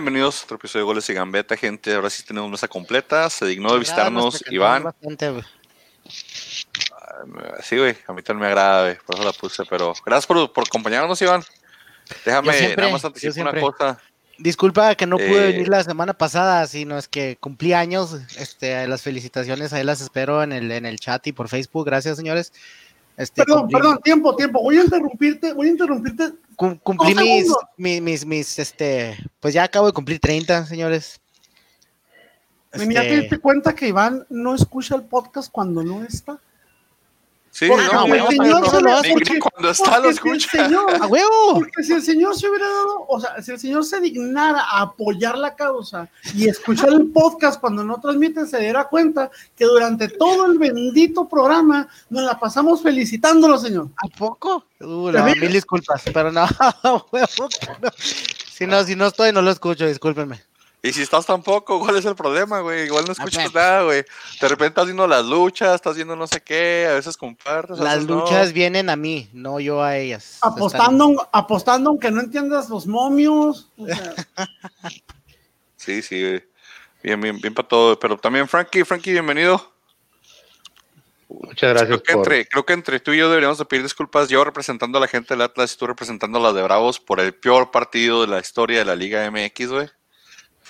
Bienvenidos 0.00 0.40
a 0.40 0.44
otro 0.44 0.56
episodio 0.56 0.86
de 0.86 0.86
Goles 0.86 1.10
y 1.10 1.12
Gambeta, 1.12 1.58
gente. 1.58 1.92
Ahora 1.94 2.08
sí 2.08 2.22
tenemos 2.22 2.50
mesa 2.50 2.66
completa. 2.66 3.28
Se 3.28 3.44
dignó 3.44 3.74
de 3.74 3.80
visitarnos 3.80 4.42
Iván. 4.50 4.84
Bastante, 4.84 5.30
Sí, 7.62 7.76
güey, 7.76 7.94
a 8.06 8.14
mí 8.14 8.22
también 8.22 8.40
me 8.40 8.46
agrada, 8.46 8.84
güey, 8.84 8.96
por 9.04 9.16
eso 9.16 9.24
la 9.26 9.32
puse, 9.34 9.62
pero 9.68 9.92
gracias 10.06 10.26
por, 10.26 10.50
por 10.54 10.64
acompañarnos, 10.66 11.20
Iván. 11.20 11.42
Déjame 12.24 12.54
siempre, 12.54 12.80
nada 12.84 12.92
más 12.94 13.04
anticipar 13.04 13.52
una 13.52 13.60
cosa. 13.60 14.00
Disculpa 14.38 14.94
que 14.94 15.04
no 15.04 15.18
pude 15.18 15.50
Eh, 15.50 15.52
venir 15.52 15.68
la 15.68 15.84
semana 15.84 16.14
pasada, 16.14 16.66
sino 16.66 16.96
es 16.96 17.06
que 17.06 17.36
cumplí 17.38 17.74
años. 17.74 18.16
Este, 18.38 18.88
las 18.88 19.02
felicitaciones 19.02 19.74
ahí 19.74 19.84
las 19.84 20.00
espero 20.00 20.42
en 20.42 20.52
el, 20.52 20.72
en 20.72 20.86
el 20.86 20.98
chat 20.98 21.26
y 21.26 21.32
por 21.32 21.50
Facebook. 21.50 21.84
Gracias, 21.84 22.16
señores. 22.16 22.54
Este, 23.18 23.44
Perdón, 23.44 23.60
cumplí, 23.60 23.74
perdón, 23.74 24.00
tiempo, 24.02 24.34
tiempo. 24.34 24.62
Voy 24.62 24.78
a 24.78 24.84
interrumpirte, 24.84 25.52
voy 25.52 25.66
a 25.66 25.70
interrumpirte. 25.70 26.32
Cum- 26.60 26.78
cumplí 26.78 27.14
mis, 27.14 27.46
mis, 27.78 28.00
mis, 28.02 28.26
mis, 28.26 28.58
este, 28.58 29.16
pues 29.40 29.54
ya 29.54 29.64
acabo 29.64 29.86
de 29.86 29.92
cumplir 29.94 30.20
30, 30.20 30.66
señores. 30.66 31.20
Ven, 32.72 32.90
¿Ya 32.90 33.00
te 33.00 33.08
Este, 33.08 33.20
diste 33.22 33.38
cuenta 33.38 33.74
que 33.74 33.88
Iván 33.88 34.26
no 34.28 34.54
escucha 34.54 34.94
el 34.94 35.02
podcast 35.02 35.50
cuando 35.50 35.82
no 35.82 36.04
está? 36.04 36.38
Sí, 37.52 37.66
Porque 37.68 37.84
no, 37.92 38.06
el 38.06 38.26
señor 38.28 38.60
no, 38.60 38.70
se 38.70 38.80
no, 38.80 39.02
ni- 39.02 39.12
porque- 39.12 39.38
cuando 39.40 39.70
está 39.70 39.98
lo 39.98 40.04
porque 40.04 40.20
si 40.20 40.28
el 40.28 40.36
escucha. 40.36 40.64
señor- 40.68 40.94
¡A 41.02 41.06
huevo! 41.08 41.54
Porque 41.54 41.82
si 41.82 41.92
el 41.94 42.02
señor 42.02 42.36
se 42.36 42.48
hubiera 42.48 42.68
dado, 42.68 43.06
o 43.08 43.20
sea, 43.20 43.42
si 43.42 43.50
el 43.50 43.58
señor 43.58 43.84
se 43.84 44.00
dignara 44.00 44.60
a 44.62 44.82
apoyar 44.82 45.36
la 45.36 45.56
causa 45.56 46.08
y 46.36 46.48
escuchar 46.48 46.90
el 46.90 47.08
podcast 47.10 47.60
cuando 47.60 47.82
no 47.82 48.00
transmite, 48.00 48.46
se 48.46 48.58
diera 48.60 48.84
cuenta 48.88 49.30
que 49.56 49.64
durante 49.64 50.06
todo 50.08 50.46
el 50.46 50.58
bendito 50.58 51.28
programa 51.28 51.88
nos 52.08 52.22
la 52.22 52.38
pasamos 52.38 52.82
felicitándolo, 52.82 53.58
señor. 53.58 53.88
¿A 53.96 54.06
poco? 54.16 54.64
Uh, 54.80 55.10
mil 55.10 55.52
disculpas, 55.52 56.02
pero 56.14 56.30
no, 56.30 56.46
huevo 57.12 57.48
que 57.48 57.66
no. 57.82 57.90
Si 57.98 58.66
no, 58.66 58.84
si 58.84 58.94
no 58.94 59.06
estoy, 59.06 59.32
no 59.32 59.42
lo 59.42 59.50
escucho, 59.50 59.86
discúlpenme. 59.86 60.40
Y 60.82 60.92
si 60.92 61.02
estás 61.02 61.26
tampoco, 61.26 61.78
¿cuál 61.78 61.96
es 61.96 62.06
el 62.06 62.14
problema, 62.14 62.60
güey? 62.60 62.86
Igual 62.86 63.04
no 63.04 63.12
escuchas 63.12 63.52
ver. 63.52 63.62
nada, 63.62 63.82
güey. 63.82 64.02
De 64.40 64.48
repente 64.48 64.68
estás 64.68 64.86
viendo 64.86 65.06
las 65.06 65.26
luchas, 65.26 65.74
estás 65.74 65.94
viendo 65.94 66.16
no 66.16 66.26
sé 66.26 66.40
qué, 66.40 66.86
a 66.90 66.94
veces 66.94 67.18
compartes. 67.18 67.78
Las 67.78 67.96
veces 67.96 68.08
no. 68.08 68.20
luchas 68.20 68.52
vienen 68.54 68.88
a 68.88 68.96
mí, 68.96 69.28
no 69.32 69.60
yo 69.60 69.82
a 69.82 69.98
ellas. 69.98 70.38
Apostando, 70.40 71.28
apostando 71.32 71.90
aunque 71.90 72.10
no 72.10 72.20
entiendas 72.20 72.70
los 72.70 72.86
momios. 72.86 73.70
o 73.76 73.86
sea, 73.86 74.14
Sí, 75.76 76.02
sí, 76.02 76.20
güey. 76.20 76.44
Bien, 77.02 77.20
bien, 77.20 77.40
bien 77.40 77.54
para 77.54 77.68
todo. 77.68 77.98
Pero 77.98 78.16
también, 78.18 78.48
Frankie, 78.48 78.84
Frankie, 78.84 79.12
bienvenido. 79.12 79.72
Muchas 81.28 81.70
gracias 81.70 81.88
Creo 81.88 82.02
que, 82.02 82.12
por... 82.12 82.32
entre, 82.32 82.48
creo 82.48 82.66
que 82.66 82.72
entre 82.72 83.00
tú 83.00 83.12
y 83.12 83.18
yo 83.18 83.28
deberíamos 83.28 83.58
de 83.58 83.64
pedir 83.64 83.82
disculpas. 83.82 84.28
Yo 84.28 84.44
representando 84.44 84.98
a 84.98 85.00
la 85.00 85.08
gente 85.08 85.34
del 85.34 85.42
Atlas 85.42 85.72
y 85.72 85.76
tú 85.76 85.86
representando 85.86 86.38
a 86.38 86.42
las 86.42 86.54
de 86.54 86.62
Bravos 86.62 87.00
por 87.00 87.20
el 87.20 87.34
peor 87.34 87.70
partido 87.70 88.22
de 88.22 88.28
la 88.28 88.40
historia 88.40 88.80
de 88.80 88.84
la 88.84 88.96
Liga 88.96 89.30
MX, 89.30 89.68
güey. 89.68 89.90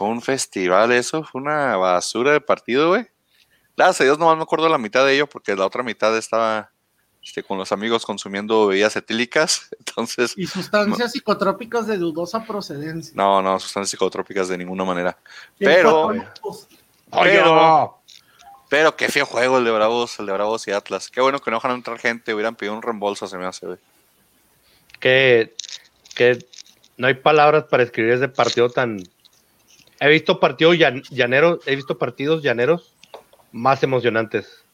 Fue 0.00 0.08
un 0.08 0.22
festival 0.22 0.92
eso, 0.92 1.22
fue 1.24 1.42
una 1.42 1.76
basura 1.76 2.32
de 2.32 2.40
partido, 2.40 2.88
güey. 2.88 3.06
Gracias 3.76 4.00
a 4.00 4.04
Dios 4.04 4.18
nomás 4.18 4.34
me 4.38 4.44
acuerdo 4.44 4.64
de 4.64 4.70
la 4.70 4.78
mitad 4.78 5.04
de 5.04 5.12
ello 5.12 5.26
porque 5.26 5.54
la 5.54 5.66
otra 5.66 5.82
mitad 5.82 6.16
estaba 6.16 6.70
este, 7.22 7.42
con 7.42 7.58
los 7.58 7.70
amigos 7.70 8.06
consumiendo 8.06 8.66
bebidas 8.66 8.96
etílicas. 8.96 9.68
Entonces, 9.78 10.32
y 10.38 10.46
sustancias 10.46 11.12
psicotrópicas 11.12 11.86
de 11.86 11.98
dudosa 11.98 12.42
procedencia. 12.46 13.12
no, 13.14 13.42
no, 13.42 13.60
sustancias 13.60 13.90
psicotrópicas 13.90 14.48
de 14.48 14.56
ninguna 14.56 14.84
manera. 14.86 15.18
Pero, 15.58 16.14
pero- 17.10 18.00
pero 18.70 18.96
qué 18.96 19.08
feo 19.10 19.26
juego 19.26 19.58
el 19.58 19.64
de 19.64 19.70
Bravos, 19.70 20.18
el 20.18 20.24
de 20.24 20.32
Bravos 20.32 20.66
y 20.66 20.70
Atlas. 20.70 21.10
Qué 21.10 21.20
bueno 21.20 21.40
que 21.40 21.50
no 21.50 21.58
dejaron 21.58 21.76
entrar 21.76 21.98
gente, 21.98 22.32
hubieran 22.32 22.56
pedido 22.56 22.74
un 22.74 22.80
reembolso, 22.80 23.26
se 23.26 23.36
me 23.36 23.44
hace, 23.44 23.66
güey. 23.66 23.78
que, 24.98 25.54
que 26.14 26.38
no 26.96 27.06
hay 27.06 27.14
palabras 27.14 27.64
para 27.64 27.82
escribir 27.82 28.12
ese 28.14 28.28
partido 28.28 28.70
tan... 28.70 29.02
He 30.00 30.08
visto 30.08 30.40
partidos 30.40 30.76
llan- 30.76 31.02
llaneros, 31.10 31.60
he 31.66 31.76
visto 31.76 31.98
partidos 31.98 32.42
llaneros 32.42 32.94
más 33.52 33.82
emocionantes. 33.82 34.64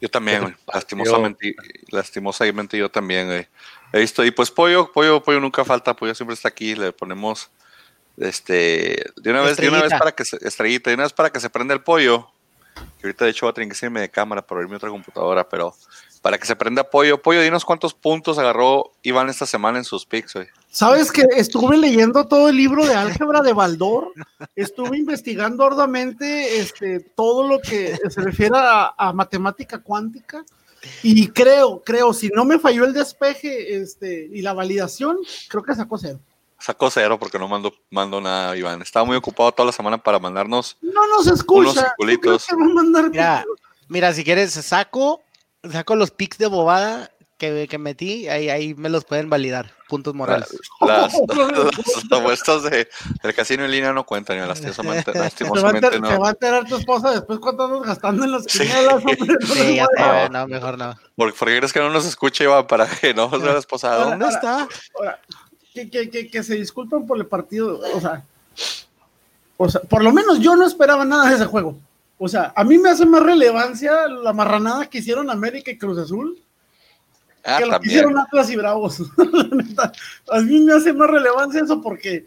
Yo 0.00 0.10
también, 0.10 0.42
güey. 0.42 0.54
Lastimosamente, 0.72 1.54
lastimosamente 1.90 2.76
yo 2.76 2.90
también, 2.90 3.26
güey. 3.26 3.48
He 3.92 4.00
visto, 4.00 4.24
y 4.24 4.32
pues 4.32 4.50
Pollo, 4.50 4.90
Pollo, 4.92 5.22
Pollo 5.22 5.40
nunca 5.40 5.64
falta, 5.64 5.94
Pollo 5.94 6.14
siempre 6.14 6.34
está 6.34 6.48
aquí, 6.48 6.74
le 6.74 6.92
ponemos, 6.92 7.50
este, 8.16 9.04
de 9.16 9.30
una 9.30 9.42
vez, 9.42 9.56
de 9.56 9.68
una 9.68 9.82
vez 9.82 9.92
para 9.92 10.12
que 10.12 10.24
se, 10.24 10.36
estrellita, 10.46 10.90
de 10.90 10.94
una 10.94 11.04
vez 11.04 11.12
para 11.12 11.30
que 11.30 11.40
se 11.40 11.48
prenda 11.48 11.72
el 11.72 11.80
pollo, 11.80 12.28
que 12.74 13.06
ahorita 13.06 13.24
de 13.24 13.30
hecho 13.30 13.46
va 13.46 13.50
a 13.50 13.54
tener 13.54 13.72
que 13.72 13.86
irme 13.86 14.00
de 14.00 14.10
cámara 14.10 14.42
para 14.42 14.58
abrir 14.58 14.68
mi 14.68 14.76
otra 14.76 14.90
computadora, 14.90 15.48
pero 15.48 15.74
para 16.20 16.38
que 16.38 16.46
se 16.46 16.56
prenda 16.56 16.82
pollo, 16.84 17.22
pollo, 17.22 17.40
dinos 17.40 17.64
cuántos 17.64 17.94
puntos 17.94 18.38
agarró 18.38 18.92
Iván 19.02 19.28
esta 19.28 19.46
semana 19.46 19.78
en 19.78 19.84
sus 19.84 20.04
picks, 20.04 20.34
güey. 20.34 20.48
¿Sabes 20.74 21.12
que 21.12 21.24
estuve 21.36 21.76
leyendo 21.76 22.26
todo 22.26 22.48
el 22.48 22.56
libro 22.56 22.84
de 22.84 22.96
álgebra 22.96 23.42
de 23.42 23.52
Baldor? 23.52 24.12
Estuve 24.56 24.98
investigando 24.98 25.64
arduamente 25.64 26.58
este, 26.58 26.98
todo 26.98 27.46
lo 27.46 27.60
que 27.60 27.96
se 28.10 28.20
refiere 28.20 28.56
a, 28.58 28.92
a 28.98 29.12
matemática 29.12 29.78
cuántica. 29.78 30.44
Y 31.04 31.28
creo, 31.28 31.80
creo, 31.84 32.12
si 32.12 32.28
no 32.30 32.44
me 32.44 32.58
falló 32.58 32.84
el 32.86 32.92
despeje 32.92 33.76
este, 33.76 34.28
y 34.32 34.42
la 34.42 34.52
validación, 34.52 35.18
creo 35.48 35.62
que 35.62 35.76
sacó 35.76 35.96
cero. 35.96 36.18
Sacó 36.58 36.90
cero 36.90 37.20
porque 37.20 37.38
no 37.38 37.46
mandó, 37.46 37.72
mandó 37.90 38.20
nada, 38.20 38.56
Iván. 38.56 38.82
Estaba 38.82 39.06
muy 39.06 39.16
ocupado 39.16 39.52
toda 39.52 39.66
la 39.66 39.72
semana 39.72 39.96
para 39.96 40.18
mandarnos. 40.18 40.76
No 40.82 41.06
nos 41.06 41.26
Unos 41.28 41.38
escucha. 41.38 41.72
¿Tú 41.72 41.80
circulitos. 41.80 42.22
crees 42.22 42.46
que 42.46 42.56
va 42.56 42.64
a 42.64 42.74
mandar 42.74 43.10
Mira, 43.10 43.44
mira, 43.86 44.12
si 44.12 44.24
quieres, 44.24 44.52
saco, 44.54 45.22
saco 45.70 45.94
los 45.94 46.10
pics 46.10 46.36
de 46.38 46.48
bobada 46.48 47.12
que, 47.38 47.66
que 47.68 47.78
metí, 47.78 48.28
ahí, 48.28 48.48
ahí 48.48 48.74
me 48.74 48.88
los 48.88 49.04
pueden 49.04 49.28
validar. 49.28 49.72
Puntos 49.88 50.14
morales. 50.14 50.48
Las, 50.80 51.12
las 51.12 52.12
apuestas 52.20 52.62
de, 52.64 52.88
del 53.22 53.34
casino 53.34 53.64
en 53.64 53.70
línea 53.70 53.92
no 53.92 54.04
cuentan, 54.04 54.38
y 54.38 54.40
lastimosamente, 54.40 55.10
va, 55.14 55.18
lastimosamente 55.20 55.86
enter- 55.88 56.00
no. 56.00 56.08
se 56.10 56.18
va 56.18 56.28
a 56.28 56.30
enterar 56.30 56.66
tu 56.66 56.76
esposa 56.76 57.10
después 57.10 57.38
cuánto 57.38 57.64
andas 57.64 57.82
gastando 57.82 58.24
en 58.24 58.32
las 58.32 58.44
Sí. 58.44 58.60
quinielas, 58.60 58.94
hombre. 58.94 59.18
Sí, 59.46 59.76
ya 59.76 59.86
güey, 59.96 60.30
no, 60.30 60.46
mejor 60.48 60.78
no. 60.78 60.94
¿Por, 61.16 61.34
por 61.34 61.48
qué 61.48 61.58
crees 61.58 61.72
que 61.72 61.80
no 61.80 61.90
nos 61.90 62.06
escucha, 62.06 62.44
Iván? 62.44 62.66
Para 62.66 62.86
que 62.86 63.12
no 63.14 63.30
se 63.30 63.38
la 63.38 63.58
esposa. 63.58 63.94
¿Dónde 63.96 64.24
ahora, 64.24 64.36
está? 64.36 64.68
ahora, 64.98 65.20
que, 65.74 65.90
que, 65.90 66.08
que, 66.10 66.30
que 66.30 66.42
se 66.42 66.54
disculpen 66.54 67.06
por 67.06 67.18
el 67.18 67.26
partido, 67.26 67.80
o 67.94 68.00
sea, 68.00 68.22
o 69.56 69.68
sea, 69.68 69.80
por 69.82 70.02
lo 70.02 70.12
menos 70.12 70.38
yo 70.40 70.56
no 70.56 70.66
esperaba 70.66 71.04
nada 71.04 71.28
de 71.28 71.36
ese 71.36 71.46
juego. 71.46 71.76
O 72.18 72.28
sea, 72.28 72.52
a 72.56 72.64
mí 72.64 72.78
me 72.78 72.90
hace 72.90 73.04
más 73.06 73.22
relevancia 73.22 74.06
la 74.08 74.32
marranada 74.32 74.86
que 74.86 74.98
hicieron 74.98 75.30
América 75.30 75.70
y 75.70 75.78
Cruz 75.78 75.98
Azul 75.98 76.38
Ah, 77.44 77.58
que 77.58 77.64
lo 77.64 77.66
que 77.66 77.72
también. 77.72 77.90
hicieron 77.92 78.18
Atlas 78.18 78.50
y 78.50 78.56
Bravos. 78.56 79.02
La 79.18 79.56
neta, 79.56 79.92
a 80.30 80.40
mí 80.40 80.60
me 80.60 80.72
hace 80.74 80.92
más 80.92 81.10
relevancia 81.10 81.60
eso 81.62 81.80
porque 81.82 82.26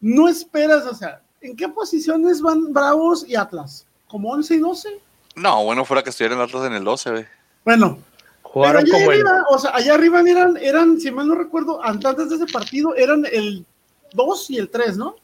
no 0.00 0.28
esperas, 0.28 0.84
o 0.86 0.94
sea, 0.94 1.20
¿en 1.40 1.56
qué 1.56 1.68
posiciones 1.68 2.40
van 2.40 2.72
Bravos 2.72 3.24
y 3.28 3.36
Atlas? 3.36 3.86
¿Como 4.08 4.30
11 4.30 4.54
y 4.54 4.58
12? 4.58 5.00
No, 5.34 5.64
bueno, 5.64 5.84
fuera 5.84 6.02
que 6.02 6.10
estuvieran 6.10 6.40
Atlas 6.40 6.64
en 6.66 6.72
el 6.74 6.84
12, 6.84 7.10
güey. 7.10 7.26
Bueno, 7.64 7.98
Jugaron 8.42 8.84
allá 8.84 8.92
como 8.94 9.10
arriba, 9.10 9.44
o 9.50 9.58
sea, 9.58 9.70
allá 9.74 9.94
arriba 9.94 10.20
eran, 10.22 10.56
eran, 10.56 10.98
si 10.98 11.10
mal 11.10 11.28
no 11.28 11.34
recuerdo, 11.34 11.84
antes 11.84 12.30
de 12.30 12.36
ese 12.36 12.46
partido 12.46 12.94
eran 12.94 13.26
el 13.30 13.66
2 14.14 14.50
y 14.50 14.58
el 14.58 14.70
3, 14.70 14.96
¿no? 14.96 15.16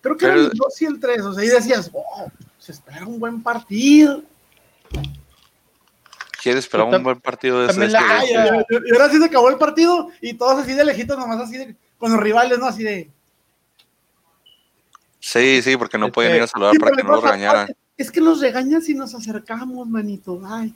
Creo 0.00 0.16
que 0.16 0.24
eran 0.24 0.38
Pero- 0.38 0.50
el 0.50 0.58
2 0.58 0.82
y 0.82 0.84
el 0.86 0.98
3, 0.98 1.20
o 1.22 1.32
sea, 1.34 1.44
y 1.44 1.48
decías, 1.48 1.90
oh, 1.92 2.26
se 2.58 2.72
espera 2.72 3.06
un 3.06 3.20
buen 3.20 3.40
partido. 3.42 4.22
¿Quieres 6.44 6.64
esperar 6.64 6.86
un 6.88 7.02
buen 7.02 7.20
partido 7.22 7.62
de 7.62 7.72
ese? 7.72 7.88
la- 7.88 8.22
este, 8.22 8.34
este? 8.34 8.76
y 8.86 8.92
ahora 8.92 9.08
sí 9.08 9.16
se 9.16 9.24
acabó 9.24 9.48
el 9.48 9.56
partido 9.56 10.10
y 10.20 10.34
todos 10.34 10.62
así 10.62 10.74
de 10.74 10.84
lejitos, 10.84 11.16
nomás 11.16 11.40
así 11.40 11.56
de, 11.56 11.74
con 11.96 12.12
los 12.12 12.20
rivales, 12.20 12.58
¿no? 12.58 12.66
Así 12.66 12.82
de. 12.82 13.08
Sí, 15.20 15.62
sí, 15.62 15.74
porque 15.78 15.96
no 15.96 16.08
Es 16.08 16.12
pueden 16.12 16.36
ir 16.36 16.42
a 16.42 16.46
saludar 16.46 16.72
Sí, 16.72 16.78
para 16.78 16.94
que 16.94 17.02
no 17.02 17.12
lo 17.12 17.20
regañaran. 17.22 17.68
Es 17.96 18.10
que 18.12 18.20
nos 18.20 18.42
regañan 18.42 18.82
si 18.82 18.92
nos 18.92 19.14
acercamos, 19.14 19.88
manito. 19.88 20.38
Ay. 20.46 20.74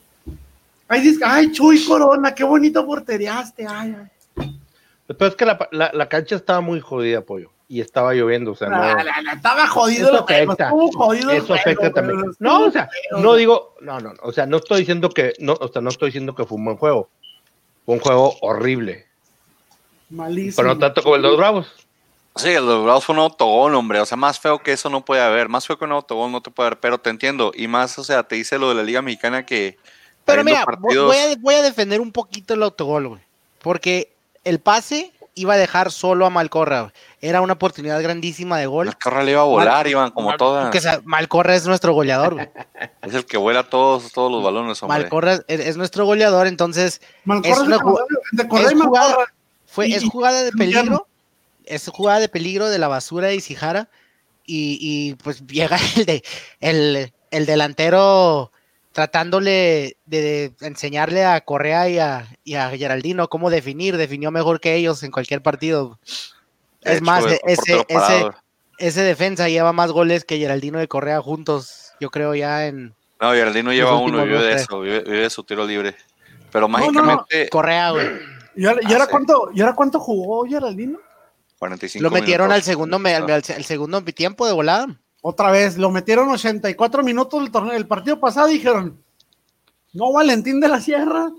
Ay, 0.88 1.02
dice, 1.02 1.20
ay, 1.22 1.52
Chuy 1.52 1.84
Corona, 1.84 2.34
qué 2.34 2.44
bonito 2.44 2.86
porteriaste. 2.86 3.66
Ay, 3.68 3.94
ay. 4.36 4.58
Pero 5.06 5.26
es 5.26 5.36
que 5.36 5.44
la, 5.44 5.68
la, 5.70 5.90
la 5.92 6.08
cancha 6.08 6.36
estaba 6.36 6.62
muy 6.62 6.80
jodida, 6.80 7.20
pollo. 7.20 7.50
Y 7.70 7.82
estaba 7.82 8.14
lloviendo, 8.14 8.52
o 8.52 8.56
sea, 8.56 8.68
no... 8.70 8.78
La, 8.78 8.94
la, 9.04 9.20
la, 9.22 9.32
estaba 9.32 9.66
jodido 9.66 10.08
Eso 10.08 10.24
afecta. 10.24 10.70
jodido 10.70 11.30
Eso 11.32 11.52
afecta 11.52 11.82
pero 11.82 11.92
también. 11.92 12.32
No, 12.38 12.64
o 12.64 12.70
sea, 12.70 12.88
no 13.10 13.34
digo, 13.34 13.74
no, 13.82 14.00
no, 14.00 14.14
o 14.22 14.32
sea, 14.32 14.46
no 14.46 14.56
estoy 14.56 14.80
diciendo 14.80 15.10
que, 15.10 15.34
no, 15.38 15.52
o 15.60 15.68
sea, 15.68 15.82
no 15.82 15.90
estoy 15.90 16.08
diciendo 16.08 16.34
que 16.34 16.46
fue 16.46 16.56
un 16.56 16.64
buen 16.64 16.76
juego. 16.78 17.10
Fue 17.84 17.94
un 17.96 18.00
juego 18.00 18.36
horrible, 18.40 19.06
Malísimo. 20.10 20.56
pero 20.56 20.68
no 20.74 20.78
tanto 20.78 21.02
como 21.02 21.16
el 21.16 21.22
de 21.22 21.28
los 21.28 21.36
Bravos. 21.36 21.66
Sí, 22.36 22.48
el 22.48 22.54
de 22.54 22.60
los 22.72 22.84
Bravos 22.84 23.04
fue 23.04 23.14
un 23.14 23.20
autogol, 23.22 23.74
hombre. 23.74 24.00
O 24.00 24.06
sea, 24.06 24.16
más 24.16 24.38
feo 24.40 24.58
que 24.60 24.72
eso 24.72 24.88
no 24.88 25.04
puede 25.04 25.20
haber. 25.22 25.48
Más 25.48 25.66
feo 25.66 25.76
que 25.78 25.84
un 25.84 25.92
autogol 25.92 26.30
no 26.32 26.40
te 26.40 26.50
puede 26.50 26.68
haber, 26.68 26.80
pero 26.80 26.98
te 26.98 27.10
entiendo. 27.10 27.52
Y 27.54 27.66
más, 27.68 27.98
o 27.98 28.04
sea, 28.04 28.22
te 28.22 28.36
dice 28.36 28.58
lo 28.58 28.68
de 28.70 28.76
la 28.76 28.82
Liga 28.82 29.02
Mexicana 29.02 29.44
que. 29.44 29.76
Pero 30.24 30.44
mira, 30.44 30.64
partidos- 30.64 31.06
voy 31.08 31.16
a, 31.16 31.36
voy 31.38 31.54
a 31.56 31.62
defender 31.62 32.00
un 32.00 32.12
poquito 32.12 32.54
el 32.54 32.62
autogol, 32.62 33.08
güey. 33.08 33.20
Porque 33.60 34.12
el 34.44 34.60
pase 34.60 35.12
iba 35.40 35.54
a 35.54 35.56
dejar 35.56 35.90
solo 35.92 36.26
a 36.26 36.30
Malcorra. 36.30 36.92
Era 37.20 37.40
una 37.40 37.54
oportunidad 37.54 38.02
grandísima 38.02 38.58
de 38.58 38.66
gol. 38.66 38.86
La 38.86 38.92
carra 38.92 39.22
le 39.22 39.32
iba 39.32 39.40
a 39.40 39.44
volar, 39.44 39.86
Iván, 39.86 40.10
como 40.10 40.36
todas. 40.36 40.70
Que 40.70 40.80
sea, 40.80 41.00
Malcorra 41.04 41.54
es 41.54 41.66
nuestro 41.66 41.92
goleador, 41.92 42.34
güey. 42.34 42.48
Es 43.02 43.14
el 43.14 43.24
que 43.24 43.36
vuela 43.38 43.62
todos, 43.62 44.12
todos 44.12 44.30
los 44.30 44.42
balones, 44.42 44.82
hombre. 44.82 44.98
Malcorra 45.00 45.34
es, 45.46 45.60
es 45.60 45.76
nuestro 45.76 46.04
goleador, 46.04 46.46
entonces 46.46 47.00
Malcorra 47.24 47.52
es 47.54 47.60
una 47.60 47.78
jugada- 47.78 48.06
es 48.32 48.36
Malcorra. 48.44 48.70
jugada, 48.86 49.16
fue, 49.66 49.88
Y- 49.88 49.94
es 49.94 50.04
jugada 50.04 50.42
de 50.42 50.52
peligro. 50.52 51.06
es 51.64 51.88
jugada 51.88 52.20
de 52.20 52.28
peligro 52.28 52.68
de 52.68 52.78
la 52.78 52.88
basura 52.88 53.28
de 53.28 53.36
Isijara 53.36 53.88
y, 54.44 54.78
y 54.80 55.14
pues 55.16 55.46
llega 55.46 55.78
el, 55.96 56.04
de, 56.06 56.22
el, 56.60 57.12
el 57.30 57.46
delantero 57.46 58.52
tratándole 58.98 59.96
de, 60.06 60.52
de 60.58 60.66
enseñarle 60.66 61.24
a 61.24 61.40
Correa 61.42 61.88
y 61.88 62.00
a, 62.00 62.26
y 62.42 62.54
a 62.56 62.68
Geraldino 62.70 63.28
cómo 63.28 63.48
definir, 63.48 63.96
definió 63.96 64.32
mejor 64.32 64.58
que 64.58 64.74
ellos 64.74 65.04
en 65.04 65.12
cualquier 65.12 65.40
partido. 65.40 66.00
De 66.82 66.90
Es 66.90 66.96
hecho, 66.96 67.04
más, 67.04 67.22
güey, 67.24 67.38
ese, 67.44 67.84
ese, 67.86 68.26
ese 68.78 69.02
defensa 69.02 69.48
lleva 69.48 69.72
más 69.72 69.92
goles 69.92 70.24
que 70.24 70.38
Geraldino 70.38 70.80
de 70.80 70.88
Correa 70.88 71.20
juntos, 71.22 71.92
yo 72.00 72.10
creo 72.10 72.34
ya 72.34 72.66
en 72.66 72.92
No, 73.20 73.30
Geraldino 73.30 73.72
lleva 73.72 73.96
uno, 73.96 74.24
vive 74.24 74.42
de 74.42 74.54
eso, 74.54 74.80
vive, 74.80 75.04
vive 75.04 75.20
de 75.20 75.30
su 75.30 75.44
tiro 75.44 75.64
libre. 75.64 75.94
Pero 76.50 76.66
no, 76.66 76.78
no. 76.80 76.86
mágicamente, 76.86 77.48
Correa, 77.50 77.92
güey. 77.92 78.08
¿Y 78.56 78.66
ahora, 78.66 78.80
y 78.82 78.86
Ah, 78.86 78.92
ahora 78.94 79.06
cuánto, 79.06 79.50
¿y 79.54 79.60
ahora 79.60 79.74
cuánto 79.76 80.00
jugó 80.00 80.44
Geraldino? 80.44 80.98
45 81.60 82.02
Lo 82.02 82.10
metieron 82.10 82.50
al 82.50 82.64
segundo, 82.64 82.98
me- 82.98 83.14
al, 83.14 83.30
al 83.30 83.42
segundo 83.64 84.02
tiempo 84.02 84.44
de 84.44 84.52
volada. 84.54 84.88
Otra 85.20 85.50
vez, 85.50 85.76
lo 85.76 85.90
metieron 85.90 86.28
84 86.28 87.02
minutos 87.02 87.40
del 87.42 87.50
torneo. 87.50 87.72
El 87.74 87.86
partido 87.86 88.20
pasado 88.20 88.46
dijeron, 88.48 89.02
no, 89.92 90.12
Valentín 90.12 90.60
de 90.60 90.68
la 90.68 90.80
Sierra. 90.80 91.30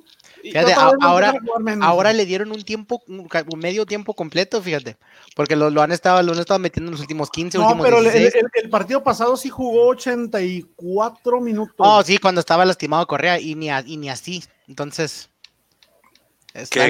Fíjate, 0.41 0.73
a- 0.73 0.91
ahora, 1.01 1.33
ahora 1.81 2.13
le 2.13 2.25
dieron 2.25 2.51
un 2.51 2.63
tiempo, 2.63 3.01
un, 3.07 3.27
medio 3.57 3.85
tiempo 3.85 4.13
completo, 4.13 4.61
fíjate, 4.61 4.95
porque 5.35 5.55
lo, 5.57 5.69
lo 5.69 5.81
han 5.81 5.91
estado, 5.91 6.21
lo 6.23 6.31
han 6.31 6.39
estado 6.39 6.59
metiendo 6.59 6.87
en 6.89 6.91
los 6.93 7.01
últimos 7.01 7.29
15, 7.29 7.57
No, 7.57 7.65
últimos 7.65 7.85
pero 7.85 7.97
el, 7.97 8.03
16. 8.05 8.35
el- 8.35 8.63
el 8.63 8.69
partido 8.69 9.03
pasado 9.03 9.35
sí 9.35 9.49
jugó 9.49 9.87
84 9.89 11.41
minutos. 11.41 11.75
Oh, 11.77 12.01
sí, 12.03 12.17
cuando 12.19 12.39
estaba 12.39 12.63
lastimado 12.65 13.05
Correa 13.05 13.39
y 13.39 13.55
ni, 13.55 13.69
a- 13.69 13.83
y 13.85 13.97
ni 13.97 14.09
así. 14.09 14.41
Entonces, 14.67 15.29
está, 16.53 16.85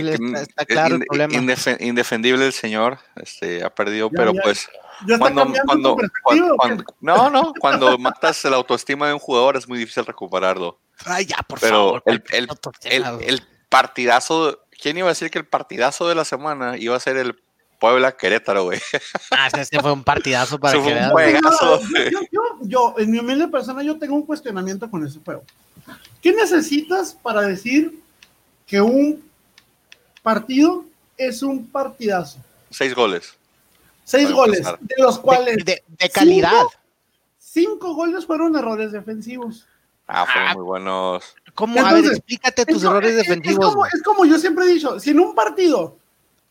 claro 0.68 0.95
el 0.95 1.06
problema. 1.06 1.33
indefe- 1.33 1.77
indefendible 1.81 2.45
el 2.45 2.53
señor, 2.53 3.00
este, 3.15 3.63
ha 3.63 3.74
perdido, 3.74 4.09
Ya, 4.12 4.18
pero 4.18 4.33
ya. 4.33 4.42
pues 4.44 4.68
ya 4.68 4.88
está 5.07 5.17
cuando, 5.19 5.41
cambiando 5.43 5.97
cuando, 6.23 6.55
cuando- 6.57 6.83
no, 7.01 7.29
no, 7.29 7.53
cuando 7.59 7.97
matas 7.99 8.43
la 8.45 8.55
autoestima 8.57 9.07
de 9.07 9.13
un 9.13 9.19
jugador 9.19 9.57
es 9.57 9.67
muy 9.67 9.77
difícil 9.79 10.05
recuperarlo. 10.05 10.79
Ay, 11.05 11.25
ya, 11.25 11.37
por 11.47 11.59
Pero 11.59 11.75
favor. 11.75 12.03
el, 12.05 12.23
el, 12.31 12.47
el, 12.83 13.03
el 13.23 13.43
partidazo, 13.69 14.59
¿quién 14.81 14.97
iba 14.97 15.07
a 15.07 15.11
decir 15.11 15.29
que 15.31 15.39
el 15.39 15.47
partidazo 15.47 16.07
de 16.09 16.15
la 16.15 16.25
semana 16.25 16.77
iba 16.77 16.95
a 16.95 16.99
ser 16.99 17.17
el 17.17 17.39
Puebla 17.79 18.11
Querétaro, 18.17 18.63
güey? 18.65 18.79
Ah, 19.31 19.47
ese- 19.55 19.79
fue 19.79 19.91
un 19.93 20.03
partidazo 20.03 20.59
para 20.59 20.73
que 20.81 20.93
veas. 20.93 21.11
No, 21.13 21.79
yo, 21.79 22.19
yo, 22.31 22.41
yo, 22.61 22.95
en 22.97 23.11
mi 23.11 23.19
humilde 23.19 23.47
persona, 23.47 23.81
yo 23.83 23.97
tengo 23.97 24.15
un 24.15 24.25
cuestionamiento 24.25 24.89
con 24.91 25.05
ese 25.05 25.19
juego. 25.23 25.43
¿Qué 26.21 26.33
necesitas 26.33 27.13
para 27.13 27.41
decir 27.41 27.97
que 28.67 28.81
un 28.81 29.23
partido 30.21 30.83
es 31.17 31.41
un 31.41 31.65
partidazo? 31.65 32.39
Seis 32.69 32.93
goles. 32.93 33.33
Seis 34.09 34.31
goles, 34.31 34.65
de 34.81 34.95
los 34.97 35.19
cuales 35.19 35.57
De, 35.57 35.63
de- 35.63 35.83
de 35.88 36.09
calidad. 36.09 36.63
cinco 37.38 37.94
goles 37.94 38.25
fueron 38.25 38.56
errores 38.56 38.91
defensivos. 38.91 39.67
Ah, 40.07 40.25
fueron 40.25 40.50
Ah. 40.50 40.53
muy 40.56 40.63
buenos. 40.63 41.23
¿Cómo? 41.53 41.79
a 41.79 41.83
ver, 41.83 41.97
Entonces, 41.97 42.17
explícate 42.17 42.65
tus 42.65 42.83
errores 42.83 43.11
es- 43.11 43.17
es 43.21 43.27
defensivos. 43.27 43.69
como, 43.69 43.85
es 43.85 44.01
como 44.03 44.25
yo 44.25 44.39
siempre 44.39 44.65
he 44.65 44.69
dicho, 44.69 45.00
si 45.00 45.11
en 45.11 45.19
un 45.19 45.35
partido 45.35 45.95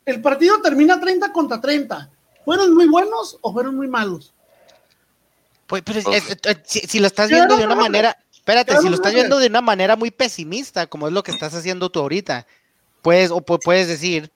el 0.06 0.22
partido 0.22 0.60
termina 0.62 1.00
30 1.00 1.32
contra 1.32 1.60
30, 1.60 2.08
¿fueron 2.44 2.72
muy 2.74 2.86
buenos 2.86 3.36
o 3.40 3.52
fueron 3.52 3.74
muy 3.76 3.88
malos? 3.88 4.32
Pues, 5.66 5.82
Pues- 5.82 6.06
es- 6.06 6.38
es- 6.44 6.58
si, 6.64 6.80
si 6.80 7.00
lo 7.00 7.08
estás 7.08 7.28
viendo 7.28 7.56
de 7.56 7.64
una 7.66 7.74
manera, 7.74 8.16
espérate, 8.32 8.76
si 8.78 8.88
lo 8.88 8.94
estás 8.94 9.12
viendo 9.12 9.38
de 9.40 9.48
una 9.48 9.60
manera 9.60 9.96
muy 9.96 10.10
pesimista, 10.12 10.86
como 10.86 11.08
es 11.08 11.12
lo 11.12 11.22
que 11.24 11.32
estás 11.32 11.54
haciendo 11.54 11.90
tú 11.90 11.98
ahorita, 12.00 12.46
pues, 13.02 13.30
o 13.32 13.40
pu- 13.44 13.58
puedes 13.62 13.88
decir, 13.88 14.30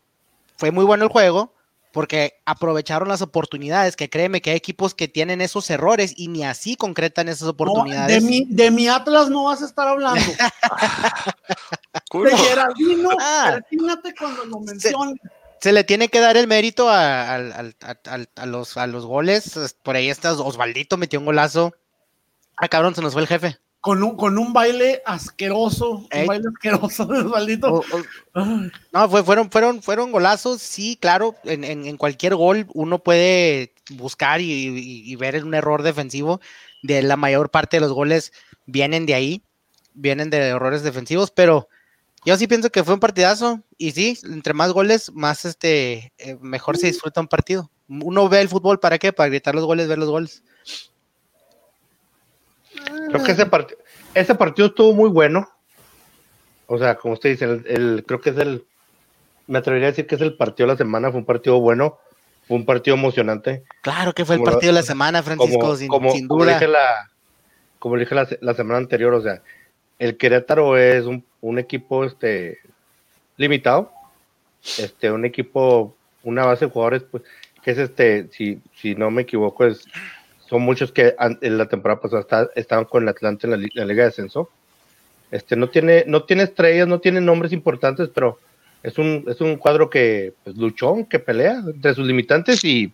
fue 0.57 0.73
muy 0.73 0.85
bueno 0.85 1.05
el 1.05 1.11
juego 1.11 1.55
porque 1.93 2.41
aprovecharon 2.47 3.09
las 3.09 3.23
oportunidades, 3.23 3.97
que 3.97 4.09
créeme 4.11 4.41
que 4.41 4.51
hay 4.51 4.57
equipos 4.57 4.95
que 4.95 5.09
tienen 5.09 5.41
esos 5.41 5.69
errores 5.71 6.15
y 6.17 6.29
ni 6.29 6.45
así 6.45 6.75
concretan 6.75 7.29
esas 7.29 7.43
No, 7.43 7.47
de, 7.47 7.51
oportunidades. 7.53 8.23
mi, 8.23 8.45
de 8.49 8.71
mi 8.71 8.89
Atlas 8.89 9.29
no 9.29 9.45
vas 9.45 9.63
a 9.63 9.67
estar 9.67 9.87
hablando. 9.87 10.21
De 12.25 12.37
Geraldino, 12.37 13.11
Ah. 13.21 13.59
imagínate 13.71 14.15
cuando 14.19 14.45
lo 14.45 14.61
menciones. 14.61 15.17
Se 15.61 15.73
le 15.73 15.85
tiene 15.85 16.09
que 16.09 16.21
dar 16.21 16.37
el 16.37 16.47
mérito 16.49 16.89
a, 16.89 17.35
a- 17.37 18.47
los, 18.47 18.77
a 18.77 18.87
los 18.87 19.07
goles. 19.07 19.59
Por 19.85 19.95
ahí 19.97 20.11
está 20.11 20.33
Osvaldito 20.33 20.97
metió 20.97 21.21
un 21.21 21.27
golazo. 21.27 21.73
Ah, 22.57 22.69
cabrón, 22.69 22.95
se 22.95 23.03
nos 23.03 23.13
fue 23.13 23.23
el 23.23 23.29
jefe. 23.29 23.59
Con 23.83 24.01
un, 24.05 24.17
con 24.17 24.39
un 24.39 24.53
baile 24.53 25.03
asqueroso, 25.05 26.07
un 26.23 26.27
baile 26.27 26.49
asqueroso 26.55 27.05
de 27.05 27.19
Osvaldito. 27.19 27.75
O- 27.75 27.85
o- 28.35 28.71
No, 28.93 29.09
fue, 29.11 29.25
fueron, 29.25 29.51
fueron, 29.51 29.83
fueron 29.83 30.13
golazos, 30.13 30.63
sí, 30.63 30.97
claro, 31.01 31.35
en, 31.43 31.65
en- 31.65 31.85
en 31.87 31.97
cualquier 31.97 32.37
gol 32.37 32.67
uno 32.75 33.03
puede 33.03 33.75
buscar 33.91 34.41
y, 34.41 34.53
y- 34.53 35.13
y 35.13 35.17
ver 35.17 35.45
un 35.45 35.53
error 35.55 35.83
defensivo, 35.83 36.41
de 36.85 37.03
la 37.03 37.17
mayor 37.17 37.51
parte 37.51 37.77
de 37.79 37.81
los 37.81 37.93
goles 37.93 38.33
vienen 38.67 39.05
de 39.05 39.15
ahí, 39.15 39.43
vienen 39.95 40.31
de 40.31 40.39
errores 40.39 40.83
defensivos, 40.85 41.33
pero 41.33 41.69
yo 42.25 42.37
sí 42.37 42.47
pienso 42.47 42.71
que 42.71 42.85
fue 42.85 42.95
un 42.95 43.01
partidazo, 43.01 43.63
y 43.79 43.91
sí, 43.91 44.17
entre 44.23 44.55
más 44.55 44.71
goles, 44.73 45.11
más 45.13 45.45
este, 45.45 46.13
eh, 46.19 46.39
mejor 46.41 46.79
se 46.79 46.87
disfruta 46.87 47.21
un 47.21 47.27
partido. 47.27 47.69
Uno 47.89 48.29
ve 48.29 48.41
el 48.41 48.49
fútbol, 48.49 48.79
¿para 48.79 48.99
qué? 48.99 49.13
Para 49.13 49.29
gritar 49.29 49.57
los 49.57 49.65
goles, 49.65 49.89
ver 49.89 49.99
los 49.99 50.09
goles. 50.09 50.45
Creo 53.09 53.25
que 53.25 53.33
ese, 53.33 53.47
part- 53.51 53.77
ese 54.15 54.35
partido 54.35 54.69
estuvo 54.69 54.93
muy 54.93 55.11
bueno. 55.11 55.49
O 56.67 56.79
sea, 56.79 56.95
como 56.97 57.15
usted 57.15 57.31
dice, 57.31 57.45
el, 57.45 57.65
el- 57.67 58.05
creo 58.07 58.21
que 58.21 58.31
es 58.31 58.39
el, 58.39 58.65
me 59.47 59.59
atrevería 59.59 59.89
a 59.89 59.91
decir 59.91 60.07
que 60.07 60.15
es 60.15 60.21
el 60.21 60.37
partido 60.37 60.67
de 60.69 60.75
la 60.75 60.79
semana, 60.79 61.11
fue 61.11 61.21
un 61.21 61.27
partido 61.27 61.61
bueno, 61.61 61.99
fue 62.47 62.57
un 62.57 62.65
partido 62.65 62.97
emocionante. 62.97 63.65
Claro 63.83 64.13
que 64.13 64.25
fue 64.25 64.37
el 64.37 64.41
lo- 64.41 64.45
partido 64.47 64.73
de 64.73 64.81
la 64.81 64.83
semana, 64.83 65.23
Francisco, 65.23 65.59
Como, 65.61 65.77
sin, 65.77 65.89
como, 65.89 66.13
sin 66.13 66.29
como 66.29 66.45
duda. 66.45 66.55
dije, 66.55 66.69
la, 66.69 67.11
como 67.79 67.97
dije 67.97 68.15
la 68.41 68.55
semana 68.55 68.79
anterior, 68.79 69.13
o 69.15 69.21
sea, 69.23 69.43
el 69.99 70.17
Querétaro 70.17 70.77
es 70.77 71.05
un, 71.05 71.25
un 71.41 71.59
equipo 71.59 72.05
este, 72.05 72.59
limitado, 73.37 73.93
este, 74.79 75.11
un 75.11 75.25
equipo, 75.25 75.97
una 76.23 76.45
base 76.47 76.65
de 76.67 76.71
jugadores, 76.71 77.03
pues, 77.03 77.23
que 77.63 77.73
es 77.73 77.79
este, 77.79 78.29
si, 78.33 78.61
si 78.75 78.95
no 78.95 79.11
me 79.11 79.23
equivoco, 79.23 79.65
es, 79.67 79.85
son 80.53 80.61
muchos 80.61 80.93
que 80.93 81.17
en 81.19 81.57
la 81.57 81.67
temporada 81.67 81.99
pasada 81.99 82.51
estaban 82.55 82.85
con 82.85 83.05
el 83.05 83.09
Atlante 83.09 83.47
en 83.47 83.53
la, 83.53 83.85
Liga 83.87 84.03
de 84.03 84.09
Ascenso. 84.11 84.51
Este, 85.31 85.57
no 85.57 85.71
tiene, 85.71 86.05
no 86.07 86.25
tiene 86.25 86.43
estrellas, 86.43 86.87
no 86.87 87.01
tiene 87.01 87.23
nombres 87.23 87.55
importantes, 87.55 88.11
pero 88.15 88.39
es 88.83 88.99
un, 88.99 89.25
es 89.29 89.41
un 89.41 89.57
cuadro 89.57 89.89
que 89.89 90.35
pues, 90.45 90.55
luchó, 90.59 90.95
que 91.09 91.19
pelea 91.19 91.63
entre 91.67 91.95
sus 91.95 92.07
limitantes 92.07 92.63
y 92.65 92.93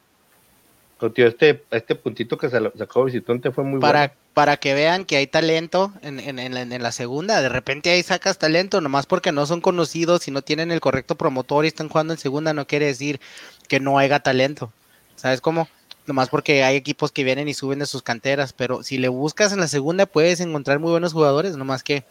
contigo 0.98 1.26
este, 1.26 1.64
este 1.72 1.96
puntito 1.96 2.38
que 2.38 2.48
se 2.48 2.60
sacó 2.78 3.04
visitante 3.04 3.50
fue 3.50 3.64
muy 3.64 3.80
para, 3.80 3.98
bueno. 3.98 4.14
para 4.34 4.56
que 4.58 4.74
vean 4.74 5.04
que 5.04 5.16
hay 5.16 5.26
talento 5.26 5.92
en, 6.02 6.20
en- 6.20 6.38
en 6.38 6.54
la- 6.54 6.62
en 6.62 6.80
la 6.80 6.92
segunda. 6.92 7.42
De 7.42 7.48
repente 7.48 7.90
ahí 7.90 8.04
sacas 8.04 8.38
talento, 8.38 8.80
nomás 8.80 9.06
porque 9.06 9.32
no 9.32 9.46
son 9.46 9.60
conocidos 9.60 10.28
y 10.28 10.30
no 10.30 10.42
tienen 10.42 10.70
el 10.70 10.78
correcto 10.78 11.16
promotor 11.16 11.64
y 11.64 11.68
están 11.68 11.88
jugando 11.88 12.12
en 12.14 12.20
segunda, 12.20 12.52
no 12.54 12.68
quiere 12.68 12.86
decir 12.86 13.18
que 13.66 13.80
no 13.80 13.98
haya 13.98 14.20
talento. 14.20 14.70
¿Sabes 15.16 15.40
cómo? 15.40 15.66
Nomás 16.08 16.30
porque 16.30 16.64
hay 16.64 16.74
equipos 16.76 17.12
que 17.12 17.22
vienen 17.22 17.48
y 17.48 17.54
suben 17.54 17.78
de 17.80 17.86
sus 17.86 18.02
canteras, 18.02 18.52
pero 18.54 18.82
si 18.82 18.96
le 18.98 19.08
buscas 19.08 19.52
en 19.52 19.60
la 19.60 19.68
segunda 19.68 20.06
puedes 20.06 20.40
encontrar 20.40 20.78
muy 20.78 20.90
buenos 20.90 21.12
jugadores, 21.12 21.56
nomás 21.56 21.82
que 21.82 22.02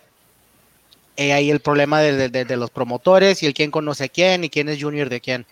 eh, 1.18 1.34
ahí 1.34 1.50
el 1.50 1.60
problema 1.60 2.00
de, 2.00 2.14
de- 2.16 2.30
de- 2.30 2.46
de 2.46 2.58
los 2.58 2.70
promotores 2.70 3.42
y 3.42 3.48
el 3.48 3.54
quién 3.56 3.72
conoce 3.72 4.04
a 4.06 4.08
quién 4.10 4.44
y 4.44 4.50
quién 4.50 4.70
es 4.70 4.82
junior 4.82 5.10
de 5.10 5.20
quién. 5.20 5.46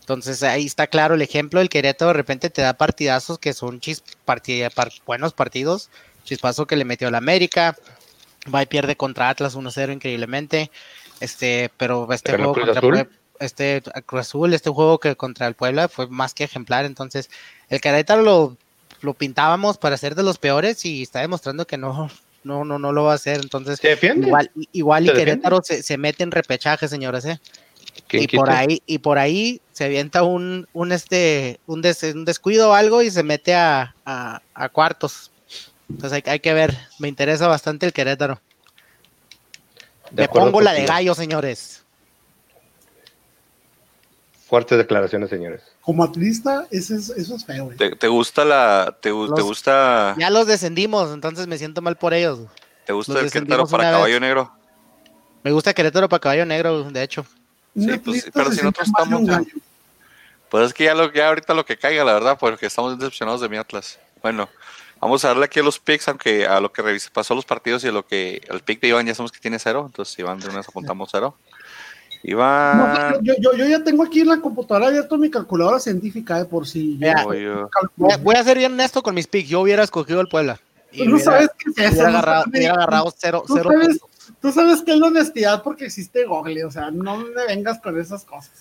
Entonces 0.00 0.42
ahí 0.42 0.64
está 0.66 0.86
claro 0.86 1.14
el 1.14 1.22
ejemplo, 1.22 1.60
el 1.60 1.68
Querétaro 1.68 2.08
de 2.08 2.14
repente 2.14 2.50
te 2.50 2.62
da 2.62 2.72
partidazos 2.72 3.38
que 3.38 3.52
son 3.52 3.78
chis, 3.80 4.02
partida- 4.24 4.70
par- 4.70 4.90
buenos 5.06 5.32
partidos, 5.34 5.90
chispazo 6.24 6.66
que 6.66 6.76
le 6.76 6.84
metió 6.84 7.08
a 7.08 7.10
la 7.10 7.18
América, 7.18 7.76
va 8.52 8.62
y 8.62 8.66
pierde 8.66 8.96
contra 8.96 9.28
Atlas 9.28 9.54
1-0 9.54 9.92
increíblemente, 9.92 10.70
este, 11.20 11.70
pero 11.76 12.10
este 12.12 12.32
¿Ganó 12.32 12.44
juego 12.54 12.54
contra? 12.72 13.06
Este 13.42 13.82
Cruz 14.06 14.20
Azul, 14.22 14.54
este 14.54 14.70
juego 14.70 14.98
que 14.98 15.16
contra 15.16 15.46
el 15.46 15.54
Puebla 15.54 15.88
fue 15.88 16.06
más 16.06 16.32
que 16.34 16.44
ejemplar, 16.44 16.84
entonces 16.84 17.28
el 17.68 17.80
Querétaro 17.80 18.22
lo, 18.22 18.56
lo 19.00 19.14
pintábamos 19.14 19.78
para 19.78 19.96
ser 19.96 20.14
de 20.14 20.22
los 20.22 20.38
peores 20.38 20.84
y 20.84 21.02
está 21.02 21.20
demostrando 21.20 21.66
que 21.66 21.76
no, 21.76 22.08
no, 22.44 22.64
no, 22.64 22.78
no 22.78 22.92
lo 22.92 23.04
va 23.04 23.12
a 23.12 23.16
hacer, 23.16 23.40
entonces 23.40 23.78
Se 23.80 23.88
defiende. 23.88 24.26
igual, 24.28 24.50
igual 24.72 25.06
y. 25.06 25.12
Querétaro 25.12 25.60
se, 25.62 25.82
se 25.82 25.98
mete 25.98 26.22
en 26.22 26.30
repechaje, 26.30 26.88
señores, 26.88 27.24
eh 27.24 27.38
¿Quién 28.06 28.22
y 28.24 28.28
por 28.28 28.48
ahí 28.50 28.82
y 28.86 28.98
por 28.98 29.18
ahí 29.18 29.60
se 29.72 29.84
avienta 29.84 30.22
un 30.22 30.66
un 30.72 30.92
este 30.92 31.60
un, 31.66 31.82
des- 31.82 32.02
un 32.14 32.24
descuido 32.24 32.70
o 32.70 32.74
algo 32.74 33.02
y 33.02 33.10
se 33.10 33.22
mete 33.22 33.54
a, 33.54 33.94
a- 34.06 34.40
a 34.54 34.68
cuartos. 34.68 35.30
Entonces 35.90 36.12
hay, 36.24 36.32
hay 36.32 36.40
que 36.40 36.54
ver 36.54 36.76
me 36.98 37.08
interesa 37.08 37.48
bastante 37.48 37.84
el 37.86 37.92
Querétaro. 37.92 38.40
De 40.10 40.16
me 40.18 40.24
acuerdo 40.24 40.46
pongo 40.48 40.60
la 40.60 40.72
de 40.72 40.84
gallo 40.86 41.14
señores 41.14 41.81
Fuertes 44.52 44.76
declaraciones, 44.76 45.30
señores. 45.30 45.62
Como 45.80 46.04
atlista, 46.04 46.66
eso 46.70 46.94
es, 46.94 47.08
eso 47.08 47.36
es 47.36 47.46
feo, 47.46 47.64
güey. 47.64 47.78
¿Te, 47.78 47.96
te 47.96 48.06
gusta 48.06 48.44
la, 48.44 48.94
te, 49.00 49.10
gusta, 49.10 50.14
ya 50.18 50.28
los 50.28 50.46
descendimos 50.46 51.10
entonces 51.10 51.46
me 51.46 51.56
siento 51.56 51.80
mal 51.80 51.96
por 51.96 52.12
ellos 52.12 52.40
te 52.84 52.92
gusta 52.92 53.14
los 53.14 53.22
el 53.22 53.30
Querétaro 53.30 53.66
para 53.66 53.84
caballo 53.92 54.12
vez. 54.12 54.20
negro? 54.20 54.52
me 55.42 55.52
gusta 55.52 55.72
Querétaro 55.72 56.06
para 56.06 56.20
caballo 56.20 56.44
negro 56.44 56.84
de 56.84 57.02
hecho 57.02 57.24
Sí, 57.74 57.98
pues, 58.04 58.30
pero 58.30 58.52
si 58.52 58.58
nosotros 58.58 58.88
estamos-. 58.88 59.46
Pues 60.50 60.66
es 60.66 60.74
que 60.74 60.84
ya, 60.84 60.94
lo, 60.94 61.10
ya 61.10 61.28
ahorita 61.28 61.54
lo 61.54 61.64
que 61.64 61.78
caiga, 61.78 62.04
la 62.04 62.12
verdad, 62.12 62.36
porque 62.38 62.66
estamos 62.66 62.98
decepcionados 62.98 63.40
de 63.40 63.48
mi 63.48 63.56
Atlas. 63.56 63.98
Bueno, 64.20 64.50
vamos 65.00 65.24
a 65.24 65.28
darle 65.28 65.46
aquí 65.46 65.60
a 65.60 65.62
los 65.62 65.78
picks, 65.78 66.08
aunque 66.08 66.46
a 66.46 66.60
lo 66.60 66.70
que 66.70 66.82
pasó 67.10 67.34
los 67.34 67.46
partidos 67.46 67.82
y 67.84 67.88
a 67.88 67.92
lo 67.92 68.06
que 68.06 68.42
el 68.50 68.60
pick 68.60 68.82
de 68.82 68.88
Iván 68.88 69.06
ya 69.06 69.14
sabemos 69.14 69.32
que 69.32 69.40
tiene 69.40 69.58
cero, 69.58 69.84
entonces 69.86 70.18
Iván 70.18 70.40
de 70.40 70.48
una 70.48 70.58
vez 70.58 70.68
apuntamos 70.68 71.08
cero. 71.10 71.34
Iván. 72.22 72.78
No, 73.14 73.20
yo, 73.22 73.34
yo, 73.40 73.52
yo 73.54 73.66
ya 73.66 73.82
tengo 73.82 74.04
aquí 74.04 74.20
en 74.20 74.28
la 74.28 74.40
computadora 74.40 74.86
abierto 74.86 75.18
mi 75.18 75.30
calculadora 75.30 75.80
científica 75.80 76.38
de 76.38 76.44
por 76.44 76.66
si. 76.66 76.96
Mira, 77.00 77.24
Voy, 77.24 77.44
Voy 77.96 78.36
a- 78.36 78.44
ser 78.44 78.58
bien 78.58 78.72
honesto 78.72 79.02
con 79.02 79.14
mis 79.14 79.26
picks. 79.26 79.48
Yo 79.48 79.60
hubiera 79.60 79.82
escogido 79.82 80.20
el 80.20 80.28
Puebla. 80.28 80.60
Y 80.92 81.06
no 81.06 81.14
hubiera, 81.16 81.32
sabes 81.32 81.50
qué 81.58 81.70
es 81.84 81.92
eso. 81.92 82.02
no 82.08 82.42
hubiera 82.46 82.74
agarrado 82.74 83.12
cero, 83.16 83.42
Tú 83.46 83.54
cero 83.56 83.70
sabes, 83.72 84.00
tú 84.40 84.52
sabes 84.52 84.82
que 84.82 84.92
es 84.92 84.98
la 84.98 85.06
honestidad 85.06 85.62
porque 85.62 85.86
existe 85.86 86.24
Google, 86.26 86.64
o 86.64 86.70
sea, 86.70 86.90
no 86.90 87.16
me 87.16 87.46
vengas 87.46 87.80
con 87.80 87.98
esas 87.98 88.24
cosas. 88.24 88.52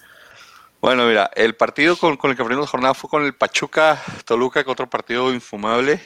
Bueno, 0.80 1.06
mira, 1.06 1.30
el 1.36 1.54
partido 1.56 1.96
con, 1.96 2.18
con 2.18 2.32
el 2.32 2.36
que 2.38 2.42
abrimos 2.42 2.66
la 2.66 2.72
jornada 2.72 2.94
fue 2.96 3.10
con 3.10 3.24
el 3.24 3.36
Pachuca 3.36 4.02
Toluca, 4.26 4.64
que 4.64 4.72
otro 4.72 4.90
partido 4.90 5.32
infumable. 5.32 6.02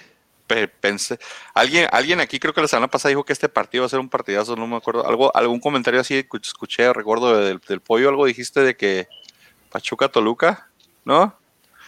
Pe- 0.48 0.68
Pensé, 0.68 1.18
alguien, 1.54 1.88
alguien 1.92 2.20
aquí 2.20 2.40
creo 2.40 2.54
que 2.54 2.62
la 2.62 2.68
semana 2.68 2.88
pasada 2.88 3.10
dijo 3.10 3.24
que 3.24 3.34
este 3.34 3.50
partido 3.50 3.82
iba 3.82 3.86
a 3.88 3.90
ser 3.90 4.00
un 4.00 4.10
partidazo, 4.10 4.56
no 4.56 4.68
me 4.68 4.76
acuerdo. 4.78 5.08
Algo, 5.08 5.36
algún 5.36 5.60
comentario 5.60 6.00
así 6.02 6.14
escuch- 6.16 6.46
escuché, 6.48 6.94
recuerdo 6.94 7.36
del, 7.40 7.60
del 7.68 7.82
pollo, 7.82 8.10
algo 8.10 8.26
dijiste 8.26 8.60
de 8.62 8.76
que 8.78 9.08
Pachuca 9.72 10.08
Toluca, 10.10 10.68
¿no? 11.04 11.36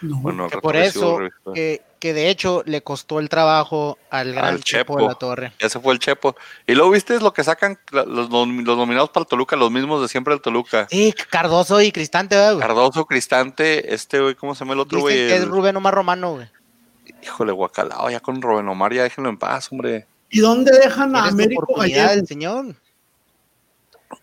No. 0.02 0.18
Bueno, 0.18 0.44
al 0.46 0.52
Que 0.52 0.58
por 0.60 0.76
eso, 0.76 1.18
que, 1.56 1.82
que 2.00 2.14
de 2.14 2.30
hecho 2.30 2.62
le 2.68 2.84
costó 2.84 3.20
el 3.20 3.30
trabajo 3.30 3.98
al 4.12 4.32
gran 4.34 4.46
Al 4.46 4.64
Chepo 4.64 4.94
Chepo. 4.94 5.02
de 5.02 5.08
la 5.08 5.16
Torre. 5.16 5.54
Ese 5.58 5.80
fue 5.80 5.94
el 5.94 6.00
Chepo. 6.00 6.36
Y 6.68 6.76
luego 6.76 6.92
viste 6.92 7.20
lo 7.20 7.34
que 7.34 7.44
sacan 7.44 7.80
los, 7.92 8.06
los 8.08 8.30
nominados 8.30 9.10
para 9.10 9.24
el 9.24 9.28
Toluca, 9.28 9.56
los 9.56 9.72
mismos 9.72 10.00
de 10.04 10.08
siempre 10.08 10.36
del 10.36 10.42
Toluca. 10.42 10.88
Sí, 10.92 11.14
Cardoso 11.32 11.82
y 11.82 11.92
Cristante, 11.92 12.36
¿verdad, 12.36 12.54
güey. 12.54 12.62
Cardoso, 12.68 13.06
Cristante, 13.06 13.92
este 13.96 14.20
güey, 14.20 14.36
¿cómo 14.36 14.54
se 14.54 14.60
llama 14.60 14.74
el 14.76 14.82
otro 14.82 15.00
güey? 15.00 15.16
que 15.16 15.36
es 15.36 15.46
Rubén 15.48 15.76
Omar 15.78 15.96
Romano, 15.96 16.34
güey. 16.36 16.48
Híjole, 17.24 17.52
guacalao, 17.52 18.10
ya 18.10 18.20
con 18.20 18.42
Rubén 18.42 18.68
Omar, 18.68 18.94
ya 18.94 19.04
déjenlo 19.04 19.30
en 19.30 19.38
paz, 19.38 19.72
hombre. 19.72 20.06
¿Y 20.30 20.40
dónde 20.40 20.72
dejan 20.78 21.16
a 21.16 21.26
Américo 21.26 21.66
Gallego? 21.76 22.10
el 22.12 22.28
señor. 22.28 22.76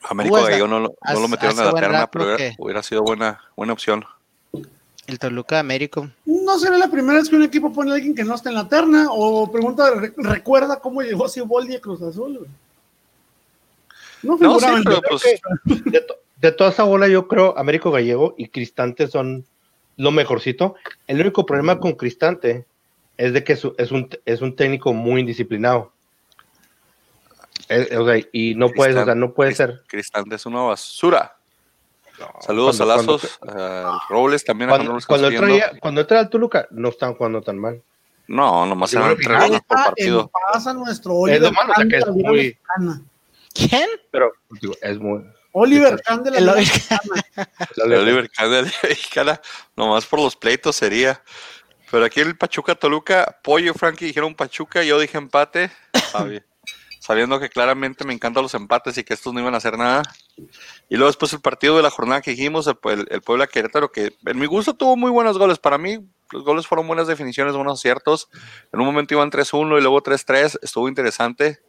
Américo 0.08 0.42
Gallego 0.42 0.66
no, 0.66 0.80
lo- 0.80 0.94
no 1.12 1.20
lo 1.20 1.28
metieron 1.28 1.58
a 1.60 1.64
la 1.64 1.74
terna, 1.74 2.10
pero 2.10 2.36
hubiera, 2.58 2.82
sido 2.82 3.02
buena, 3.02 3.40
buena 3.56 3.72
opción. 3.72 4.04
El 5.06 5.18
Toluca 5.18 5.56
de 5.56 5.60
Américo. 5.60 6.08
No 6.24 6.58
será 6.58 6.78
la 6.78 6.88
primera 6.88 7.18
vez 7.18 7.28
que 7.28 7.36
un 7.36 7.42
equipo 7.42 7.70
pone 7.72 7.90
a 7.90 7.94
alguien 7.94 8.14
que 8.14 8.24
no 8.24 8.34
está 8.34 8.48
en 8.48 8.54
la 8.54 8.68
terna 8.68 9.06
o 9.10 9.50
pregunta, 9.52 9.90
re- 9.90 10.14
recuerda 10.16 10.80
cómo 10.80 11.02
llegó 11.02 11.28
Siboldi 11.28 11.76
a 11.76 11.80
Cruz 11.80 12.00
Azul. 12.02 12.38
güey? 12.38 12.50
No 14.22 14.38
No, 14.38 14.58
sí, 14.58 14.66
pero 14.84 15.00
pues, 15.02 15.22
De, 15.84 16.00
to- 16.00 16.16
de 16.40 16.52
toda 16.52 16.70
esa 16.70 16.84
bola, 16.84 17.06
yo 17.08 17.28
creo 17.28 17.56
Américo 17.58 17.90
Gallego 17.90 18.34
y 18.38 18.48
Cristante 18.48 19.06
son 19.08 19.44
lo 19.98 20.10
mejorcito. 20.10 20.74
El 21.06 21.20
único 21.20 21.44
problema 21.44 21.78
con 21.78 21.92
Cristante 21.92 22.64
es 23.16 23.32
de 23.32 23.44
que 23.44 23.52
es, 23.54 23.64
un- 23.64 23.74
es 23.78 23.90
un, 23.92 24.08
es 24.24 24.40
un 24.40 24.56
técnico 24.56 24.92
muy 24.92 25.20
indisciplinado. 25.20 25.92
Es- 27.68 27.96
o 27.96 28.04
sea, 28.06 28.22
y 28.32 28.54
no 28.54 28.68
puedes, 28.70 28.96
o 28.96 29.04
sea, 29.04 29.14
no 29.14 29.32
puede 29.32 29.54
ser. 29.54 29.82
Cristante 29.86 30.34
es 30.36 30.46
una 30.46 30.60
basura. 30.62 31.36
Saludos 32.40 32.76
cuando- 32.76 32.94
a 32.94 32.96
Lazos, 32.96 33.38
a 33.42 33.98
Robles 34.08 34.44
también. 34.44 34.68
Cuando, 34.70 34.88
Robles 34.90 35.06
cuando, 35.06 35.28
él 35.28 35.36
traía- 35.36 35.72
cuando 35.80 36.00
él 36.00 36.06
traía 36.06 36.22
al 36.22 36.30
Toluca, 36.30 36.66
no 36.70 36.88
estaban 36.90 37.14
jugando 37.16 37.42
tan 37.42 37.58
mal. 37.58 37.82
No, 38.26 38.64
nomás 38.64 38.90
Yo 38.92 39.00
eran 39.00 39.16
tres 39.16 39.38
goles 39.38 39.60
por 39.66 39.76
partido. 39.76 40.30
paz 40.52 40.66
a 40.66 40.74
nuestro 40.74 41.12
Es 41.12 41.18
Oliver 41.40 41.42
lo 41.42 41.52
malo, 41.52 41.72
o 41.72 41.74
sea, 41.76 41.88
que 41.88 41.96
es 41.96 42.06
muy-. 42.06 42.58
¿Quién? 43.52 43.88
Pero, 44.10 44.32
digo, 44.60 44.74
es 44.80 44.98
muy. 44.98 45.24
Oliver 45.52 46.00
Kahn 46.02 46.24
de 46.24 46.30
la 46.32 46.38
Oliver 47.84 48.30
Kahn 48.30 48.50
de 48.50 48.62
la 48.62 48.72
Mexicana, 48.82 49.40
nomás 49.76 50.06
por 50.06 50.20
los 50.20 50.34
pleitos 50.36 50.74
sería. 50.76 51.20
Pero 51.94 52.06
aquí 52.06 52.18
el 52.18 52.36
Pachuca 52.36 52.74
Toluca, 52.74 53.38
Pollo 53.44 53.70
y 53.70 53.78
Frankie 53.78 54.06
dijeron 54.06 54.34
Pachuca, 54.34 54.82
yo 54.82 54.98
dije 54.98 55.16
empate, 55.16 55.70
sabi- 56.10 56.42
sabiendo 56.98 57.38
que 57.38 57.48
claramente 57.48 58.04
me 58.04 58.12
encantan 58.12 58.42
los 58.42 58.52
empates 58.54 58.98
y 58.98 59.04
que 59.04 59.14
estos 59.14 59.32
no 59.32 59.38
iban 59.38 59.54
a 59.54 59.58
hacer 59.58 59.78
nada. 59.78 60.02
Y 60.88 60.96
luego 60.96 61.06
después 61.06 61.32
el 61.34 61.40
partido 61.40 61.76
de 61.76 61.84
la 61.84 61.90
jornada 61.90 62.20
que 62.20 62.32
dijimos, 62.32 62.66
el, 62.66 62.76
el, 62.90 63.06
el 63.10 63.20
Puebla 63.22 63.46
Querétaro, 63.46 63.92
que 63.92 64.12
en 64.26 64.38
mi 64.40 64.46
gusto 64.46 64.74
tuvo 64.74 64.96
muy 64.96 65.12
buenos 65.12 65.38
goles. 65.38 65.60
Para 65.60 65.78
mí, 65.78 65.98
los 66.32 66.42
goles 66.42 66.66
fueron 66.66 66.88
buenas 66.88 67.06
definiciones, 67.06 67.54
buenos 67.54 67.78
aciertos. 67.78 68.28
En 68.72 68.80
un 68.80 68.86
momento 68.86 69.14
iban 69.14 69.30
3-1 69.30 69.78
y 69.78 69.80
luego 69.80 70.02
3-3, 70.02 70.58
estuvo 70.62 70.88
interesante. 70.88 71.60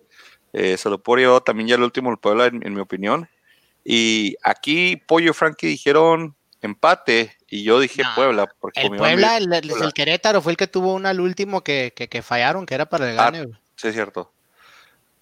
Eh, 0.54 0.76
se 0.78 0.90
lo 0.90 1.04
puedo 1.04 1.20
llevar 1.20 1.42
también 1.42 1.68
ya 1.70 1.76
el 1.76 1.84
último 1.84 2.10
el 2.10 2.18
Puebla, 2.18 2.48
en, 2.48 2.66
en 2.66 2.74
mi 2.74 2.80
opinión. 2.80 3.30
Y 3.84 4.38
aquí 4.42 4.96
Pollo 4.96 5.30
y 5.30 5.34
Frankie 5.36 5.68
dijeron 5.68 6.36
empate 6.62 7.38
y 7.56 7.64
yo 7.64 7.80
dije 7.80 8.04
No, 8.04 8.10
Puebla. 8.16 8.48
Porque 8.60 8.82
El 8.82 8.96
Puebla, 8.96 9.38
el, 9.38 9.52
el- 9.54 9.72
el 9.72 9.94
Querétaro 9.94 10.42
fue 10.42 10.52
el 10.54 10.58
que 10.58 10.68
tuvo 10.68 10.94
una 10.94 11.10
al 11.10 11.20
último 11.20 11.62
que, 11.62 11.94
que, 11.96 12.08
que 12.08 12.22
fallaron, 12.22 12.66
que 12.66 12.76
era 12.76 12.86
para 12.86 13.10
el 13.12 13.20
Ah, 13.20 13.32
gane. 13.32 13.48
Sí, 13.76 13.88
es 13.90 13.94
cierto. 13.94 14.32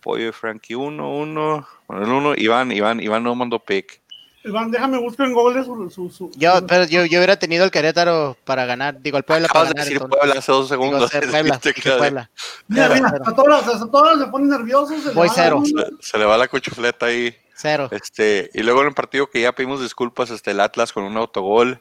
Pollo 0.01 0.29
y 0.29 0.31
Frankie 0.31 0.75
1, 0.75 1.17
1. 1.17 1.67
Bueno, 1.87 2.03
el 2.05 2.11
1, 2.11 2.33
Iván, 2.37 2.71
Iván, 2.71 2.99
Iván 2.99 3.23
no 3.23 3.35
mandó 3.35 3.59
pick. 3.59 4.01
Iván, 4.45 4.69
déjame 4.71 4.97
buscar 4.97 5.27
en 5.27 5.33
Google 5.33 5.63
su. 5.63 5.89
su, 5.89 6.09
su- 6.09 6.31
Yo, 6.35 6.67
pero 6.67 6.83
yo, 6.83 7.05
yo 7.05 7.19
hubiera 7.19 7.37
tenido 7.37 7.63
el 7.63 7.71
Querétaro 7.71 8.35
para 8.43 8.65
ganar, 8.65 8.99
digo 9.01 9.17
el 9.17 9.23
Puebla 9.23 9.47
Acabas 9.47 9.69
para 9.69 9.69
de 9.69 9.73
ganar. 9.73 9.85
decir 9.85 10.01
entonces. 10.03 10.19
Puebla 10.19 10.39
hace 10.39 10.51
dos 10.51 10.69
Digo, 10.69 10.83
segundos. 10.83 11.09
ser 11.11 11.29
Puebla, 11.31 11.59
Puebla. 11.97 12.29
Mira, 12.67 12.89
mira, 12.89 13.07
a 13.25 13.33
todos, 13.33 13.81
a 13.81 13.89
todos 13.89 14.19
se 14.19 14.27
ponen 14.27 14.49
nerviosos. 14.49 15.01
se 15.01 15.11
Voy 15.11 15.29
cero. 15.33 15.63
se 16.01 16.17
le 16.17 16.25
va 16.25 16.37
la 16.37 16.49
cuchufleta 16.49 17.05
ahí. 17.05 17.33
Cero. 17.55 17.87
Este, 17.91 18.49
y 18.53 18.63
luego 18.63 18.81
en 18.81 18.87
el 18.87 18.93
partido 18.93 19.29
que 19.29 19.39
ya 19.39 19.53
pedimos 19.53 19.81
disculpas, 19.81 20.29
este, 20.31 20.51
el 20.51 20.59
Atlas 20.59 20.91
con 20.91 21.05
un 21.05 21.15
autogol. 21.15 21.79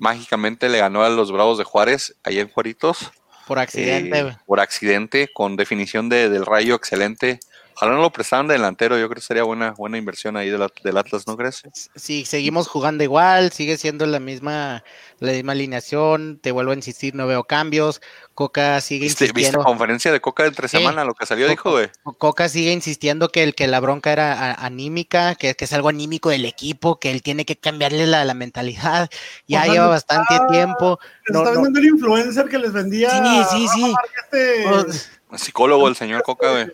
Mágicamente 0.00 0.70
le 0.70 0.78
ganó 0.78 1.04
a 1.04 1.10
los 1.10 1.30
Bravos 1.30 1.58
de 1.58 1.64
Juárez, 1.64 2.16
allá 2.24 2.40
en 2.40 2.48
Juaritos. 2.48 3.12
Por 3.46 3.58
accidente, 3.58 4.18
eh, 4.18 4.36
por 4.46 4.58
accidente, 4.58 5.28
con 5.32 5.56
definición 5.56 6.08
de, 6.08 6.30
del 6.30 6.46
rayo 6.46 6.74
excelente. 6.74 7.38
Ojalá 7.80 7.94
no 7.96 8.02
lo 8.02 8.10
prestaran 8.12 8.46
de 8.46 8.52
delantero, 8.54 8.98
yo 8.98 9.08
creo 9.08 9.14
que 9.16 9.26
sería 9.26 9.42
buena, 9.42 9.70
buena 9.70 9.96
inversión 9.96 10.36
ahí 10.36 10.50
del, 10.50 10.66
del 10.84 10.98
Atlas, 10.98 11.26
¿no 11.26 11.34
crees? 11.34 11.62
Si 11.96 12.26
seguimos 12.26 12.68
jugando 12.68 13.02
igual, 13.04 13.52
sigue 13.52 13.78
siendo 13.78 14.04
la 14.04 14.20
misma, 14.20 14.84
la 15.18 15.32
misma 15.32 15.52
alineación, 15.52 16.38
te 16.42 16.52
vuelvo 16.52 16.72
a 16.72 16.74
insistir, 16.74 17.14
no 17.14 17.26
veo 17.26 17.44
cambios. 17.44 18.02
Coca 18.34 18.82
sigue 18.82 19.04
¿Viste, 19.06 19.24
viste 19.24 19.38
insistiendo. 19.40 19.64
conferencia 19.64 20.12
de 20.12 20.20
Coca 20.20 20.42
de 20.42 20.50
entre 20.50 20.68
Sí. 20.68 20.76
semana? 20.76 21.04
Lo 21.06 21.14
que 21.14 21.24
salió 21.24 21.48
dijo, 21.48 21.70
güey. 21.70 21.88
Coca 22.18 22.50
sigue 22.50 22.72
insistiendo 22.72 23.30
que 23.30 23.42
el 23.44 23.54
que 23.54 23.66
la 23.66 23.80
bronca 23.80 24.12
era 24.12 24.32
a- 24.34 24.66
anímica, 24.66 25.34
que, 25.34 25.54
que 25.54 25.64
es 25.64 25.72
algo 25.72 25.88
anímico 25.88 26.28
del 26.28 26.44
equipo, 26.44 26.98
que 27.00 27.10
él 27.10 27.22
tiene 27.22 27.46
que 27.46 27.56
cambiarle 27.56 28.06
la, 28.06 28.26
la 28.26 28.34
mentalidad. 28.34 29.08
Ya 29.48 29.64
lleva 29.64 29.86
bastante 29.86 30.34
está- 30.34 30.46
tiempo. 30.48 30.98
No, 31.30 31.38
está 31.40 31.54
no, 31.54 31.62
vendiendo 31.62 31.80
el 31.80 31.86
influencer 31.94 32.46
que 32.50 32.58
les 32.58 32.72
vendía. 32.72 33.10
Sí, 33.10 33.56
sí, 33.56 33.68
sí. 33.74 33.94
Este, 34.22 34.66
o- 34.68 35.38
Psicólogo 35.38 35.86
el 35.88 35.94
señor 35.96 36.22
Coca, 36.24 36.50
güey. 36.50 36.72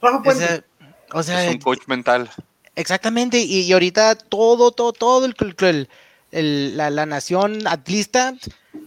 Rafa 0.00 0.22
Puente. 0.22 0.44
ese- 0.44 0.64
o 1.12 1.22
sea, 1.22 1.44
Es 1.44 1.50
un 1.50 1.58
coach 1.58 1.86
mental. 1.86 2.30
Exactamente, 2.74 3.38
y, 3.40 3.60
y 3.62 3.72
ahorita 3.72 4.14
todo, 4.14 4.70
todo, 4.70 4.92
todo 4.92 5.26
el, 5.26 5.34
el- 5.60 5.88
el- 6.30 6.76
la, 6.76 6.90
la 6.90 7.06
nación 7.06 7.66
atlista, 7.66 8.34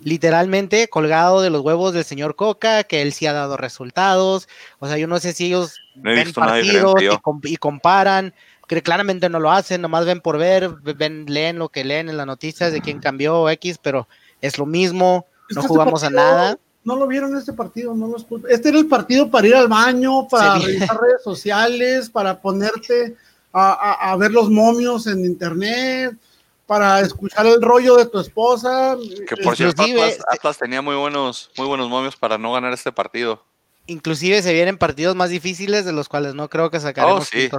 literalmente 0.03 0.88
colgado 0.88 1.41
de 1.41 1.50
los 1.50 1.62
huevos 1.62 1.94
del 1.94 2.03
señor 2.06 2.36
Coca, 2.36 2.84
que 2.84 3.01
él 3.01 3.13
sí 3.13 3.25
ha 3.25 3.34
dado 3.34 3.58
resultados. 3.58 4.48
O 4.80 4.88
sea, 4.88 4.98
yo 4.98 5.08
no 5.08 5.20
sé 5.20 5.34
si 5.34 5.48
ellos 5.48 5.80
No 5.96 6.03
ven 6.12 6.34
partidos 6.34 6.94
y, 7.44 7.53
y 7.53 7.58
comparan, 7.58 8.34
que 8.68 8.82
claramente 8.82 9.27
no 9.27 9.39
lo 9.41 9.51
hacen, 9.51 9.82
nomás 9.82 10.06
ven 10.06 10.22
por 10.22 10.38
ver, 10.38 10.70
ven, 10.70 11.25
leen 11.27 11.60
lo 11.60 11.68
que 11.70 11.84
leen 11.84 12.08
en 12.08 12.15
las 12.15 12.25
noticias 12.25 12.72
de 12.72 12.80
quién 12.80 13.00
cambió 13.00 13.50
X, 13.50 13.77
pero 13.82 14.08
es 14.41 14.58
lo 14.58 14.65
mismo, 14.65 15.25
no 15.50 15.62
jugamos 15.68 16.03
a 16.03 16.10
nada. 16.10 16.58
No 16.84 16.96
lo 16.96 17.06
vieron 17.08 17.38
este 17.38 17.54
partido, 17.54 17.94
no 17.94 18.08
lo 18.08 18.18
escucho. 18.18 18.48
Este 18.48 18.70
era 18.70 18.80
el 18.80 18.88
partido 18.88 19.30
para 19.30 19.48
ir 19.48 19.56
al 19.56 19.68
baño, 19.68 20.28
para 20.28 20.60
Sí. 20.60 20.66
revisar 20.66 21.00
redes 21.00 21.24
sociales, 21.24 22.10
para 22.10 22.42
ponerte 22.42 23.16
a, 23.54 23.72
a- 23.72 24.12
a 24.12 24.16
ver 24.18 24.32
los 24.32 24.50
momios 24.50 25.06
en 25.08 25.24
internet, 25.24 26.16
para 26.66 27.02
escuchar 27.02 27.46
el 27.46 27.62
rollo 27.62 27.98
de 27.98 28.06
tu 28.08 28.20
esposa. 28.20 28.98
Que 29.28 29.36
por 29.38 29.54
Eh, 29.54 29.58
cierto, 29.58 29.84
Inclusive, 29.84 30.02
Atlas, 30.14 30.26
Atlas 30.32 30.58
tenía 30.58 30.82
muy 30.82 30.96
buenos, 30.96 31.52
muy 31.58 31.68
buenos 31.68 31.88
momios 31.90 32.16
para 32.16 32.38
no 32.38 32.52
ganar 32.54 32.74
este 32.74 32.92
partido. 32.92 33.44
Inclusive 33.88 34.42
se 34.42 34.54
vienen 34.54 34.78
partidos 34.78 35.16
más 35.16 35.30
difíciles 35.30 35.86
de 35.86 35.92
los 35.92 36.08
cuales 36.10 36.34
no 36.34 36.50
creo 36.50 36.72
que 36.72 36.80
sacaremos 36.80 37.24
Oh, 37.24 37.26
sí. 37.32 37.50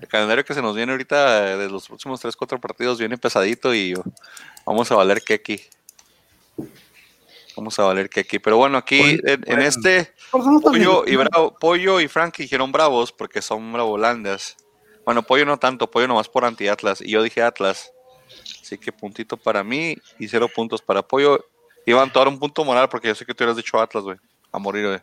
El 0.00 0.08
calendario 0.08 0.44
que 0.44 0.52
se 0.54 0.62
nos 0.62 0.74
viene 0.76 0.92
ahorita 0.92 1.52
eh, 1.52 1.56
de 1.56 1.68
los 1.70 1.86
próximos 1.88 2.20
3, 2.20 2.34
4 2.36 2.60
partidos 2.60 2.98
viene 2.98 3.16
pesadito 3.18 3.72
y 3.74 3.94
vamos 4.66 4.90
a 4.90 4.94
valer 4.96 5.22
Keki. 5.22 5.60
Vamos 7.56 7.78
a 7.78 7.84
valer 7.84 8.10
Keki. 8.10 8.38
Pero 8.38 8.58
bueno, 8.58 8.76
aquí 8.76 8.98
Bueno, 8.98 9.42
en, 9.46 9.60
este 9.60 10.12
Pollo 10.30 11.04
y. 11.06 11.16
Bravo, 11.16 11.56
Pollo 11.58 12.00
y 12.00 12.08
Frank 12.08 12.36
dijeron 12.36 12.70
bravos 12.70 13.12
porque 13.12 13.40
son 13.40 13.72
bravolandas. 13.72 14.56
Bueno, 15.04 15.22
Pollo 15.22 15.46
no 15.46 15.56
tanto, 15.56 15.90
Pollo 15.90 16.06
nomás 16.06 16.28
por 16.28 16.44
anti-Atlas. 16.44 17.00
Y 17.00 17.12
yo 17.12 17.22
dije 17.22 17.42
Atlas. 17.42 17.90
Así 18.60 18.76
que 18.76 18.92
puntito 18.92 19.36
para 19.36 19.62
mí 19.62 19.96
y 20.18 20.28
cero 20.28 20.48
puntos 20.54 20.82
para 20.82 21.00
Pollo. 21.00 21.46
Iván, 21.86 22.08
te 22.08 22.14
voy 22.14 22.22
a 22.22 22.24
dar 22.24 22.28
un 22.28 22.38
punto 22.38 22.64
moral 22.64 22.88
porque 22.88 23.08
yo 23.08 23.14
sé 23.14 23.24
que 23.24 23.32
tú 23.32 23.44
hubieras 23.44 23.56
dicho 23.56 23.80
Atlas, 23.80 24.04
güey. 24.04 24.18
A 24.52 24.58
morir, 24.58 24.86
güey. 24.86 24.98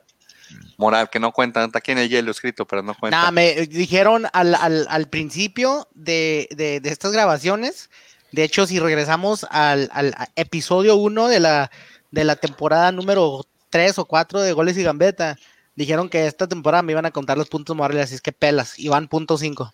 Moral, 0.78 1.10
que 1.10 1.20
no 1.20 1.32
cuenta. 1.32 1.64
Está 1.64 1.80
aquí 1.80 1.92
en 1.92 2.00
el 2.00 2.10
hielo 2.10 2.30
escrito, 2.32 2.66
pero 2.66 2.84
no 2.84 2.94
cuenta. 2.94 3.20
Nah, 3.20 3.32
me 3.32 3.54
dijeron 3.68 4.28
al, 4.34 4.54
al, 4.54 4.86
al 4.90 5.08
principio 5.08 5.88
de, 5.94 6.48
de, 6.52 6.82
de 6.82 6.90
estas 6.90 7.14
grabaciones 7.14 7.90
De 8.34 8.44
hecho, 8.44 8.68
si 8.68 8.80
regresamos 8.80 9.46
al, 9.50 9.90
al 9.94 10.14
episodio 10.36 10.96
1 10.98 11.28
de 11.30 11.40
la, 11.40 11.72
de 12.14 12.24
la 12.24 12.36
temporada 12.36 12.92
número 12.92 13.42
3 13.72 13.98
o 13.98 14.06
4 14.06 14.42
de 14.42 14.54
Goles 14.54 14.78
y 14.78 14.84
Gambeta, 14.84 15.36
dijeron 15.76 16.10
que 16.10 16.28
esta 16.28 16.48
temporada 16.48 16.84
me 16.84 16.92
iban 16.92 17.08
a 17.08 17.12
contar 17.12 17.40
los 17.40 17.50
puntos 17.50 17.76
morales, 17.76 18.04
así 18.06 18.14
es 18.16 18.22
que 18.22 18.32
pelas, 18.32 18.78
y 18.78 18.88
van 18.88 19.08
punto 19.08 19.36
5. 19.36 19.74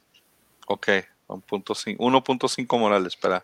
Ok, 0.67 0.87
un 1.27 1.41
punto 1.41 1.73
cin- 1.73 1.97
1.5 1.97 2.79
Morales, 2.79 3.13
espera. 3.13 3.43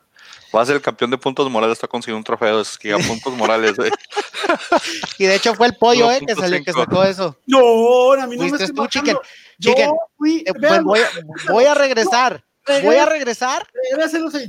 Va 0.55 0.61
a 0.61 0.65
ser 0.65 0.75
el 0.77 0.81
campeón 0.81 1.11
de 1.11 1.17
puntos 1.17 1.49
morales, 1.51 1.73
está 1.73 1.87
consiguiendo 1.87 2.19
un 2.19 2.23
trofeo 2.23 2.57
de 2.63 2.97
puntos 3.05 3.33
morales, 3.33 3.75
güey. 3.75 3.91
Y 5.19 5.25
de 5.25 5.35
hecho 5.35 5.53
fue 5.55 5.67
el 5.67 5.75
pollo, 5.75 6.09
eh, 6.11 6.21
que, 6.25 6.33
salió, 6.35 6.63
que 6.63 6.71
1.5. 6.71 6.79
sacó 6.79 7.03
eso. 7.03 7.37
No, 7.47 8.13
a 8.13 8.27
mí 8.27 8.37
no 8.37 8.43
me 8.43 8.49
estoy 8.49 8.69
tú, 8.73 8.87
chicken. 8.87 9.17
Yo 9.57 9.73
fui, 10.17 10.43
Eh, 10.45 10.51
vean, 10.57 10.83
voy, 10.85 10.99
a- 10.99 11.51
voy 11.51 11.65
a 11.65 11.73
regresar, 11.75 12.45
voy 12.83 12.95
a 12.95 13.05
regresar. 13.05 13.67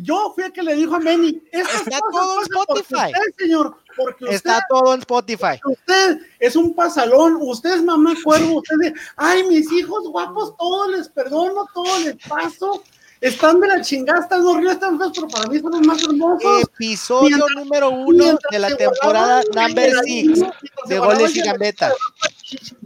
Yo 0.02 0.32
fui 0.35 0.44
el 0.44 0.52
que 0.52 0.62
le 0.62 0.75
dijo 0.75 0.94
a 0.96 1.00
Manny, 1.00 1.42
Está 1.52 1.99
todo 2.11 2.38
en 2.38 2.42
Spotify. 2.42 2.94
Usted, 3.12 3.35
señor, 3.38 3.76
porque 3.96 4.25
usted, 4.25 4.37
Está 4.37 4.62
todo 4.68 4.94
en 4.94 5.00
Spotify. 5.00 5.61
usted 5.64 6.18
es 6.38 6.56
un 6.56 6.75
pasalón, 6.75 7.38
usted 7.40 7.75
es 7.75 7.82
mamá 7.85 8.14
cuervo, 8.23 8.58
usted 8.58 8.76
de, 8.80 8.94
ay, 9.16 9.44
mis 9.44 9.70
hijos 9.73 10.08
guapos, 10.08 10.56
todo 10.56 10.90
les 10.90 11.08
perdono, 11.08 11.66
todo 11.75 11.99
les 12.00 12.16
paso. 12.26 12.82
Están 13.18 13.61
de 13.61 13.68
la 13.68 13.80
chingada, 13.80 14.20
están 14.20 14.44
horribles, 14.46 14.75
están 14.75 14.99
feos, 14.99 15.12
pero 15.14 15.26
para 15.28 15.49
mí 15.49 15.58
son 15.58 15.73
los 15.73 15.80
más 15.87 16.02
hermosos. 16.02 16.62
Episodio 16.64 17.28
Mientras- 17.37 17.50
número 17.56 17.90
uno 17.90 18.38
de 18.50 18.58
la 18.58 18.76
temporada 18.76 19.42
number 19.54 19.88
Geraldino, 19.88 20.35
6 20.35 20.38
mientras 20.38 20.54
se 20.87 20.94
de 20.94 20.99
goles 21.00 21.37
y 21.37 21.40
gambeta. 21.40 21.92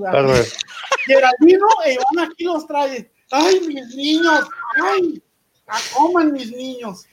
Perdón. 0.01 0.45
Geraldino 1.07 1.67
e 1.85 1.93
Iván 1.95 2.31
aquí 2.31 2.45
los 2.45 2.67
trae. 2.67 3.11
Ay, 3.31 3.61
mis 3.67 3.95
niños, 3.95 4.47
ay, 4.83 5.23
a 5.67 5.79
coman 5.95 6.33
mis 6.33 6.51
niños. 6.53 7.05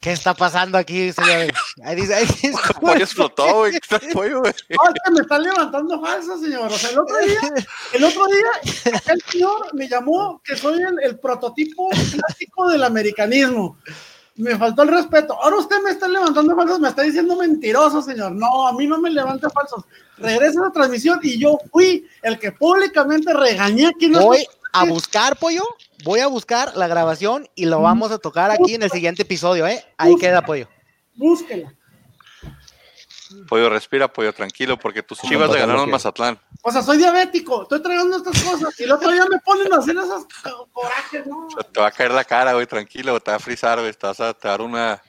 ¿Qué 0.00 0.12
está 0.12 0.32
pasando 0.32 0.78
aquí, 0.78 1.12
señores? 1.12 1.52
Ahí 1.84 1.96
dice, 1.96 2.14
ahí 2.14 2.24
dice- 2.24 2.48
El 2.68 2.74
pollo 2.80 3.04
explotó, 3.04 3.54
güey. 3.58 3.72
¿Qué 3.72 3.78
está 3.82 3.96
el 3.96 4.12
pollo, 4.14 4.40
güey? 4.40 4.54
No, 4.70 4.88
es 4.88 4.94
que 5.04 5.10
me 5.10 5.20
están 5.20 5.42
levantando 5.42 6.00
falsa, 6.00 6.38
señor. 6.38 6.72
O 6.72 6.78
sea, 6.78 6.90
el 6.90 6.98
otro 6.98 7.18
día, 7.18 7.40
el 7.92 8.04
otro 8.04 8.24
día, 8.26 8.92
el 9.12 9.22
señor 9.30 9.74
me 9.74 9.86
llamó 9.88 10.40
que 10.42 10.56
soy 10.56 10.80
el, 10.80 10.94
el 11.02 11.18
prototipo 11.18 11.90
clásico 11.90 12.68
del 12.70 12.82
americanismo. 12.84 13.76
Me 14.36 14.56
faltó 14.56 14.84
el 14.84 14.88
respeto. 14.88 15.34
Ahora 15.42 15.56
usted 15.56 15.82
me 15.84 15.90
está 15.90 16.08
levantando 16.08 16.56
falsos, 16.56 16.80
me 16.80 16.88
está 16.88 17.02
diciendo 17.02 17.36
mentiroso, 17.36 18.00
señor. 18.00 18.32
No, 18.32 18.68
a 18.68 18.72
mí 18.72 18.86
no 18.86 18.98
me 18.98 19.10
levanta 19.10 19.50
falsos. 19.50 19.84
Regresa 20.16 20.60
a 20.60 20.64
la 20.68 20.72
transmisión 20.72 21.20
y 21.22 21.38
yo 21.38 21.58
fui 21.70 22.08
el 22.22 22.38
que 22.38 22.52
públicamente 22.52 23.34
regañé 23.34 23.88
aquí 23.88 24.06
en 24.06 24.12
voy 24.14 24.46
a 24.72 24.84
buscar, 24.84 25.36
pollo, 25.36 25.62
voy 26.04 26.20
a 26.20 26.26
buscar 26.26 26.76
la 26.76 26.86
grabación 26.88 27.48
y 27.54 27.66
lo 27.66 27.80
vamos 27.80 28.10
a 28.12 28.18
tocar 28.18 28.50
aquí 28.50 28.74
en 28.74 28.82
el 28.82 28.90
siguiente 28.90 29.22
episodio, 29.22 29.66
¿eh? 29.66 29.84
Ahí 29.96 30.16
queda, 30.16 30.42
pollo. 30.42 30.68
Búsquela. 31.14 31.74
Pollo, 33.48 33.70
respira, 33.70 34.12
pollo, 34.12 34.32
tranquilo, 34.32 34.76
porque 34.76 35.02
tus 35.04 35.20
chivas 35.20 35.50
le 35.50 35.60
ganaron 35.60 35.88
Mazatlán. 35.88 36.40
O 36.62 36.72
sea, 36.72 36.82
soy 36.82 36.98
diabético, 36.98 37.62
estoy 37.62 37.80
trayendo 37.80 38.16
estas 38.16 38.42
cosas 38.42 38.78
y 38.80 38.82
el 38.84 38.92
otro 38.92 39.10
día 39.12 39.24
me 39.26 39.38
ponen 39.38 39.72
a 39.72 39.76
hacer 39.76 39.96
esos 39.96 40.24
co- 40.42 40.68
corajes, 40.72 41.26
¿no? 41.26 41.46
O 41.46 41.50
sea, 41.50 41.62
te 41.62 41.80
va 41.80 41.86
a 41.86 41.92
caer 41.92 42.10
la 42.10 42.24
cara, 42.24 42.54
güey, 42.54 42.66
tranquilo, 42.66 43.20
te 43.20 43.30
va 43.30 43.36
a 43.36 43.40
frizar, 43.40 43.78
güey, 43.78 43.92
te 43.92 44.04
vas 44.06 44.18
a 44.20 44.34
te 44.34 44.48
va 44.48 44.54
a 44.54 44.58
dar 44.58 44.66
una... 44.66 45.02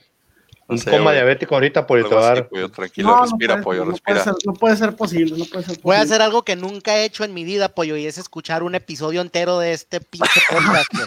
Un 0.71 0.77
sé, 0.79 0.89
coma 0.91 1.11
diabético 1.13 1.55
ahorita 1.55 1.85
por 1.85 1.99
el 1.99 2.05
pollo, 2.05 2.69
tranquilo, 2.69 3.09
No, 3.09 3.15
no 3.17 3.21
respira, 3.23 3.53
puede 3.55 3.63
pollo, 3.63 3.85
no 3.85 3.91
respira. 3.91 4.13
puede 4.15 4.23
ser, 4.23 4.33
no 4.45 4.53
puede 4.53 4.75
ser 4.77 4.95
posible, 4.95 5.37
no 5.37 5.45
puede 5.45 5.63
ser 5.65 5.79
Voy 5.81 5.95
a 5.95 5.99
posible. 5.99 6.15
hacer 6.15 6.21
algo 6.21 6.43
que 6.43 6.55
nunca 6.55 6.97
he 6.97 7.03
hecho 7.05 7.23
en 7.23 7.33
mi 7.33 7.43
vida, 7.43 7.69
pollo, 7.69 7.95
y 7.97 8.05
es 8.05 8.17
escuchar 8.17 8.63
un 8.63 8.73
episodio 8.75 9.21
entero 9.21 9.59
de 9.59 9.73
este 9.73 10.01
pinche 10.01 10.41
podcast. 10.49 10.87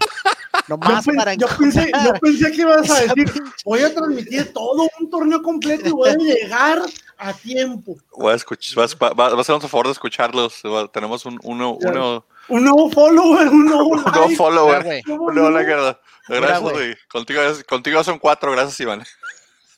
Yo, 0.69 0.77
Nomás 0.79 1.05
pen- 1.05 1.17
para 1.17 1.35
yo 1.35 1.47
pensé, 1.59 1.91
yo 2.05 2.13
pensé 2.15 2.51
que 2.53 2.63
ibas 2.63 2.89
a 2.89 3.01
decir, 3.01 3.31
voy 3.67 3.81
a 3.81 3.93
transmitir 3.93 4.51
todo 4.55 4.89
un 4.99 5.11
torneo 5.11 5.43
completo 5.43 5.89
y 5.89 5.93
voy 5.93 6.09
a 6.09 6.15
llegar 6.15 6.81
a 7.19 7.33
tiempo. 7.35 7.97
Voy 8.17 8.33
a 8.33 8.37
escuchar, 8.37 8.77
vas, 8.77 8.97
va, 8.97 9.11
va 9.11 9.27
a 9.37 9.41
hacernos 9.41 9.65
a 9.65 9.69
favor 9.69 9.87
de 9.87 9.93
escucharlos. 9.93 10.63
Tenemos 10.93 11.27
un, 11.27 11.39
uno, 11.43 11.77
uno, 11.83 12.25
Un 12.49 12.65
nuevo 12.65 12.89
follower, 12.91 13.49
un 13.49 13.67
nuevo 13.67 13.85
un 13.89 14.03
nuevo 14.05 14.21
like. 14.23 14.37
follower. 14.37 14.85
güey. 14.85 15.03
Un 15.09 15.35
nuevo 15.35 15.51
like, 15.51 15.69
¿verdad? 15.71 16.01
Gracias, 16.29 16.61
güey. 16.61 16.75
güey. 16.75 16.97
Contigo, 17.11 17.41
contigo 17.69 18.05
son 18.05 18.19
cuatro, 18.19 18.53
gracias, 18.53 18.79
Iván. 18.81 19.03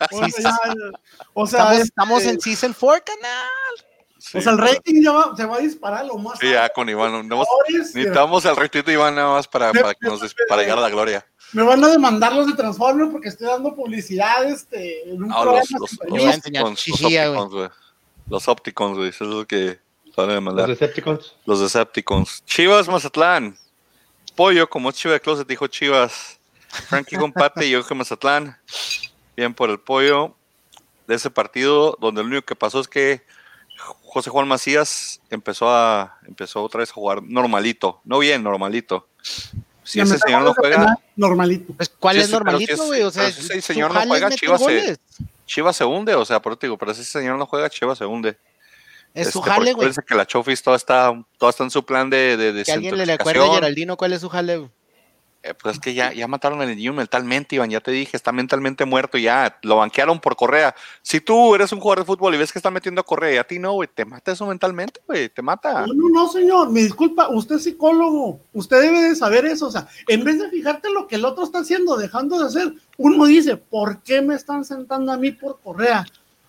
O 0.13 0.19
sea, 0.29 0.29
ya- 0.43 0.57
o 1.35 1.47
sea, 1.47 1.59
Estamos, 1.61 1.73
este, 1.75 1.83
estamos 1.85 2.23
en 2.25 2.41
Season 2.41 2.77
4, 2.79 3.05
canal. 3.05 3.49
Sí, 4.19 4.39
o 4.39 4.41
sea, 4.41 4.53
el 4.53 4.59
rating 4.59 5.03
ya 5.03 5.13
va, 5.13 5.37
se 5.37 5.45
va 5.45 5.57
a 5.57 5.61
disparar 5.61 6.05
lo 6.07 6.17
más. 6.19 6.39
Sí, 6.39 6.51
ya 6.51 6.69
con 6.71 6.89
Iván. 6.89 7.29
no- 7.29 7.45
necesitamos 7.69 8.45
el 8.45 8.57
retweet 8.57 8.83
de 8.85 8.93
Iván 8.95 9.15
nada 9.15 9.35
más 9.35 9.47
para, 9.47 9.73
para, 9.73 9.95
que 9.95 10.07
nos 10.09 10.21
para 10.49 10.63
llegar 10.63 10.79
a 10.79 10.81
la 10.83 10.89
gloria. 10.91 11.25
Me 11.53 11.63
van 11.63 11.83
a 11.85 11.89
demandar 11.89 12.33
los 12.35 12.47
de 12.49 12.55
Transformers 12.55 13.11
porque 13.13 13.29
estoy 13.29 13.47
dando 13.47 13.75
publicidad 13.75 14.45
este, 14.51 15.09
en 15.09 15.23
un 15.23 15.29
No, 15.29 15.43
programa 15.43 15.61
los, 15.79 15.81
los, 15.81 15.93
los 16.11 16.35
Opticons, 16.37 16.71
los 16.71 16.79
chichilla, 16.79 17.29
güey. 17.29 17.39
Opticons, 17.41 17.55
güey. 17.55 17.69
Los 18.29 18.49
Opticons, 18.49 18.97
güey. 18.99 19.09
Eso 19.11 19.25
es 19.25 19.31
lo 19.31 19.47
que 19.47 19.79
van 20.17 20.25
a 20.31 20.33
Los 20.33 20.35
demandar. 20.35 20.67
Decepticons. 20.69 21.37
Los 21.45 21.61
Decepticons. 21.61 22.43
Chivas 22.47 22.89
Mazatlán. 22.89 23.57
Pollo, 24.35 24.69
como 24.69 24.91
es 24.91 24.97
Chiva 24.97 25.15
de 25.15 25.21
Closet, 25.21 25.47
dijo 25.47 25.67
Chivas. 25.69 26.41
Frankie 26.89 27.17
Compate 27.17 27.65
y 27.67 27.71
yo 27.71 27.79
dije 27.79 27.95
Mazatlán. 27.95 28.59
Bien 29.37 29.55
por 29.55 29.71
el 29.71 29.79
pollo. 29.79 30.35
De 31.07 31.15
ese 31.15 31.31
partido, 31.31 31.97
donde 32.01 32.23
lo 32.23 32.29
único 32.29 32.45
que 32.45 32.57
pasó 32.57 32.81
es 32.81 32.89
que 32.89 33.23
José 33.77 34.31
Juan 34.31 34.49
Macías 34.49 35.21
empezó 35.31 35.71
a 35.71 36.19
empezó 36.27 36.63
otra 36.63 36.81
vez 36.81 36.91
a 36.91 36.95
jugar 36.95 37.23
normalito. 37.23 38.01
No 38.05 38.19
bien, 38.19 38.43
normalito. 38.43 39.07
Si 39.85 40.01
ese 40.01 40.19
señor 40.19 40.43
no 40.43 40.49
de 40.49 40.55
juega, 40.55 40.99
Normalito. 41.15 41.73
Pues, 41.75 41.89
¿cuál 41.89 42.17
es 42.17 42.31
normalito, 42.31 42.87
güey? 42.87 43.03
o 43.03 43.11
sea, 43.11 43.31
si 43.31 43.41
ese 43.41 43.61
señor 43.61 43.95
no 43.95 44.01
juega, 44.01 44.31
Chivas 44.31 44.65
se-. 44.65 44.97
Chivas 45.47 45.77
se 45.77 45.85
hunde. 45.85 46.15
O 46.17 46.25
sea, 46.25 46.43
por 46.43 46.53
eso 46.53 46.59
digo, 46.63 46.77
pero 46.77 46.93
si 46.93 47.03
ese 47.03 47.11
señor 47.11 47.39
no 47.39 47.47
juega, 47.47 47.71
Chivas 47.71 47.99
se 47.99 48.05
hunde. 48.05 48.37
Es 49.15 49.31
su 49.31 49.39
Este, 49.39 49.51
jale, 49.51 49.61
güey. 49.61 49.71
acuérdense 49.73 50.03
que 50.07 50.15
la 50.15 50.27
Chofis 50.27 50.63
todo 50.63 50.75
está, 50.75 51.13
todo 51.39 51.49
está 51.49 51.63
en 51.63 51.71
su 51.71 51.85
plan 51.85 52.11
de, 52.11 52.37
de 52.37 52.65
Que 52.65 52.73
alguien 52.73 52.97
le 52.97 53.05
recuerde 53.05 53.41
a. 53.41 53.55
Geraldino 53.55 53.97
cuál 53.97 54.13
es 54.13 54.21
su 54.21 54.29
jale, 54.29 54.57
güey. 54.57 54.71
Eh, 55.47 55.55
pues 55.55 55.77
es 55.77 55.81
que 55.81 55.95
ya, 55.95 56.13
ya 56.13 56.27
mataron 56.27 56.61
al 56.61 56.75
niño 56.75 56.93
mentalmente, 56.93 57.55
Iván, 57.55 57.71
ya 57.71 57.81
te 57.81 57.93
dije, 57.93 58.17
está 58.17 58.33
mentalmente 58.33 58.85
muerto 58.85 59.17
ya, 59.17 59.59
lo 59.63 59.77
banquearon 59.77 60.19
por 60.19 60.35
Correa. 60.35 60.75
Si 61.03 61.21
tú 61.21 61.55
eres 61.55 61.73
un 61.73 61.79
jugador 61.79 62.01
de 62.01 62.05
fútbol 62.05 62.35
y 62.35 62.39
ves 62.39 62.53
que 62.53 62.59
está 62.59 62.71
metiendo 62.73 63.01
a 63.01 63.05
Correa 63.05 63.35
y 63.35 63.37
a 63.37 63.45
ti 63.45 63.61
no, 63.61 63.73
güey, 63.73 63.89
te 63.93 64.05
mata 64.05 64.33
eso 64.33 64.45
mentalmente, 64.47 65.01
güey, 65.07 65.29
te 65.29 65.43
mata. 65.43 65.87
No, 65.87 65.95
no, 65.95 66.09
no, 66.09 66.29
señor, 66.29 66.71
me 66.71 66.81
disculpa, 66.81 67.29
usted 67.29 67.57
es 67.57 67.65
psicólogo, 67.65 68.41
usted 68.53 68.81
debe 68.81 69.01
de 69.03 69.15
saber 69.15 69.47
eso, 69.47 69.69
o 69.69 69.71
sea, 69.71 69.87
en 70.09 70.25
vez 70.25 70.41
de 70.41 70.51
fijarte 70.51 70.91
lo 70.91 71.07
que 71.07 71.15
el 71.15 71.25
otro 71.25 71.45
está 71.45 71.61
haciendo, 71.61 71.97
dejando 71.97 72.41
de 72.41 72.47
hacer, 72.47 72.75
uno 72.97 73.27
dice, 73.27 73.57
¿por 73.57 74.03
qué 74.03 74.23
me 74.23 74.35
están 74.35 74.65
sentando 74.65 75.13
a 75.13 75.17
mí 75.17 75.31
por 75.31 75.61
Correa? 75.61 76.05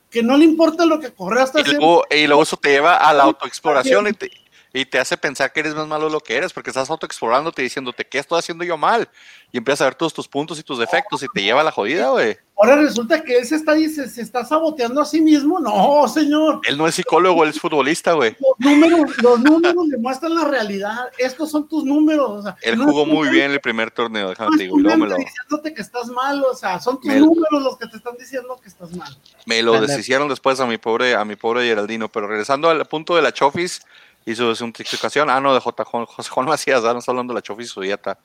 Que 0.09 0.23
no 0.23 0.37
le 0.37 0.45
importa 0.45 0.85
lo 0.85 0.99
que 0.99 1.11
Correa 1.11 1.43
está 1.43 1.59
Y 1.59 1.63
haciendo. 1.63 1.85
luego, 1.85 2.03
y 2.09 2.25
luego 2.25 2.43
eso 2.43 2.57
te 2.57 2.69
lleva 2.69 2.95
a 2.95 3.13
la 3.13 3.23
autoexploración 3.23 4.07
y 4.07 4.13
te, 4.13 4.31
y 4.79 4.85
te 4.85 4.99
hace 4.99 5.17
pensar 5.17 5.51
que 5.51 5.61
eres 5.61 5.73
más 5.73 5.87
malo 5.87 6.05
de 6.05 6.11
lo 6.11 6.19
que 6.19 6.35
eres, 6.35 6.53
porque 6.53 6.69
estás 6.69 6.89
autoexplorándote 6.89 7.63
diciéndote, 7.63 8.05
¿qué 8.05 8.19
estoy 8.19 8.37
haciendo 8.37 8.63
yo 8.63 8.77
mal? 8.77 9.09
Y 9.51 9.57
empiezas 9.57 9.81
a 9.81 9.85
ver 9.85 9.95
todos 9.95 10.13
tus 10.13 10.27
puntos 10.27 10.59
y 10.59 10.63
tus 10.63 10.77
defectos 10.77 11.23
y 11.23 11.27
te 11.33 11.41
lleva 11.41 11.61
a 11.61 11.63
la 11.63 11.71
jodida, 11.71 12.09
güey. 12.09 12.37
Ahora 12.59 12.75
resulta 12.75 13.21
que 13.23 13.37
él 13.37 13.45
se 13.45 13.55
está, 13.55 13.75
se, 13.75 14.09
se 14.09 14.21
está 14.21 14.43
saboteando 14.43 14.99
a 14.99 15.05
sí 15.05 15.21
mismo. 15.21 15.59
No, 15.59 16.07
señor. 16.07 16.59
Él 16.67 16.77
no 16.77 16.87
es 16.87 16.95
psicólogo, 16.95 17.43
él 17.43 17.51
es 17.51 17.59
futbolista, 17.59 18.13
güey. 18.13 18.35
Los 18.39 18.59
números, 18.59 19.17
los 19.21 19.39
números 19.39 19.89
demuestran 19.89 20.35
la 20.35 20.43
realidad. 20.43 21.07
Estos 21.17 21.49
son 21.51 21.67
tus 21.67 21.83
números. 21.85 22.29
O 22.29 22.41
sea, 22.41 22.57
Él 22.61 22.77
no 22.77 22.85
jugó 22.85 23.05
muy 23.05 23.29
bien 23.29 23.51
el 23.51 23.61
primer 23.61 23.89
torneo, 23.91 24.29
déjame 24.29 24.49
No 24.51 24.57
te 24.57 24.63
es 24.63 24.67
digo, 24.67 24.79
luego 24.79 24.97
me 24.97 25.07
lo, 25.07 25.15
diciéndote 25.15 25.73
que 25.73 25.81
estás 25.81 26.07
mal, 26.07 26.43
o 26.43 26.55
sea, 26.55 26.79
son 26.79 26.99
tus 26.99 27.09
Me- 27.11 27.19
números 27.19 27.61
los 27.63 27.77
que 27.77 27.87
te 27.87 27.97
están 27.97 28.17
diciendo 28.17 28.59
que 28.61 28.67
estás 28.69 28.91
mal. 28.95 29.15
Me 29.45 29.61
lo 29.63 29.79
deshicieron 29.79 30.27
después 30.27 30.59
a 30.59 30.65
mi 30.65 30.77
pobre, 30.77 31.15
a 31.15 31.23
mi 31.25 31.35
pobre 31.35 31.63
Geraldino. 31.63 32.09
Pero 32.09 32.27
regresando 32.27 32.69
al 32.69 32.85
punto 32.87 33.15
de 33.15 33.21
la 33.21 33.31
Chofis 33.31 33.81
y 34.27 34.35
su 34.35 34.49
desintoxicación. 34.49 35.29
Ah, 35.29 35.39
no, 35.39 35.53
de 35.53 35.61
J. 35.61 35.85
Juan, 35.85 36.05
José 36.05 36.29
Juan 36.29 36.45
Macías, 36.45 36.83
ah, 36.83 36.91
no 36.91 36.99
está 36.99 37.11
hablando 37.11 37.33
de 37.33 37.37
la 37.37 37.41
Chofis 37.41 37.67
y 37.67 37.69
su 37.69 37.79
dieta. 37.79 38.19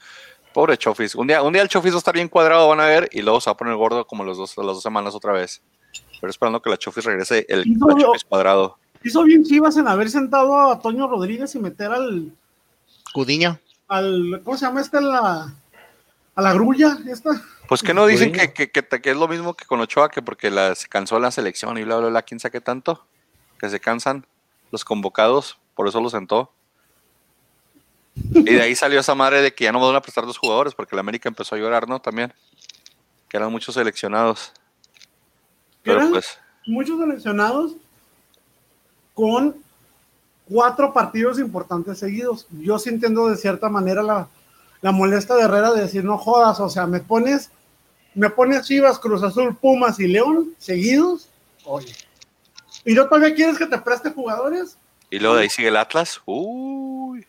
Pobre 0.53 0.77
Chofis. 0.77 1.15
Un 1.15 1.29
día, 1.29 1.43
un 1.43 1.53
día 1.53 1.63
el 1.63 1.69
Chofis 1.69 1.93
va 1.93 1.97
a 1.97 1.99
estar 1.99 2.15
bien 2.15 2.29
cuadrado, 2.29 2.69
van 2.69 2.81
a 2.81 2.87
ver, 2.87 3.09
y 3.13 3.23
luego 3.23 3.41
se 3.41 3.49
va 3.49 3.53
a 3.53 3.57
poner 3.57 3.77
gordo 3.77 4.05
como 4.05 4.25
los 4.25 4.37
dos, 4.37 4.57
las 4.57 4.67
dos 4.67 4.83
semanas 4.83 5.15
otra 5.15 5.33
vez. 5.33 5.63
Pero 6.21 6.29
esperando 6.29 6.61
que 6.61 6.71
la 6.71 6.77
Chofis 6.77 7.05
regrese 7.05 7.47
el 7.49 7.61
la 7.61 7.95
Chofis 7.97 8.25
cuadrado. 8.25 8.79
Hizo 9.05 9.23
bien 9.23 9.45
Chivas 9.45 9.77
en 9.77 9.87
haber 9.87 10.11
sentado 10.11 10.73
a 10.73 10.81
Toño 10.81 11.07
Rodríguez 11.07 11.55
y 11.55 11.61
meter 11.61 11.93
al, 11.93 12.33
Cudiño. 13.13 13.61
al 13.87 14.41
¿cómo 14.45 14.57
se 14.57 14.67
llama 14.67 14.81
esta? 14.81 15.01
La, 15.01 15.55
a 16.35 16.43
la 16.43 16.53
grulla, 16.53 16.99
esta. 17.09 17.31
Pues 17.69 17.81
que 17.81 17.95
no 17.95 18.07
dicen 18.07 18.33
que, 18.33 18.53
que, 18.53 18.73
que, 18.73 18.83
que 18.83 19.11
es 19.11 19.17
lo 19.17 19.29
mismo 19.29 19.55
que 19.55 19.67
con 19.67 19.81
Ochoa, 19.81 20.09
que 20.09 20.21
porque 20.21 20.51
la, 20.51 20.75
se 20.75 20.89
cansó 20.89 21.21
la 21.21 21.31
selección 21.31 21.79
y 21.79 21.85
bla, 21.85 21.99
bla, 21.99 22.09
bla, 22.09 22.23
quién 22.23 22.41
sabe 22.41 22.53
qué 22.53 22.61
tanto. 22.61 23.07
Que 23.61 23.71
se 23.71 23.79
cansan 23.79 24.27
los 24.73 24.85
convocados, 24.85 25.59
por 25.83 25.89
eso 25.89 26.01
lo 26.01 26.09
sentó. 26.09 26.49
Y 28.15 28.55
de 28.55 28.63
ahí 28.63 28.77
salió 28.77 29.01
esa 29.01 29.17
madre 29.17 29.43
de 29.43 29.53
que 29.53 29.65
ya 29.65 29.73
no 29.73 29.85
van 29.85 29.97
a 29.97 30.01
prestar 30.01 30.25
dos 30.25 30.39
jugadores, 30.39 30.77
porque 30.77 30.95
el 30.95 31.01
América 31.01 31.29
empezó 31.29 31.57
a 31.57 31.59
llorar, 31.59 31.89
¿no? 31.89 32.01
También. 32.01 32.33
Que 33.29 33.37
eran 33.37 33.51
muchos 33.51 33.75
seleccionados. 33.75 34.53
Pero 35.83 35.97
¿Eran? 35.97 36.13
pues, 36.13 36.39
Muchos 36.69 37.01
seleccionados 37.01 37.73
con 39.13 39.57
cuatro 40.49 40.93
partidos 40.93 41.41
importantes 41.41 41.99
seguidos. 41.99 42.47
Yo 42.53 42.79
sí 42.79 42.91
entiendo 42.91 43.29
de 43.29 43.37
cierta 43.37 43.69
manera 43.69 44.05
la, 44.05 44.29
la 44.83 44.93
molesta 44.93 45.35
de 45.35 45.43
Herrera 45.43 45.73
de 45.73 45.81
decir, 45.81 46.05
no 46.05 46.17
jodas, 46.17 46.61
o 46.61 46.69
sea, 46.69 46.87
me 46.87 47.01
pones 47.01 47.51
me 48.15 48.31
pone 48.31 48.63
Chivas, 48.63 49.01
Cruz 49.01 49.25
Azul, 49.25 49.57
Pumas 49.57 49.99
y 49.99 50.07
León 50.07 50.55
seguidos, 50.59 51.29
oye. 51.65 51.93
¿Y 52.85 52.95
no 52.95 53.09
todavía 53.09 53.35
quieres 53.35 53.59
que 53.59 53.67
te 53.67 53.79
preste 53.79 54.11
jugadores? 54.11 54.77
Y 55.13 55.19
luego 55.19 55.37
de 55.37 55.43
ahí 55.43 55.51
sigue 55.51 55.69
el 55.69 55.77
Atlas. 55.77 56.23
Uy. 56.25 57.27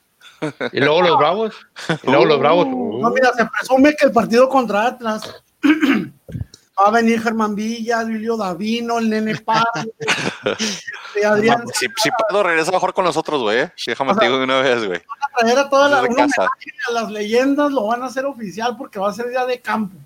Y 0.72 0.80
luego 0.80 1.02
los 1.02 1.18
Bravos. 1.18 1.54
Y 2.02 2.10
luego 2.10 2.24
los 2.24 2.40
Bravos. 2.40 2.68
Uh. 2.72 3.00
No, 3.02 3.10
mira, 3.10 3.34
se 3.34 3.46
presume 3.46 3.94
que 3.94 4.06
el 4.06 4.14
partido 4.14 4.48
contra 4.48 4.88
Atlas 4.88 5.44
va 5.66 6.88
a 6.88 6.92
venir 6.92 7.22
Germán 7.22 7.56
Villa, 7.56 8.02
Lilio 8.04 8.38
Davino, 8.38 9.00
el 9.00 9.10
Nene 9.10 9.36
Paz, 9.36 9.66
este, 10.46 11.26
Adrián. 11.26 11.66
Si, 11.74 11.88
si 11.98 12.10
puedo, 12.30 12.42
regresa 12.42 12.72
mejor 12.72 12.94
con 12.94 13.04
nosotros, 13.04 13.42
güey. 13.42 13.60
¿eh? 13.60 13.74
Déjame 13.86 14.12
O 14.12 14.14
sea, 14.14 14.20
te 14.22 14.26
digo 14.28 14.38
de 14.38 14.46
una 14.46 14.62
vez, 14.62 14.86
güey. 14.86 15.02
Van 15.06 15.30
a 15.30 15.38
traer 15.38 15.60
a 15.60 15.70
todas 15.70 15.92
las 15.92 16.40
a 16.40 16.92
las 16.94 17.12
leyendas, 17.12 17.70
lo 17.70 17.88
van 17.88 18.02
a 18.02 18.06
hacer 18.06 18.26
oficial 18.26 18.78
porque 18.78 18.98
va 18.98 19.10
a 19.10 19.14
ser 19.14 19.28
día 19.28 19.46
de 19.46 19.60
campo. 19.60 19.98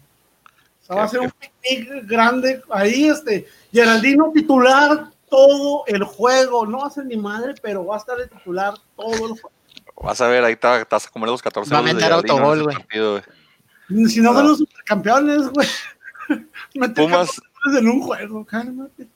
O 0.81 0.85
sea, 0.87 0.95
va 0.95 1.03
a 1.03 1.07
ser 1.07 1.19
un 1.19 1.31
picnic 1.31 2.07
grande 2.07 2.59
ahí, 2.71 3.07
este, 3.07 3.45
Geraldino 3.71 4.31
titular 4.33 5.11
todo 5.29 5.83
el 5.87 6.03
juego, 6.03 6.65
no 6.65 6.85
hace 6.85 7.03
ni 7.03 7.17
madre, 7.17 7.53
pero 7.61 7.85
va 7.85 7.95
a 7.95 7.99
estar 7.99 8.17
de 8.17 8.27
titular 8.27 8.73
todo 8.95 9.11
el 9.13 9.31
juego. 9.39 9.51
Vas 10.01 10.21
a 10.21 10.27
ver, 10.27 10.43
ahí 10.43 10.55
te, 10.55 10.67
vas 10.89 11.07
a 11.07 11.09
comer 11.09 11.29
los 11.29 11.41
14 11.41 11.73
Va 11.73 11.79
a 11.79 11.81
meter 11.81 12.11
autogol, 12.11 12.63
güey. 12.63 12.77
Si 14.09 14.19
no 14.21 14.31
Ah. 14.31 14.33
son 14.35 14.47
los 14.47 14.57
supercampeones, 14.59 15.49
güey. 15.49 15.67
Meter 16.75 17.05
Pumas, 17.05 17.41
en 17.77 17.87
un 17.87 18.01
juego, 18.01 18.45
cálmate. 18.45 19.07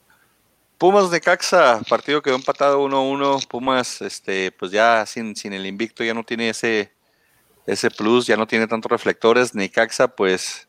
Pumas 0.78 1.12
de 1.12 1.22
Caxa, 1.22 1.82
partido 1.88 2.22
quedó 2.22 2.36
empatado 2.36 2.82
1-1. 2.82 3.46
Pumas, 3.48 4.02
este, 4.02 4.52
pues 4.52 4.72
ya 4.72 5.06
sin, 5.06 5.36
sin 5.36 5.54
el 5.54 5.66
invicto, 5.68 6.04
ya 6.04 6.14
no 6.14 6.24
tiene 6.24 6.50
ese, 6.50 6.92
ese 7.68 7.92
plus, 7.92 8.26
ya 8.26 8.36
no 8.36 8.48
tiene 8.48 8.66
tantos 8.66 8.92
reflectores. 8.92 9.54
Necaxa, 9.54 10.08
pues, 10.08 10.68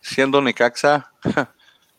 siendo 0.00 0.40
Necaxa, 0.42 1.12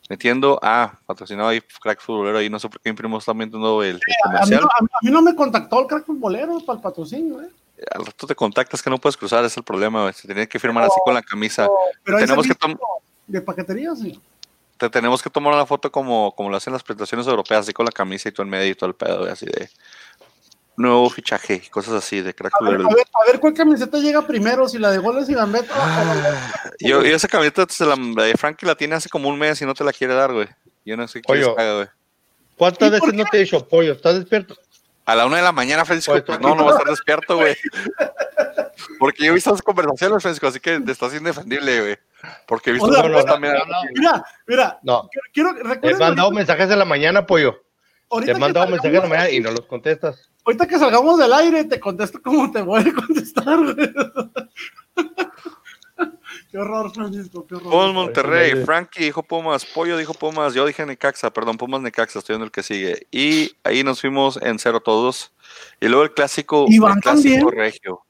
metiendo 0.08 0.58
a 0.62 0.98
patrocinado 1.06 1.48
ahí, 1.48 1.60
crack 1.82 2.00
futbolero 2.00 2.38
ahí, 2.38 2.48
no 2.48 2.58
sé 2.58 2.68
por 2.68 2.80
qué 2.80 2.88
imprimimos 2.90 3.24
también 3.24 3.50
viendo 3.50 3.82
el, 3.82 3.96
el 3.96 3.96
A 3.96 3.98
mí, 3.98 4.32
comercial. 4.32 4.60
no, 4.62 4.66
a 4.66 4.82
mí- 4.82 4.88
a 4.92 4.98
mí 5.04 5.10
no 5.10 5.22
me 5.22 5.34
contactó 5.34 5.80
el 5.80 5.86
crack 5.86 6.04
futbolero 6.06 6.60
para 6.60 6.76
el 6.76 6.82
patrocinio, 6.82 7.42
¿eh? 7.42 7.48
Al 7.94 8.06
rato 8.06 8.26
te 8.26 8.34
contactas 8.34 8.82
que 8.82 8.88
no 8.88 8.96
puedes 8.98 9.16
cruzar, 9.18 9.44
es 9.44 9.54
el 9.56 9.62
problema. 9.62 10.10
Se 10.12 10.26
tiene 10.26 10.48
que 10.48 10.58
firmar 10.58 10.84
así 10.84 10.98
con 11.04 11.12
la 11.12 11.20
camisa. 11.20 11.68
Pero 12.04 12.18
Tenemos 12.18 12.46
que 12.46 12.54
de 13.26 13.40
paquetería, 13.42 13.94
sí. 13.94 14.18
Te 14.78 14.88
tenemos 14.88 15.22
que 15.22 15.28
tomar 15.30 15.52
una 15.52 15.66
foto 15.66 15.90
como, 15.92 16.34
como 16.34 16.48
lo 16.48 16.56
hacen 16.56 16.72
las 16.72 16.82
presentaciones 16.82 17.26
europeas, 17.26 17.60
así 17.60 17.72
con 17.72 17.84
la 17.84 17.92
camisa 17.92 18.28
y 18.28 18.32
todo 18.32 18.44
el 18.44 18.48
medio 18.50 18.70
y 18.70 18.74
todo 18.74 18.88
el 18.88 18.94
pedo, 18.94 19.30
así 19.30 19.44
de 19.46 19.68
nuevo 20.76 21.08
fichaje, 21.10 21.62
y 21.64 21.68
cosas 21.68 21.94
así 21.94 22.20
de 22.20 22.34
crack 22.34 22.52
A 22.60 22.64
ver, 22.64 22.74
a 22.74 22.78
ver, 22.94 23.06
a 23.12 23.30
ver 23.30 23.40
cuál 23.40 23.54
camiseta 23.54 23.98
llega 23.98 24.26
primero, 24.26 24.68
si 24.68 24.78
la 24.78 24.90
de 24.90 24.98
goles 24.98 25.28
y 25.28 25.34
la 25.34 25.46
de- 25.46 25.64
Yo, 26.80 27.02
yo 27.02 27.16
esa 27.16 27.28
camiseta 27.28 27.66
se 27.68 27.84
la, 27.86 27.96
la 27.96 28.24
de 28.24 28.34
Frankie 28.34 28.66
la 28.66 28.74
tiene 28.74 28.94
hace 28.94 29.08
como 29.08 29.28
un 29.28 29.38
mes 29.38 29.60
y 29.62 29.66
no 29.66 29.74
te 29.74 29.84
la 29.84 29.92
quiere 29.92 30.14
dar, 30.14 30.32
güey. 30.32 30.48
Yo 30.84 30.96
no 30.96 31.08
sé 31.08 31.20
qué 31.22 31.32
haga, 31.56 31.74
güey. 31.74 31.88
¿Cuántas 32.56 32.88
¿Y 32.88 32.90
por 32.92 33.00
veces 33.00 33.14
no 33.14 33.24
te 33.30 33.36
he 33.36 33.40
dicho, 33.40 33.66
pollo? 33.68 33.92
¿Estás 33.92 34.14
despierto? 34.16 34.56
A 35.04 35.14
la 35.14 35.26
una 35.26 35.36
de 35.36 35.42
la 35.42 35.52
mañana, 35.52 35.84
Francisco, 35.84 36.12
Pues, 36.12 36.24
pues 36.24 36.40
no, 36.40 36.54
no 36.54 36.64
va 36.64 36.72
a 36.72 36.74
estar 36.74 36.88
despierto, 36.88 37.36
güey. 37.36 37.56
Porque 38.98 39.24
yo 39.24 39.30
he 39.30 39.34
visto 39.34 39.50
esas 39.50 39.62
conversaciones, 39.62 40.22
Francisco, 40.22 40.46
así 40.48 40.58
que 40.60 40.80
te 40.80 40.92
estás 40.92 41.14
indefendible, 41.14 41.80
güey. 41.80 41.96
Porque 42.46 42.70
he 42.70 42.72
visto 42.72 42.88
O 42.88 42.92
sea, 42.92 43.02
no, 43.02 43.08
no, 43.10 43.24
también. 43.24 43.54
Mira, 43.94 44.24
mira, 44.46 44.78
No. 44.82 45.08
quiero, 45.32 45.54
quiero 45.80 46.30
mensajes 46.32 46.70
en 46.70 46.78
la 46.78 46.84
mañana, 46.84 47.24
pollo. 47.26 47.62
Te 48.08 48.14
ahorita 48.14 48.32
en 48.32 48.40
la 48.40 48.46
salgamos- 48.52 49.08
mañana 49.08 49.30
y 49.30 49.40
no 49.40 49.50
los 49.50 49.66
contestas. 49.66 50.30
ahorita 50.44 50.66
que 50.66 50.78
salgamos 50.78 51.18
del 51.18 51.32
aire, 51.32 51.64
te 51.64 51.80
contesto 51.80 52.20
como 52.22 52.50
te 52.52 52.62
voy 52.62 52.80
a 52.82 52.94
contestar. 52.94 53.58
güey. 53.62 53.90
qué 56.50 56.58
horror, 56.58 56.92
Francisco, 56.94 57.46
qué 57.46 57.54
horror. 57.56 57.70
Pumas 57.70 57.92
Monterrey, 57.94 58.64
Frankie 58.64 59.04
dijo 59.04 59.22
Pumas, 59.22 59.64
Pollo 59.66 59.96
dijo 59.96 60.14
Pumas, 60.14 60.54
yo 60.54 60.66
dije 60.66 60.84
Necaxa, 60.86 61.30
perdón, 61.32 61.56
Pumas 61.56 61.80
Necaxa, 61.80 62.18
estoy 62.18 62.36
en 62.36 62.42
el 62.42 62.50
que 62.50 62.62
sigue. 62.62 63.06
Y 63.10 63.56
ahí 63.64 63.82
nos 63.82 64.00
fuimos 64.00 64.38
en 64.42 64.58
cero 64.58 64.80
todos. 64.80 65.32
Y 65.80 65.88
luego 65.88 66.04
el 66.04 66.12
clásico, 66.14 66.66
Iván 66.68 66.96
el 66.98 67.02
clásico 67.02 67.46
también. 67.46 67.58
regio. 67.58 68.00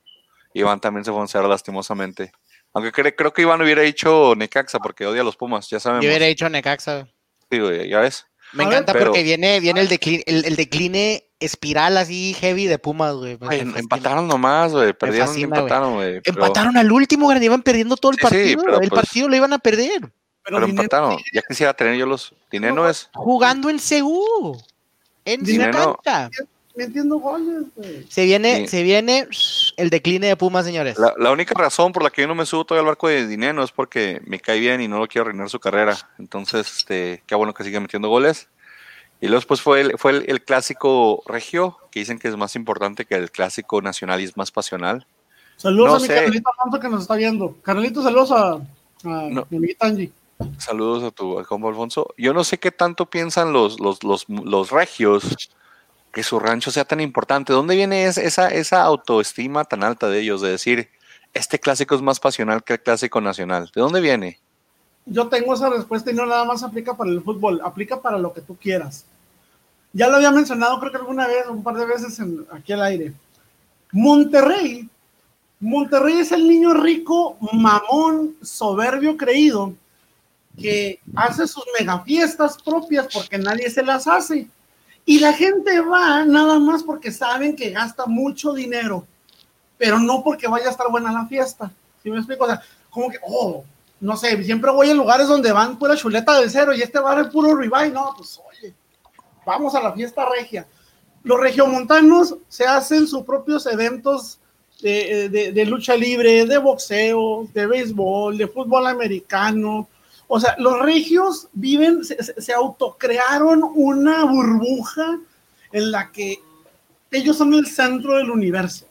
Iván 0.53 0.81
también 0.81 1.05
se 1.05 1.13
fue 1.13 1.21
en 1.21 1.29
cero 1.29 1.49
lastimosamente. 1.49 2.33
Aunque 2.73 2.93
cre- 2.93 3.15
creo 3.17 3.33
que 3.33 3.43
Iván 3.43 3.63
hubiera 3.63 3.83
dicho 3.83 4.35
Necaxa 4.37 4.79
porque 4.79 5.07
odia 5.07 5.23
a 5.23 5.25
los 5.25 5.37
Pumas, 5.37 5.69
ya 5.71 5.81
sabemos. 5.81 6.05
Yo 6.05 6.11
hubiera 6.11 6.27
dicho 6.27 6.49
Necaxa. 6.49 7.09
Sí, 7.51 7.59
güey, 7.59 7.89
ya 7.89 8.01
ves. 8.01 8.27
Me 8.57 8.65
A 8.65 8.69
ver, 8.69 8.75
encanta 8.79 8.93
pero- 8.93 9.07
porque 9.07 9.23
viene, 9.23 9.61
viene 9.61 9.81
el, 9.81 9.89
decline, 9.89 10.23
el, 10.27 10.45
el 10.45 10.57
decline 10.57 11.23
espiral 11.39 11.97
así 11.99 12.35
heavy 12.41 12.67
de 12.67 12.79
Pumas, 12.79 13.15
güey. 13.15 13.39
Empataron 13.51 14.27
nomás, 14.27 14.73
güey, 14.73 14.93
perdieron 14.95 15.29
y 15.29 15.31
fascina, 15.31 15.57
empataron, 15.59 15.95
güey. 15.95 16.21
pero- 16.23 16.37
Empataron 16.43 16.77
al 16.77 16.91
último, 16.91 17.27
güey, 17.27 17.45
iban 17.45 17.63
perdiendo 17.63 17.97
todo 17.97 18.13
el 18.13 18.17
Sí, 18.19 18.21
sí, 18.21 18.25
partido. 18.25 18.63
pero 18.65 18.81
el 18.81 18.89
pues- 18.89 19.03
partido 19.03 19.29
lo 19.29 19.37
iban 19.37 19.53
a 19.53 19.59
perder. 19.59 20.11
Pero 20.45 20.65
empataron. 20.65 21.19
Ya 21.33 21.43
quisiera 21.47 21.75
tener 21.75 21.97
yo 21.97 22.07
los. 22.07 22.33
Dinero 22.51 22.89
es. 22.89 23.11
Jugando 23.15 23.69
en 23.69 23.79
Seúl. 23.81 24.57
En 25.25 25.43
Dinero- 25.43 25.99
cancha. 26.05 26.31
Metiendo 26.77 27.17
goles, 27.19 27.65
güey. 27.75 28.07
Se 28.09 28.25
viene, 28.25 28.61
Sí. 28.61 28.69
se 28.69 28.83
viene 28.83 29.27
el 29.77 29.91
decline 29.91 30.27
de 30.29 30.37
Pumas, 30.37 30.65
señores. 30.67 30.99
La, 30.99 31.15
la 31.19 31.33
única 31.33 31.55
razón 31.55 31.93
por 31.93 32.03
la 32.03 32.11
que 32.11 32.23
yo 32.23 32.29
no 32.29 32.35
me 32.35 32.47
subo 32.47 32.65
todavía 32.65 32.83
al 32.83 32.87
barco 32.89 33.09
de 33.09 33.27
dinero 33.27 33.63
es 33.65 33.73
porque 33.73 34.21
me 34.27 34.39
cae 34.41 34.61
bien 34.61 34.81
y 34.81 34.89
no 34.89 34.99
lo 34.99 35.07
quiero 35.09 35.23
arruinar 35.29 35.49
su 35.51 35.59
carrera. 35.59 35.97
Entonces, 36.19 36.71
este, 36.79 37.23
qué 37.27 37.35
bueno 37.35 37.55
que 37.55 37.65
sigue 37.65 37.81
metiendo 37.81 38.09
goles. 38.09 38.49
Y 39.21 39.27
luego 39.27 39.39
después 39.41 39.63
fue 39.63 39.81
el, 39.81 39.99
fue 39.99 40.11
el, 40.13 40.25
el 40.29 40.43
clásico 40.45 41.23
regio, 41.27 41.79
que 41.91 42.01
dicen 42.01 42.19
que 42.19 42.29
es 42.29 42.37
más 42.37 42.55
importante 42.55 43.07
que 43.07 43.15
el 43.15 43.31
clásico 43.31 43.81
nacional 43.81 44.21
y 44.21 44.25
es 44.25 44.37
más 44.37 44.51
pasional. 44.51 45.07
Saludos 45.57 45.89
No 45.89 45.97
a 45.97 46.01
mi 46.01 46.07
sé. 46.07 46.15
Carlito 46.15 46.51
Alonso 46.61 46.81
que 46.81 46.89
nos 46.91 47.01
está 47.03 47.17
viendo. 47.17 47.57
Carlito, 47.63 48.03
saludos 48.03 48.31
a, 48.33 48.53
a 48.53 48.61
No. 49.05 49.47
mi 49.49 49.57
amiguita 49.57 49.87
Angie. 49.87 50.13
Saludos 50.59 51.03
a 51.03 51.11
tu 51.13 51.39
a 51.39 51.45
compa 51.47 51.69
Alfonso. 51.69 52.09
Yo 52.19 52.35
no 52.35 52.45
sé 52.45 52.59
qué 52.59 52.71
tanto 52.71 53.07
piensan 53.09 53.55
los, 53.55 53.81
los, 53.81 54.05
los, 54.05 54.27
los 54.29 54.71
regios 54.71 55.49
que 56.17 56.23
su 56.23 56.39
rancho 56.41 56.71
sea 56.71 56.87
tan 56.87 57.03
importante. 57.03 57.53
¿Dónde 57.53 57.77
viene 57.77 58.07
es- 58.07 58.17
esa, 58.17 58.49
esa 58.49 58.81
autoestima 58.85 59.67
tan 59.67 59.85
alta 59.85 60.09
de 60.09 60.21
ellos 60.21 60.41
de 60.41 60.49
decir, 60.49 60.89
este 61.35 61.59
clásico 61.61 61.95
es 61.95 62.01
más 62.01 62.19
pasional 62.21 62.65
que 62.65 62.73
el 62.73 62.81
clásico 62.83 63.21
nacional? 63.21 63.71
¿De 63.75 63.83
dónde 63.83 64.01
viene? 64.01 64.39
Yo 65.05 65.29
tengo 65.29 65.53
esa 65.53 65.69
respuesta 65.69 66.11
y 66.11 66.15
no 66.15 66.25
nada 66.25 66.47
más 66.47 66.63
aplica 66.63 66.97
para 66.97 67.11
el 67.11 67.21
fútbol, 67.21 67.61
aplica 67.63 68.01
para 68.01 68.17
lo 68.17 68.33
que 68.33 68.41
tú 68.41 68.57
quieras. 68.57 69.05
Ya 69.93 70.09
lo 70.09 70.17
había 70.17 70.31
mencionado, 70.31 70.81
creo 70.81 70.91
que 70.91 70.97
alguna 70.97 71.27
vez, 71.27 71.47
un 71.51 71.63
par 71.63 71.75
de 71.77 71.85
veces 71.85 72.19
en- 72.19 72.47
aquí 72.51 72.73
al 72.73 72.83
aire. 72.85 73.13
Monterrey, 73.93 74.89
Monterrey 75.61 76.15
es 76.21 76.33
el 76.33 76.49
niño 76.49 76.73
rico, 76.73 77.37
mamón, 77.53 78.37
soberbio, 78.43 79.19
creído, 79.19 79.75
que 80.59 80.99
hace 81.15 81.47
sus 81.47 81.65
megafiestas 81.79 82.57
propias 82.63 83.07
porque 83.13 83.37
nadie 83.37 83.69
se 83.69 83.83
las 83.83 84.07
hace. 84.07 84.49
Y 85.07 85.21
la 85.21 85.33
gente 85.33 85.81
va 85.81 86.25
nada 86.25 86.59
más 86.59 86.83
porque 86.83 87.11
saben 87.13 87.55
que 87.57 87.71
gasta 87.71 88.07
mucho 88.07 88.53
dinero, 88.53 89.07
pero 89.79 89.99
no 90.01 90.23
porque 90.23 90.49
vaya 90.49 90.67
a 90.67 90.71
estar 90.71 90.91
buena 90.91 91.13
la 91.13 91.27
fiesta. 91.27 91.71
¿Sí 92.03 92.11
me 92.11 92.19
explico? 92.19 92.45
O 92.45 92.49
sea, 92.49 92.61
como 92.91 93.09
que, 93.09 93.19
oh, 93.27 93.65
no 94.01 94.17
sé, 94.17 94.43
siempre 94.45 94.71
voy 94.73 94.91
a 94.91 94.95
lugares 94.95 95.29
donde 95.29 95.53
van 95.53 95.79
pura 95.79 95.97
chuleta 95.97 96.39
del 96.41 96.51
cero 96.51 96.75
y 96.75 96.83
este 96.83 96.99
bar 96.99 97.21
es 97.21 97.29
puro 97.29 97.55
ribeye. 97.55 97.91
No, 97.91 98.13
pues 98.17 98.39
oye, 98.51 98.75
vamos 99.47 99.75
a 99.77 99.81
la 99.83 99.93
fiesta 99.93 100.27
regia. 100.29 100.67
Los 101.23 101.41
regiomontanos 101.41 102.37
se 102.49 102.65
hacen 102.67 103.07
sus 103.07 103.23
propios 103.23 103.65
eventos 103.67 104.39
de, 104.83 105.29
de- 105.29 105.53
de 105.53 105.65
lucha 105.67 105.95
libre, 105.97 106.47
de 106.47 106.59
boxeo, 106.59 107.49
de 107.55 107.67
béisbol, 107.67 108.37
de 108.39 108.49
fútbol 108.49 108.87
americano. 108.89 109.89
O 110.29 110.41
sea, 110.41 110.57
los 110.59 110.81
regios 110.83 111.49
viven, 111.53 112.05
se, 112.05 112.17
se- 112.41 112.53
autocrearon 112.53 113.63
una 113.75 114.25
burbuja 114.25 115.19
en 115.73 115.91
la 115.93 116.11
que 116.11 116.41
ellos 117.11 117.37
son 117.37 117.55
el 117.55 117.67
centro 117.67 118.17
del 118.17 118.31
universo. 118.31 118.87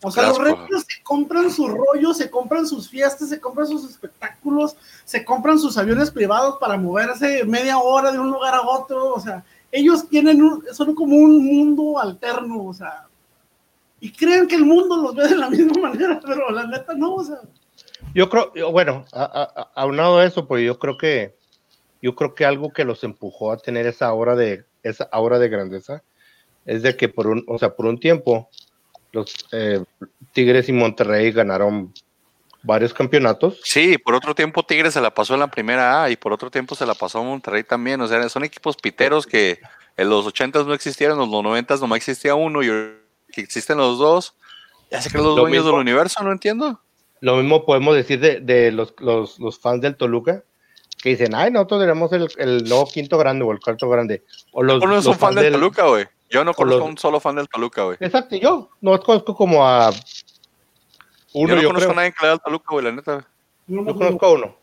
O 0.00 0.12
sea, 0.12 0.28
los 0.28 0.38
regios 0.38 0.84
se 0.86 1.02
compran 1.02 1.50
sus 1.50 1.68
rollos, 1.70 2.16
se 2.18 2.30
compran 2.30 2.68
sus 2.68 2.88
fiestas, 2.88 3.30
se 3.30 3.40
compran 3.40 3.66
sus 3.66 3.84
espectáculos, 3.90 4.76
se 5.04 5.24
compran 5.24 5.58
sus 5.58 5.76
aviones 5.76 6.12
privados 6.12 6.56
para 6.60 6.76
moverse 6.76 7.42
media 7.44 7.78
hora 7.78 8.12
de 8.12 8.18
un 8.20 8.30
lugar 8.30 8.54
a 8.54 8.62
otro. 8.62 9.12
O 9.14 9.20
sea, 9.20 9.44
ellos 9.72 10.08
tienen 10.08 10.40
un, 10.40 10.62
son 10.72 10.94
como 10.94 11.16
un 11.16 11.44
mundo 11.44 11.98
alterno, 11.98 12.66
o 12.66 12.72
sea, 12.72 13.08
y 14.00 14.12
creen 14.12 14.46
que 14.46 14.54
el 14.54 14.64
mundo 14.64 14.96
los 14.96 15.16
ve 15.16 15.26
de 15.26 15.36
la 15.36 15.50
misma 15.50 15.82
manera, 15.88 16.20
pero 16.24 16.48
la 16.50 16.64
neta 16.68 16.94
no, 16.94 17.14
o 17.16 17.24
sea. 17.24 17.40
Yo 18.18 18.28
creo, 18.28 18.52
bueno, 18.72 19.04
a- 19.12 19.22
a- 19.22 19.60
a- 19.62 19.70
aunado 19.80 20.18
a 20.18 20.24
eso, 20.24 20.48
pues 20.48 20.64
yo 20.64 20.76
creo 20.80 20.98
que, 20.98 21.36
yo 22.02 22.16
creo 22.16 22.34
que 22.34 22.44
algo 22.44 22.72
que 22.72 22.84
los 22.84 23.04
empujó 23.04 23.52
a 23.52 23.58
tener 23.58 23.86
esa 23.86 24.06
aura 24.06 24.34
de, 24.34 24.64
esa 24.82 25.08
aura 25.12 25.38
de 25.38 25.48
grandeza, 25.48 26.02
es 26.66 26.82
de 26.82 26.96
que 26.96 27.08
por 27.08 27.28
un, 27.28 27.44
o 27.46 27.58
sea, 27.60 27.76
por 27.76 27.86
un 27.86 28.00
tiempo, 28.00 28.48
los 29.12 29.32
eh, 29.52 29.84
Tigres 30.32 30.68
y 30.68 30.72
Monterrey 30.72 31.30
ganaron 31.30 31.94
varios 32.64 32.92
campeonatos. 32.92 33.60
Sí, 33.62 33.96
por 33.98 34.14
otro 34.16 34.34
tiempo 34.34 34.64
Tigres 34.64 34.94
se 34.94 35.00
la 35.00 35.14
pasó 35.14 35.34
en 35.34 35.40
la 35.40 35.46
primera 35.48 36.02
A 36.02 36.10
y 36.10 36.16
por 36.16 36.32
otro 36.32 36.50
tiempo 36.50 36.74
se 36.74 36.86
la 36.86 36.94
pasó 36.94 37.20
a 37.20 37.22
Monterrey 37.22 37.62
también. 37.62 38.00
O 38.00 38.08
sea, 38.08 38.28
son 38.28 38.42
equipos 38.42 38.76
piteros 38.76 39.26
que 39.26 39.60
en 39.96 40.08
los 40.10 40.26
80 40.26 40.64
no 40.64 40.74
existieron, 40.74 41.22
en 41.22 41.30
los 41.30 41.42
90 41.42 41.76
nomás 41.76 41.98
existía 41.98 42.34
uno 42.34 42.62
y 42.64 42.66
que 43.32 43.40
existen 43.40 43.78
los 43.78 43.96
dos. 43.98 44.34
Ya 44.90 45.00
se 45.00 45.08
creen 45.08 45.24
los 45.24 45.36
Lo 45.36 45.42
dueños 45.42 45.64
mismo. 45.64 45.78
del 45.78 45.80
universo, 45.88 46.22
no 46.24 46.32
entiendo. 46.32 46.80
Lo 47.20 47.36
mismo 47.36 47.64
podemos 47.64 47.94
decir 47.94 48.20
de, 48.20 48.40
de 48.40 48.70
los, 48.72 48.94
los, 48.98 49.38
los 49.38 49.58
fans 49.58 49.80
del 49.82 49.96
Toluca, 49.96 50.44
que 51.02 51.10
dicen, 51.10 51.34
ay, 51.34 51.50
nosotros 51.50 51.80
tenemos 51.80 52.12
el, 52.12 52.28
el 52.38 52.64
nuevo 52.68 52.86
quinto 52.86 53.18
grande 53.18 53.44
o 53.44 53.52
el 53.52 53.60
cuarto 53.60 53.88
grande. 53.88 54.24
O 54.52 54.62
los, 54.62 54.80
Tú 54.80 54.86
no 54.86 54.92
eres 54.94 55.04
los 55.04 55.14
un 55.14 55.20
fan 55.20 55.34
del 55.34 55.52
Toluca, 55.52 55.86
güey. 55.86 56.06
Yo 56.30 56.44
no 56.44 56.52
conozco 56.52 56.78
los- 56.78 56.86
a 56.86 56.90
un 56.90 56.98
solo 56.98 57.20
fan 57.20 57.36
del 57.36 57.48
Toluca, 57.48 57.82
güey. 57.84 57.96
Exacto, 58.00 58.36
yo 58.36 58.70
no 58.80 58.98
conozco 59.00 59.34
como 59.34 59.66
a 59.66 59.90
uno, 61.34 61.48
Yo 61.50 61.56
no 61.56 61.62
yo, 61.62 61.68
conozco 61.68 61.88
creo. 61.88 61.90
a 61.92 61.94
nadie 61.94 62.12
que 62.12 62.18
le 62.22 62.26
da 62.28 62.32
al 62.34 62.40
Toluca, 62.42 62.66
güey, 62.70 62.84
la 62.84 62.92
neta. 62.92 63.26
Yo 63.66 63.84
conozco 63.84 64.26
a 64.26 64.32
uno. 64.32 64.56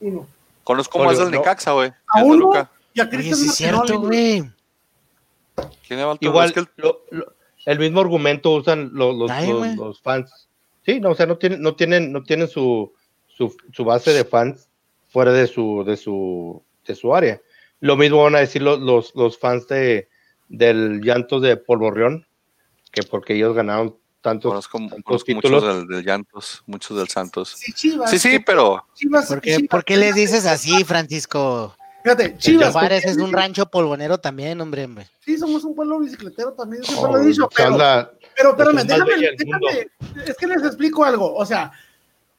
uno. 0.00 0.26
Conozco 0.64 0.98
Oye, 0.98 1.06
más 1.08 1.18
del 1.18 1.30
no. 1.30 1.36
Necaxa, 1.38 1.72
güey. 1.72 1.92
A 2.08 2.22
uno 2.24 2.32
Toluca. 2.38 2.70
y 2.92 3.00
a 3.00 3.08
Cristian 3.08 3.36
sí 3.36 3.46
es 3.48 3.54
cierto, 3.54 4.00
güey. 4.00 4.42
¿Quién 5.86 5.98
le 6.00 6.04
va 6.04 6.12
al 6.12 6.18
Toluca? 6.18 6.26
Igual, 6.32 6.46
Es 6.48 6.52
que 6.52 6.60
el- 6.60 6.68
lo- 6.76 7.00
lo- 7.10 7.32
el 7.64 7.78
mismo 7.78 8.00
argumento 8.00 8.50
usan 8.50 8.90
los, 8.92 9.14
los, 9.16 9.30
Ay, 9.30 9.48
los- 9.48 9.58
güey. 9.58 9.76
los 9.76 10.00
fans. 10.00 10.45
Sí, 10.86 11.00
no, 11.00 11.10
o 11.10 11.14
sea, 11.16 11.26
no 11.26 11.36
tienen, 11.36 11.60
no 11.60 11.74
tienen, 11.74 12.12
no 12.12 12.22
tienen 12.22 12.46
su, 12.48 12.92
su, 13.26 13.54
su 13.72 13.84
base 13.84 14.12
de 14.12 14.24
fans 14.24 14.68
fuera 15.08 15.32
de 15.32 15.48
su, 15.48 15.82
de 15.84 15.96
su, 15.96 16.62
de 16.86 16.94
su 16.94 17.14
área. 17.14 17.42
Lo 17.80 17.96
mismo 17.96 18.22
van 18.22 18.36
a 18.36 18.38
decir 18.38 18.62
los, 18.62 18.78
los, 18.80 19.12
los 19.16 19.36
fans 19.38 19.66
de, 19.66 20.08
del 20.48 21.00
Llantos 21.02 21.42
de 21.42 21.56
Polvorreón, 21.56 22.24
que 22.92 23.02
porque 23.02 23.34
ellos 23.34 23.54
ganaron 23.56 23.96
tantos, 24.20 24.50
Conozco, 24.68 24.78
tantos 24.78 25.02
conozco 25.04 25.32
muchos 25.34 25.50
títulos. 25.50 25.76
del, 25.76 25.86
del 25.88 26.04
Llantos, 26.04 26.62
muchos 26.66 26.96
del 26.96 27.08
Santos. 27.08 27.54
Sí, 27.56 27.72
Chivas. 27.72 28.08
Sí, 28.10 28.18
sí, 28.20 28.38
pero 28.38 28.86
Chivas, 28.94 29.26
¿Por 29.26 29.40
qué, 29.40 29.56
Chivas, 29.56 29.68
por 29.68 29.84
qué 29.84 29.96
les 29.96 30.14
dices 30.14 30.46
así, 30.46 30.84
Francisco? 30.84 31.76
Fíjate, 32.06 32.38
Chivas. 32.38 32.70
Juárez 32.70 33.02
¿por 33.02 33.10
qué 33.10 33.10
es 33.10 33.16
un 33.16 33.32
rancho 33.32 33.66
polvonero 33.66 34.16
también, 34.18 34.60
hombre. 34.60 34.84
hombre. 34.84 35.08
Sí, 35.24 35.36
somos 35.36 35.64
un 35.64 35.74
pueblo 35.74 35.98
bicicletero 35.98 36.52
también, 36.52 36.84
yo 36.84 36.92
Oh, 36.92 36.98
siempre 36.98 37.18
lo 37.18 37.24
he 37.24 37.26
dicho, 37.26 37.48
pero, 37.56 37.76
pero 38.36 38.50
espérame, 38.50 38.86
déjame, 38.86 39.12
déjame, 39.36 39.88
es 40.24 40.36
que 40.36 40.46
les 40.46 40.62
explico 40.62 41.04
algo, 41.04 41.34
o 41.34 41.44
sea, 41.44 41.72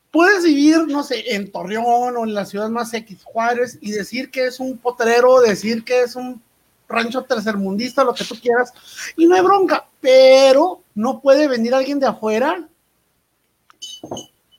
puedes 0.10 0.45
vivir, 0.45 0.88
no 0.88 1.03
sé, 1.03 1.36
en 1.36 1.51
Torreón 1.51 2.15
o 2.15 2.23
en 2.23 2.34
la 2.34 2.45
ciudad 2.45 2.69
más 2.69 2.93
X, 2.93 3.19
Juárez, 3.25 3.77
y 3.82 3.91
decir 3.91 4.32
que 4.32 4.45
es 4.45 4.62
un 4.62 4.77
potrero, 4.77 5.41
decir 5.41 5.84
que 5.84 6.03
es 6.03 6.15
un 6.15 6.41
rancho 6.88 7.23
tercermundista, 7.23 8.06
lo 8.06 8.13
que 8.13 8.23
tú 8.23 8.39
quieras, 8.39 8.71
y 9.17 9.25
no 9.25 9.36
hay 9.36 9.41
bronca, 9.41 9.86
pero 9.99 10.80
no 10.95 11.19
puede 11.19 11.49
venir 11.49 11.75
alguien 11.75 11.99
de 11.99 12.08
afuera 12.08 12.65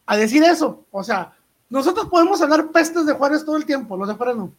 a 0.04 0.16
decir 0.18 0.42
eso, 0.42 0.84
o 0.90 1.02
sea, 1.02 1.32
nosotros 1.70 2.08
podemos 2.10 2.42
hablar 2.42 2.70
pestes 2.72 3.06
de 3.06 3.14
Juárez 3.14 3.42
todo 3.42 3.56
el 3.56 3.64
tiempo, 3.64 3.96
los 3.96 4.06
de 4.06 4.12
afuera 4.12 4.34
no. 4.34 4.52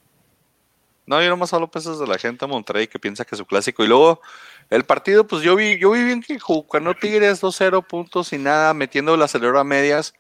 No, 1.10 1.22
yo 1.22 1.28
nomás 1.30 1.52
hablo 1.54 1.70
pesos 1.70 2.00
de 2.00 2.06
la 2.08 2.18
gente 2.18 2.46
de 2.46 2.52
Monterrey 2.52 2.88
que 2.88 3.00
piensa 3.00 3.26
que 3.26 3.34
es 3.36 3.40
su 3.40 3.46
clásico. 3.46 3.84
Y 3.84 3.88
luego 3.88 4.22
el 4.70 4.84
partido, 4.86 5.26
pues 5.28 5.42
yo 5.42 5.56
vi, 5.56 5.80
yo 5.80 5.92
vi 5.92 6.04
bien 6.04 6.22
que 6.22 6.38
ganó 6.72 6.94
Tigres 6.94 7.42
2-0 7.42 7.82
puntos 7.86 8.32
y 8.32 8.38
nada, 8.38 8.74
metiendo 8.74 9.16
el 9.16 9.22
acelerador 9.22 9.58
a 9.58 9.64
medias. 9.64 10.14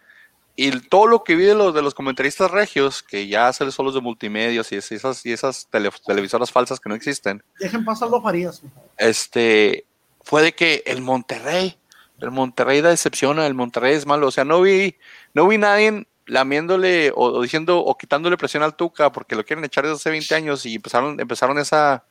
Y 0.55 0.71
todo 0.89 1.07
lo 1.07 1.23
que 1.23 1.35
vi 1.35 1.43
de 1.45 1.55
los, 1.55 1.73
de 1.73 1.81
los 1.81 1.93
comentaristas 1.93 2.51
regios, 2.51 3.01
que 3.01 3.27
ya 3.27 3.53
salen 3.53 3.71
solos 3.71 3.93
de 3.93 4.01
multimedios 4.01 4.69
y 4.73 4.75
es- 4.75 4.91
esas, 4.91 5.25
y 5.25 5.31
esas 5.31 5.67
tele- 5.71 5.91
televisoras 6.05 6.51
falsas 6.51 6.79
que 6.81 6.89
no 6.89 6.95
existen, 6.95 7.41
Dejen 7.59 7.85
pasar 7.85 8.09
los 8.09 8.21
Farías. 8.21 8.61
este, 8.97 9.85
fue 10.23 10.41
de 10.41 10.53
que 10.53 10.83
el 10.85 11.01
Monterrey, 11.01 11.77
el 12.19 12.31
Monterrey 12.31 12.81
da 12.81 12.89
decepciona, 12.89 13.47
el 13.47 13.53
Monterrey 13.53 13.93
es 13.95 14.05
malo. 14.05 14.27
O 14.27 14.31
sea, 14.31 14.43
no 14.43 14.61
vi, 14.61 14.97
no 15.33 15.47
vi 15.47 15.57
nadie 15.57 16.05
lamiéndole 16.29 17.11
o, 17.15 17.41
diciendo 17.41 17.79
o 17.79 17.97
quitándole 17.97 18.37
presión 18.37 18.63
al 18.63 18.75
Tuca 18.75 19.11
porque 19.11 19.35
lo 19.35 19.43
quieren 19.43 19.65
echar 19.65 19.83
desde 19.83 19.95
hace 19.95 20.09
20 20.11 20.35
años 20.35 20.65
y 20.65 20.75
empezaron, 20.75 21.19
empezaron 21.19 21.57
esa, 21.57 22.05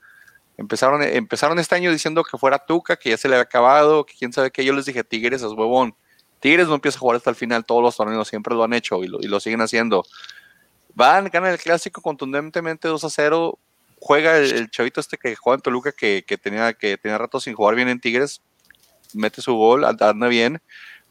empezaron, 0.57 1.02
empezaron 1.02 1.59
este 1.59 1.76
año 1.76 1.92
diciendo 1.92 2.24
que 2.24 2.37
fuera 2.37 2.59
Tuca, 2.59 2.96
que 2.96 3.11
ya 3.11 3.16
se 3.16 3.28
le 3.28 3.37
había 3.37 3.44
acabado, 3.44 4.04
que 4.04 4.14
quién 4.18 4.33
sabe 4.33 4.50
qué. 4.50 4.64
Yo 4.64 4.72
les 4.72 4.87
dije, 4.87 5.04
Tigres 5.04 5.42
es 5.42 5.52
huevón. 5.52 5.94
Tigres 6.40 6.68
no 6.68 6.74
empieza 6.74 6.98
a 6.98 7.00
jugar 7.00 7.16
hasta 7.16 7.31
el 7.31 7.37
final, 7.37 7.64
todos 7.64 7.83
los 7.83 7.96
torneos 7.96 8.28
siempre 8.28 8.54
lo 8.54 8.64
han 8.64 8.72
hecho 8.72 9.02
y 9.02 9.09
lo, 9.09 9.20
y 9.20 9.28
lo 9.28 9.40
siguen 9.40 9.61
haciendo. 9.61 10.04
Van, 10.94 11.28
ganan 11.33 11.52
el 11.52 11.59
clásico 11.59 12.02
contundentemente 12.02 12.88
2 12.88 13.04
a 13.04 13.11
0. 13.11 13.59
Juega 14.00 14.38
el, 14.38 14.52
el 14.52 14.70
chavito 14.70 15.00
este 15.00 15.16
que 15.16 15.37
juega 15.37 15.57
en 15.57 15.62
Toluca 15.62 15.92
que, 15.92 16.24
que 16.26 16.37
tenía, 16.37 16.72
que 16.72 16.98
tenía 16.98 17.18
rato 17.18 17.40
sin 17.40 17.54
jugar 17.54 17.76
bien 17.76 17.88
en 17.88 18.00
Tigres. 18.00 18.42
Mete 19.14 19.40
su 19.42 19.54
gol, 19.54 19.85
anda 19.85 20.12
bien. 20.28 20.61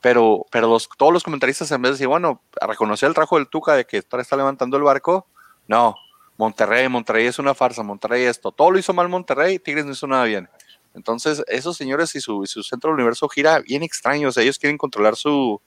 Pero, 0.01 0.45
pero 0.51 0.67
los, 0.67 0.89
todos 0.97 1.11
los 1.11 1.23
comentaristas 1.23 1.71
en 1.71 1.81
vez 1.81 1.91
de 1.91 1.93
decir, 1.93 2.07
bueno, 2.07 2.41
a 2.61 2.67
reconocer 2.67 3.07
el 3.07 3.15
trabajo 3.15 3.37
del 3.37 3.47
Tuca 3.47 3.73
de 3.73 3.85
que 3.85 3.97
está, 3.97 4.35
levantando 4.35 4.77
el 4.77 4.83
barco, 4.83 5.27
no, 5.67 5.95
Monterrey, 6.37 6.87
Monterrey 6.87 7.25
es 7.25 7.39
una 7.39 7.55
farsa, 7.55 7.83
Monterrey 7.83 8.23
esto, 8.23 8.51
todo 8.51 8.71
lo 8.71 8.79
hizo 8.79 8.93
mal 8.93 9.09
Monterrey, 9.09 9.59
Tigres 9.59 9.85
no 9.85 9.91
hizo 9.91 10.07
nada 10.07 10.25
bien. 10.25 10.47
Entonces, 10.93 11.43
esos 11.47 11.77
señores 11.77 12.15
y 12.15 12.21
su, 12.21 12.43
y 12.43 12.47
su 12.47 12.63
centro 12.63 12.89
del 12.89 12.95
universo 12.95 13.27
gira 13.27 13.59
bien 13.59 13.83
extraño, 13.83 14.29
o 14.29 14.31
sea, 14.31 14.43
ellos 14.43 14.59
quieren 14.59 14.77
controlar 14.77 15.15
su, 15.15 15.61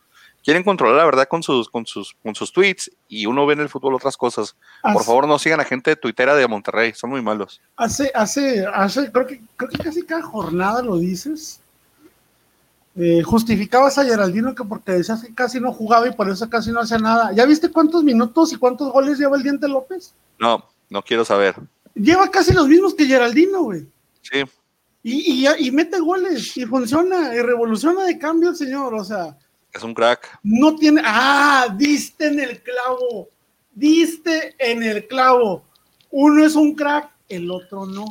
quieren 0.45 0.63
controlar 0.63 0.97
la 0.97 1.05
verdad 1.05 1.29
con 1.29 1.43
sus, 1.43 1.69
con 1.69 1.87
sus, 1.87 2.17
con 2.23 2.35
sus 2.35 2.53
tweets 2.53 2.91
y 3.09 3.27
uno 3.27 3.47
ve 3.47 3.55
en 3.55 3.61
el 3.61 3.69
fútbol 3.69 3.95
otras 3.95 4.17
cosas. 4.17 4.57
Por 4.83 5.05
favor, 5.05 5.27
no 5.27 5.39
sigan 5.39 5.61
a 5.61 5.65
gente 5.65 5.97
tuitera 5.97 6.35
de 6.35 6.47
Monterrey, 6.47 6.93
son 6.95 7.11
muy 7.11 7.23
malos. 7.23 7.61
Hace, 7.77 8.11
hace, 8.15 8.67
hace, 8.73 9.11
creo 9.13 9.27
que, 9.27 9.41
creo 9.57 9.71
que 9.71 9.79
casi 9.79 10.05
cada 10.05 10.23
jornada 10.23 10.83
lo 10.83 10.97
dices. 10.97 11.61
Eh, 13.03 13.23
justificabas 13.23 13.97
a 13.97 14.05
Geraldino 14.05 14.55
que 14.55 14.63
porque 14.63 14.93
decías 14.93 15.23
que 15.23 15.35
casi 15.35 15.59
no 15.59 15.73
jugaba 15.73 16.07
y 16.07 16.13
por 16.13 16.29
eso 16.29 16.51
casi 16.51 16.71
no 16.71 16.81
hacía 16.81 16.99
nada. 16.99 17.33
¿Ya 17.33 17.47
viste 17.47 17.71
cuántos 17.71 18.05
minutos 18.05 18.53
y 18.53 18.57
cuántos 18.57 18.93
goles 18.93 19.19
lleva 19.19 19.39
el 19.39 19.43
Diente 19.43 19.67
López? 19.69 20.13
No, 20.39 20.63
no 20.91 21.01
quiero 21.01 21.25
saber. 21.25 21.55
Lleva 21.95 22.31
casi 22.31 22.53
los 22.53 22.69
mismos 22.69 22.93
que 22.95 23.07
Geraldino, 23.07 23.63
güey. 23.63 23.87
Sí, 24.21 24.43
Y, 25.03 25.47
y, 25.47 25.67
y 25.67 25.71
mete 25.71 25.99
goles 25.99 26.55
y 26.59 26.67
funciona 26.67 27.35
y 27.35 27.41
revoluciona 27.41 28.05
de 28.05 28.19
cambio 28.19 28.51
el 28.51 28.57
señor. 28.57 28.93
O 28.95 29.03
sea, 29.03 29.35
es 29.73 29.83
un 29.83 29.95
crack. 29.95 30.39
no 30.43 30.77
tiene. 30.77 31.01
¡Ah! 31.03 31.75
Diste 31.75 32.27
en 32.27 32.39
el 32.39 32.61
clavo. 32.63 33.31
Diste 33.73 34.55
en 34.59 34.83
el 34.83 35.07
clavo. 35.07 35.65
Uno 36.11 36.45
es 36.45 36.55
un 36.55 36.75
crack, 36.75 37.09
el 37.31 37.51
otro 37.51 37.87
no. 37.87 38.05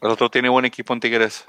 El 0.00 0.10
otro 0.10 0.30
tiene 0.30 0.48
buen 0.48 0.64
equipo 0.64 0.94
en 0.94 1.00
Tigres. 1.00 1.44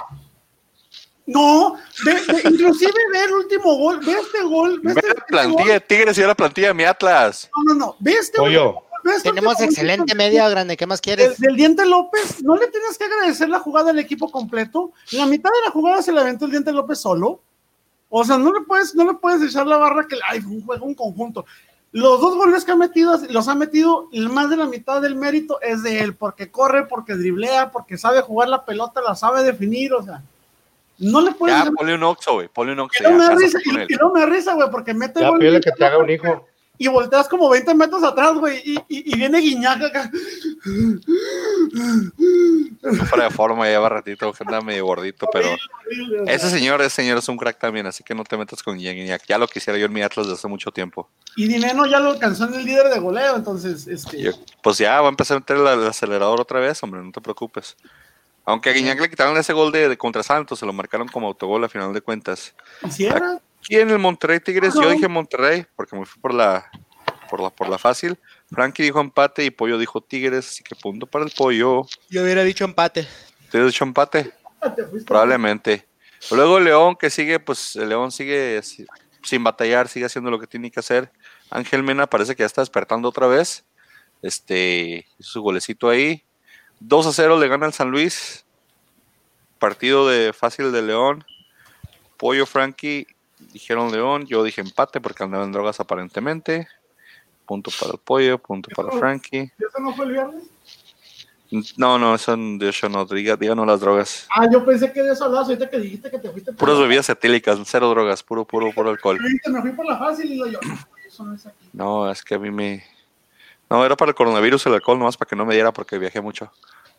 No, 1.25 1.75
ve- 2.05 2.13
ve- 2.27 2.41
inclusive 2.49 2.91
ve 3.13 3.23
el 3.23 3.31
último 3.33 3.75
gol, 3.77 3.99
ve 4.05 4.11
este 4.11 4.41
gol, 4.43 4.79
ve 4.81 4.93
Ve 4.93 4.99
este, 4.99 5.13
la 5.19 5.25
plantilla 5.25 5.73
de. 5.73 5.79
Tigres 5.79 6.17
y 6.17 6.21
ve 6.21 6.27
la 6.27 6.35
plantilla 6.35 6.67
de 6.67 6.73
mi 6.73 6.83
Atlas. 6.83 7.49
No, 7.55 7.73
no, 7.73 7.79
no, 7.79 7.95
ve 7.99 8.11
este 8.11 8.41
último 8.41 8.73
gol, 8.73 8.83
ve 9.05 9.11
este 9.15 9.29
Tenemos 9.29 9.53
último 9.53 9.69
excelente 9.69 10.15
media 10.15 10.49
grande. 10.49 10.75
¿Qué 10.75 10.85
más 10.85 10.99
quieres? 10.99 11.39
del 11.39 11.55
Diente 11.55 11.85
López, 11.85 12.43
¿no 12.43 12.57
le 12.57 12.67
tienes 12.67 12.97
que 12.97 13.05
agradecer 13.05 13.47
la 13.47 13.59
jugada 13.59 13.91
al 13.91 13.99
equipo 13.99 14.29
completo? 14.29 14.91
La 15.11 15.25
mitad 15.25 15.49
de 15.49 15.65
la 15.65 15.71
jugada 15.71 16.01
se 16.01 16.11
la 16.11 16.21
aventó 16.21 16.45
el 16.45 16.51
Diente 16.51 16.73
López 16.73 16.99
solo. 16.99 17.39
O 18.09 18.23
sea, 18.25 18.37
no 18.37 18.51
le 18.51 18.61
puedes, 18.61 18.93
no 18.93 19.05
le 19.05 19.13
puedes 19.13 19.41
echar 19.41 19.65
la 19.65 19.77
barra 19.77 20.05
que 20.07 20.17
ay, 20.29 20.41
fue 20.41 20.51
un 20.51 20.65
juego, 20.65 20.85
un 20.85 20.93
conjunto. 20.93 21.45
Los 21.93 22.19
dos 22.19 22.35
goles 22.35 22.65
que 22.65 22.71
ha 22.71 22.75
metido, 22.75 23.17
los 23.29 23.47
ha 23.47 23.55
metido, 23.55 24.09
más 24.31 24.49
de 24.49 24.57
la 24.57 24.65
mitad 24.65 25.01
del 25.01 25.15
mérito 25.15 25.61
es 25.61 25.83
de 25.83 25.99
él, 25.99 26.15
porque 26.15 26.51
corre, 26.51 26.85
porque 26.85 27.13
driblea, 27.15 27.71
porque 27.71 27.97
sabe 27.97 28.21
jugar 28.21 28.49
la 28.49 28.65
pelota, 28.65 28.99
la 29.01 29.15
sabe 29.15 29.43
definir, 29.43 29.93
o 29.93 30.03
sea, 30.03 30.21
no 30.99 31.21
le 31.21 31.31
puedes 31.31 31.55
Ya, 31.63 31.71
ponle 31.71 31.95
un 31.95 32.03
oxo, 32.03 32.33
güey. 32.33 32.47
Ponle 32.47 32.73
un 32.73 32.79
oxo. 32.81 33.03
y 33.03 33.11
no 33.11 33.17
me 33.17 33.35
risa, 33.35 33.59
no 33.99 34.11
me 34.13 34.53
güey, 34.55 34.71
porque 34.71 34.93
mete 34.93 35.19
Ya 35.21 35.31
pídele 35.33 35.59
que 35.61 35.71
te 35.71 35.85
haga 35.85 35.97
un 35.97 36.09
hijo. 36.09 36.47
y 36.77 36.87
volteas 36.87 37.27
como 37.27 37.49
20 37.49 37.73
metros 37.75 38.03
atrás, 38.03 38.33
güey, 38.35 38.61
y, 38.65 38.75
y- 38.89 39.13
y 39.13 39.15
viene 39.17 39.39
Guiñac 39.39 39.81
acá. 39.83 40.11
Fuera 43.09 43.25
de 43.25 43.29
forma, 43.31 43.65
lleva 43.65 43.89
ratito, 43.89 44.31
que 44.33 44.43
anda 44.43 44.59
medio 44.61 44.85
gordito, 44.85 45.27
pero 45.31 45.47
ese 46.25 46.49
señor, 46.49 46.81
ese 46.81 46.89
señor 46.97 47.17
es 47.19 47.29
un 47.29 47.37
crack 47.37 47.59
también, 47.59 47.85
así 47.85 48.03
que 48.03 48.13
no 48.15 48.23
te 48.23 48.37
metas 48.37 48.61
con 48.63 48.77
Guiñac. 48.77 49.23
Ya 49.27 49.37
lo 49.37 49.47
quisiera 49.47 49.77
yo 49.79 49.85
en 49.85 49.93
mi 49.93 50.01
Atlas 50.01 50.25
desde 50.27 50.37
hace 50.39 50.47
mucho 50.47 50.71
tiempo. 50.71 51.09
Y 51.35 51.47
Dineno 51.47 51.85
ya 51.85 51.99
lo 51.99 52.09
alcanzó 52.11 52.45
en 52.45 52.55
el 52.55 52.65
líder 52.65 52.89
de 52.89 52.99
goleo, 52.99 53.35
entonces, 53.35 53.87
este, 53.87 54.21
yo, 54.21 54.31
pues 54.61 54.77
ya 54.77 54.99
va 55.01 55.07
a 55.07 55.11
empezar 55.11 55.37
a 55.37 55.39
meter 55.39 55.57
el, 55.57 55.67
el 55.67 55.87
acelerador 55.87 56.41
otra 56.41 56.59
vez, 56.59 56.81
hombre, 56.83 57.01
no 57.01 57.11
te 57.11 57.21
preocupes. 57.21 57.77
Aunque 58.45 58.69
a 58.69 58.73
Guiñac 58.73 58.99
le 58.99 59.09
quitaron 59.09 59.37
ese 59.37 59.53
gol 59.53 59.71
de, 59.71 59.87
de 59.89 59.97
contra 59.97 60.21
Santos, 60.23 60.59
se 60.59 60.65
lo 60.65 60.73
marcaron 60.73 61.07
como 61.07 61.27
autogol 61.27 61.63
a 61.63 61.69
final 61.69 61.93
de 61.93 62.01
cuentas. 62.01 62.53
hiciera. 62.85 63.41
Aquí 63.59 63.77
en 63.77 63.89
el 63.89 63.99
Monterrey 63.99 64.39
Tigres, 64.41 64.73
yo 64.73 64.89
dije 64.89 65.07
Monterrey, 65.07 65.65
porque 65.77 65.95
me 65.95 66.05
fui 66.05 66.21
por 66.21 66.33
la, 66.33 66.69
por 67.29 67.39
la, 67.39 67.49
por 67.49 67.69
la 67.69 67.77
fácil. 67.77 68.17
Frankie 68.51 68.83
dijo 68.83 68.99
empate 68.99 69.45
y 69.45 69.49
Pollo 69.51 69.77
dijo 69.77 70.01
Tigres, 70.01 70.49
así 70.49 70.63
que 70.63 70.75
punto 70.75 71.07
para 71.07 71.23
el 71.23 71.31
Pollo. 71.31 71.83
Yo 72.09 72.23
hubiera 72.23 72.43
dicho 72.43 72.65
empate. 72.65 73.07
¿Te 73.49 73.59
has 73.59 73.67
dicho 73.67 73.85
empate? 73.85 74.33
Te 74.75 74.83
fuiste. 74.85 75.07
Probablemente. 75.07 75.87
Luego 76.31 76.59
León, 76.59 76.97
que 76.97 77.09
sigue, 77.09 77.39
pues 77.39 77.77
el 77.77 77.87
León 77.89 78.11
sigue 78.11 78.61
si- 78.63 78.85
sin 79.23 79.41
batallar, 79.43 79.87
sigue 79.87 80.05
haciendo 80.07 80.29
lo 80.29 80.39
que 80.39 80.47
tiene 80.47 80.69
que 80.69 80.81
hacer. 80.81 81.09
Ángel 81.49 81.83
Mena 81.83 82.07
parece 82.07 82.35
que 82.35 82.41
ya 82.43 82.47
está 82.47 82.61
despertando 82.61 83.07
otra 83.07 83.27
vez. 83.27 83.63
Este, 84.21 85.05
hizo 85.17 85.31
su 85.31 85.41
golecito 85.41 85.89
ahí. 85.89 86.23
2 86.85 87.07
a 87.07 87.13
0 87.13 87.39
le 87.39 87.47
gana 87.47 87.65
al 87.65 87.73
San 87.73 87.91
Luis. 87.91 88.45
Partido 89.59 90.07
de 90.07 90.33
fácil 90.33 90.71
de 90.71 90.81
León. 90.81 91.23
Pollo 92.17 92.45
Frankie 92.45 93.07
dijeron 93.53 93.91
León, 93.91 94.25
yo 94.25 94.43
dije 94.43 94.61
empate 94.61 94.99
porque 94.99 95.23
andaba 95.23 95.43
en 95.45 95.51
drogas 95.51 95.79
aparentemente. 95.79 96.67
Punto 97.45 97.71
para 97.79 97.93
el 97.93 97.99
pollo, 97.99 98.37
punto 98.37 98.69
para 98.75 98.91
Frankie. 98.97 99.51
¿Eso 99.57 99.79
no 99.79 99.93
fue 99.95 100.05
el 100.05 100.11
viernes? 100.11 100.43
No, 101.77 101.99
no, 101.99 102.17
de 102.17 102.69
eso 102.69 102.89
no, 102.89 103.05
diga, 103.05 103.35
díganos 103.35 103.67
las 103.67 103.79
drogas. 103.79 104.27
Ah, 104.35 104.47
yo 104.51 104.65
pensé 104.65 104.91
que 104.91 105.03
de 105.03 105.13
eso 105.13 105.25
hablabas 105.25 105.49
ahorita 105.49 105.69
que 105.69 105.77
dijiste 105.77 106.09
que 106.09 106.17
te 106.17 106.29
fuiste 106.31 106.51
por 106.51 106.57
Puras 106.59 106.75
la- 106.77 106.81
bebidas 106.83 107.09
etílicas, 107.09 107.59
cero 107.65 107.89
drogas, 107.89 108.23
puro, 108.23 108.43
puro, 108.43 108.71
puro 108.71 108.89
alcohol. 108.89 109.19
Me 109.21 109.61
fui 109.61 109.71
por 109.71 109.85
la 109.85 109.97
fácil 109.99 110.31
y 110.31 110.37
lo 110.37 110.47
yo. 110.47 110.59
Eso 111.05 111.23
no 111.23 111.35
es 111.35 111.45
aquí. 111.45 111.69
No, 111.71 112.09
es 112.09 112.23
que 112.23 112.35
a 112.35 112.39
mí 112.39 112.49
me... 112.49 112.83
No, 113.69 113.85
era 113.85 113.95
para 113.95 114.09
el 114.09 114.15
coronavirus 114.15 114.65
el 114.65 114.73
alcohol, 114.73 114.97
nomás 114.97 115.15
para 115.15 115.29
que 115.29 115.35
no 115.35 115.45
me 115.45 115.53
diera 115.53 115.71
porque 115.71 115.97
viajé 115.99 116.21
mucho. 116.21 116.51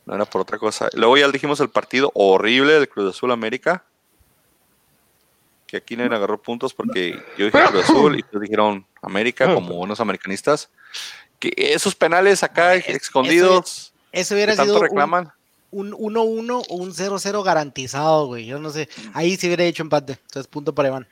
No 0.07 0.15
era 0.15 0.25
por 0.25 0.43
otra 0.43 0.59
cosa. 0.59 0.89
Luego 0.95 1.17
ya 1.17 1.29
dijimos 1.29 1.61
el 1.61 1.71
partido 1.71 2.11
horrible 2.15 2.75
del 2.75 2.89
Cruz 2.89 3.15
Azul 3.17 3.31
América. 3.33 3.85
Que 5.67 5.79
aquí 5.79 5.97
nadie 5.97 6.15
agarró 6.15 6.41
puntos 6.41 6.75
porque 6.75 7.13
yo 7.39 7.47
dije 7.47 7.59
Cruz 7.71 7.85
Azul 7.85 8.17
y 8.17 8.21
ustedes 8.23 8.43
dijeron 8.43 8.87
América 9.03 9.53
como 9.55 9.75
buenos 9.75 10.01
americanistas. 10.01 10.69
Que 11.39 11.53
esos 11.57 11.95
penales 11.95 12.43
acá 12.43 12.75
Es- 12.75 12.87
escondidos, 12.89 13.93
Eso 14.13 14.35
hubiera 14.35 14.53
que 14.53 14.57
tanto 14.59 14.75
sido 14.75 14.83
reclaman. 14.85 15.33
un 15.71 15.93
1-1 15.93 16.63
o 16.69 16.77
un 16.77 16.93
0-0 16.93 17.43
garantizado, 17.43 18.27
güey. 18.27 18.47
Yo 18.47 18.59
no 18.59 18.71
sé. 18.71 18.89
Ahí 19.15 19.37
sí 19.37 19.47
hubiera 19.47 19.65
hecho 19.65 19.83
empate. 19.83 20.13
Entonces, 20.23 20.47
punto 20.47 20.75
para 20.75 20.89
Iván. 20.89 21.09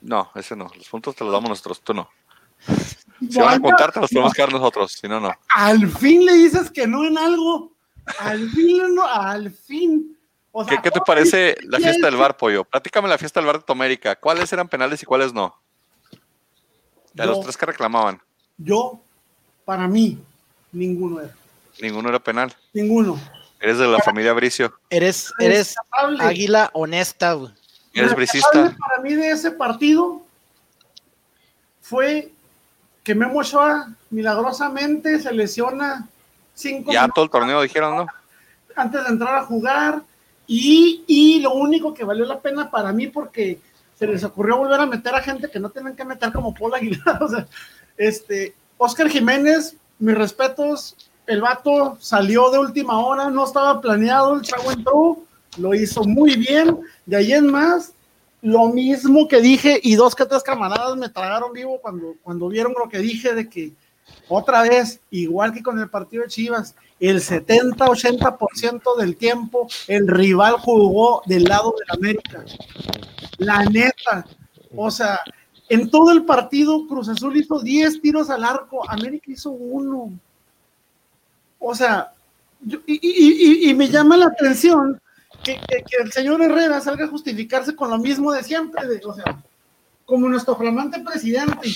No, 0.00 0.30
ese 0.34 0.54
no. 0.56 0.70
Los 0.76 0.88
puntos 0.88 1.14
te 1.16 1.24
los 1.24 1.32
damos 1.32 1.48
nosotros, 1.48 1.80
tú 1.80 1.94
no. 1.94 2.10
Si 3.30 3.38
van 3.38 3.54
a 3.54 3.60
contar, 3.60 3.92
te 3.92 4.00
los 4.00 4.10
tenemos 4.10 4.32
que 4.34 4.42
dar 4.42 4.52
nosotros. 4.52 4.92
Si 4.92 5.08
no, 5.08 5.18
no. 5.20 5.32
Al 5.48 5.88
fin 5.88 6.24
le 6.26 6.34
dices 6.34 6.70
que 6.70 6.86
no 6.86 7.04
en 7.06 7.16
algo. 7.16 7.72
Al 8.20 8.48
fin, 8.50 8.94
no, 8.94 9.06
al 9.06 9.50
fin. 9.50 10.16
O 10.52 10.64
sea, 10.64 10.76
¿Qué, 10.76 10.82
qué 10.82 10.90
te 10.90 10.98
¿cómo 10.98 11.04
parece 11.04 11.56
la 11.62 11.78
fiesta 11.78 12.06
el- 12.06 12.12
del 12.12 12.16
bar, 12.16 12.36
pollo? 12.36 12.64
Platícame 12.64 13.08
la 13.08 13.18
fiesta 13.18 13.38
del 13.40 13.46
bar 13.46 13.58
de 13.58 13.64
tu 13.64 13.72
América. 13.72 14.16
¿Cuáles 14.16 14.52
eran 14.52 14.68
penales 14.68 15.02
y 15.02 15.06
cuáles 15.06 15.32
no? 15.32 15.54
De 17.14 17.26
los 17.26 17.40
tres 17.40 17.56
que 17.56 17.66
reclamaban, 17.66 18.20
Yo, 18.56 19.00
para 19.64 19.88
mí, 19.88 20.18
ninguno 20.72 21.20
era. 21.20 21.34
ninguno 21.80 22.08
era 22.08 22.18
penal. 22.20 22.54
Ninguno. 22.72 23.20
Eres 23.60 23.78
de 23.78 23.88
la 23.88 23.98
familia 23.98 24.32
Bricio. 24.34 24.72
Eres, 24.88 25.32
eres 25.40 25.74
águila 26.20 26.70
honesta, 26.74 27.32
güey. 27.32 27.52
Eres 27.92 28.14
bricista. 28.14 28.76
Para 28.78 29.02
mí 29.02 29.14
de 29.14 29.30
ese 29.30 29.50
partido 29.50 30.22
fue 31.80 32.30
que 33.02 33.14
Memo 33.14 33.40
Ochoa 33.40 33.88
milagrosamente 34.10 35.18
se 35.20 35.32
lesiona 35.32 36.08
cinco 36.58 36.92
Ya 36.92 37.08
todo 37.08 37.24
el 37.24 37.30
torneo 37.30 37.62
dijeron, 37.62 37.96
¿no? 37.96 38.06
antes 38.78 39.04
de 39.04 39.10
entrar 39.10 39.34
a 39.36 39.44
jugar 39.44 40.02
y, 40.46 41.04
y 41.06 41.40
lo 41.40 41.52
único 41.52 41.92
que 41.92 42.04
valió 42.04 42.24
la 42.24 42.40
pena 42.40 42.70
para 42.70 42.92
mí 42.92 43.08
porque 43.08 43.60
se 43.98 44.06
les 44.06 44.22
ocurrió 44.24 44.58
volver 44.58 44.80
a 44.80 44.86
meter 44.86 45.14
a 45.14 45.20
gente 45.20 45.50
que 45.50 45.58
no 45.58 45.70
tienen 45.70 45.96
que 45.96 46.04
meter 46.04 46.32
como 46.32 46.54
Paul 46.54 46.74
Aguilar, 46.74 47.18
o 47.22 47.28
sea, 47.28 47.46
este, 47.96 48.54
Oscar 48.76 49.08
Jiménez, 49.08 49.76
mis 49.98 50.16
respetos, 50.16 50.96
el 51.26 51.42
vato 51.42 51.98
salió 52.00 52.50
de 52.50 52.58
última 52.58 52.98
hora, 53.00 53.28
no 53.28 53.44
estaba 53.44 53.80
planeado, 53.80 54.36
el 54.36 54.42
chavo 54.42 54.70
entró, 54.70 55.18
lo 55.58 55.74
hizo 55.74 56.04
muy 56.04 56.36
bien, 56.36 56.78
de 57.04 57.16
ahí 57.16 57.32
en 57.32 57.50
más, 57.50 57.92
lo 58.40 58.68
mismo 58.68 59.26
que 59.26 59.40
dije 59.40 59.80
y 59.82 59.96
dos 59.96 60.14
que 60.14 60.24
tres 60.24 60.44
camaradas 60.44 60.96
me 60.96 61.08
tragaron 61.08 61.52
vivo 61.52 61.80
cuando, 61.82 62.14
cuando 62.22 62.48
vieron 62.48 62.72
lo 62.78 62.88
que 62.88 62.98
dije 62.98 63.34
de 63.34 63.48
que 63.48 63.72
otra 64.28 64.62
vez, 64.62 65.00
igual 65.10 65.52
que 65.52 65.62
con 65.62 65.78
el 65.78 65.88
partido 65.88 66.22
de 66.22 66.28
Chivas, 66.28 66.74
el 67.00 67.20
70-80% 67.20 68.96
del 68.96 69.16
tiempo 69.16 69.68
el 69.86 70.06
rival 70.08 70.54
jugó 70.58 71.22
del 71.26 71.44
lado 71.44 71.74
del 71.78 71.98
América. 71.98 72.44
La 73.38 73.64
neta. 73.64 74.26
O 74.76 74.90
sea, 74.90 75.20
en 75.68 75.90
todo 75.90 76.10
el 76.10 76.24
partido 76.24 76.86
Cruz 76.86 77.08
Azul 77.08 77.36
hizo 77.36 77.60
10 77.60 78.00
tiros 78.00 78.30
al 78.30 78.44
arco, 78.44 78.88
América 78.90 79.30
hizo 79.30 79.50
uno. 79.50 80.12
O 81.58 81.74
sea, 81.74 82.12
y, 82.86 83.72
me 83.74 83.88
llama 83.88 84.16
la 84.16 84.26
atención 84.26 85.00
que- 85.42 85.60
que 85.68 86.02
el 86.02 86.10
señor 86.12 86.42
Herrera 86.42 86.80
salga 86.80 87.04
a 87.04 87.08
justificarse 87.08 87.74
con 87.76 87.90
lo 87.90 87.98
mismo 87.98 88.32
de 88.32 88.42
siempre. 88.42 88.86
de- 88.86 89.00
o 89.04 89.14
sea, 89.14 89.42
como 90.04 90.28
nuestro 90.28 90.56
flamante 90.56 91.00
presidente, 91.00 91.68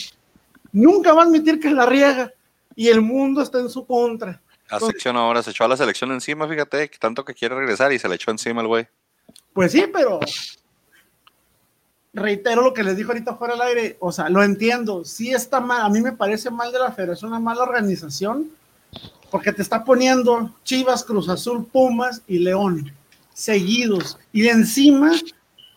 nunca 0.73 1.13
va 1.13 1.23
a 1.23 1.25
admitir 1.27 1.61
que 1.61 1.71
la 1.71 1.87
riega 1.87 2.33
y 2.75 2.89
el 2.89 3.01
mundo 3.01 3.43
está 3.43 3.61
en 3.61 3.69
su 3.69 3.87
contra. 3.87 4.41
La 4.71 4.81
sección 4.81 5.17
ahora 5.17 5.43
se 5.43 5.51
echó 5.51 5.65
a 5.65 5.69
la 5.69 5.77
selección 5.77 6.13
encima, 6.13 6.49
fíjate, 6.49 6.89
que 6.89 6.99
tanto 6.99 7.25
que 7.25 7.35
quiere 7.35 7.55
regresar 7.55 7.93
y 7.93 7.99
se 7.99 8.09
le 8.09 8.15
echó 8.15 8.31
encima 8.31 8.63
el 8.63 8.69
güey. 8.69 8.89
Pues 9.53 9.73
sí, 9.73 9.85
pero 9.93 10.19
reitero 12.15 12.63
lo 12.63 12.73
que 12.73 12.83
les 12.83 12.97
dijo 12.97 13.11
ahorita 13.11 13.37
fuera 13.37 13.55
del 13.55 13.63
aire, 13.63 13.97
o 14.01 14.13
sea, 14.13 14.29
lo 14.29 14.43
entiendo, 14.43 15.05
sí 15.05 15.33
está 15.33 15.61
mal, 15.61 15.83
a 15.83 15.89
mí 15.89 16.01
me 16.01 16.13
parece 16.13 16.51
mal 16.51 16.73
de 16.73 16.79
la 16.79 16.93
federación, 16.93 17.31
una 17.31 17.41
mala 17.41 17.63
organización, 17.63 18.51
porque 19.31 19.53
te 19.53 19.63
está 19.63 19.85
poniendo 19.85 20.51
Chivas, 20.65 21.05
Cruz 21.05 21.29
Azul, 21.29 21.67
Pumas 21.67 22.23
y 22.27 22.39
León, 22.39 22.93
seguidos, 23.33 24.19
y 24.33 24.47
encima, 24.49 25.13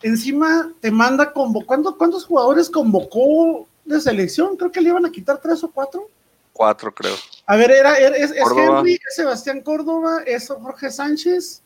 encima 0.02 0.70
te 0.80 0.90
manda 0.90 1.32
convocando, 1.32 1.96
¿cuántos 1.96 2.26
jugadores 2.26 2.68
convocó 2.68 3.66
de 3.86 4.00
selección? 4.00 4.56
Creo 4.56 4.70
que 4.72 4.80
le 4.80 4.90
iban 4.90 5.06
a 5.06 5.10
quitar 5.10 5.38
tres 5.38 5.62
o 5.64 5.70
cuatro. 5.70 6.08
Cuatro, 6.52 6.92
creo. 6.94 7.14
A 7.46 7.56
ver, 7.56 7.70
era, 7.70 7.96
era- 7.96 8.16
es, 8.16 8.30
es. 8.30 8.44
Henry, 8.56 8.94
es 8.94 9.14
Sebastián 9.14 9.60
Córdoba, 9.60 10.22
es 10.26 10.48
Jorge 10.48 10.90
Sánchez, 10.90 11.62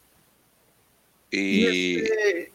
y, 1.30 1.38
Y, 1.38 1.96
este, 2.00 2.52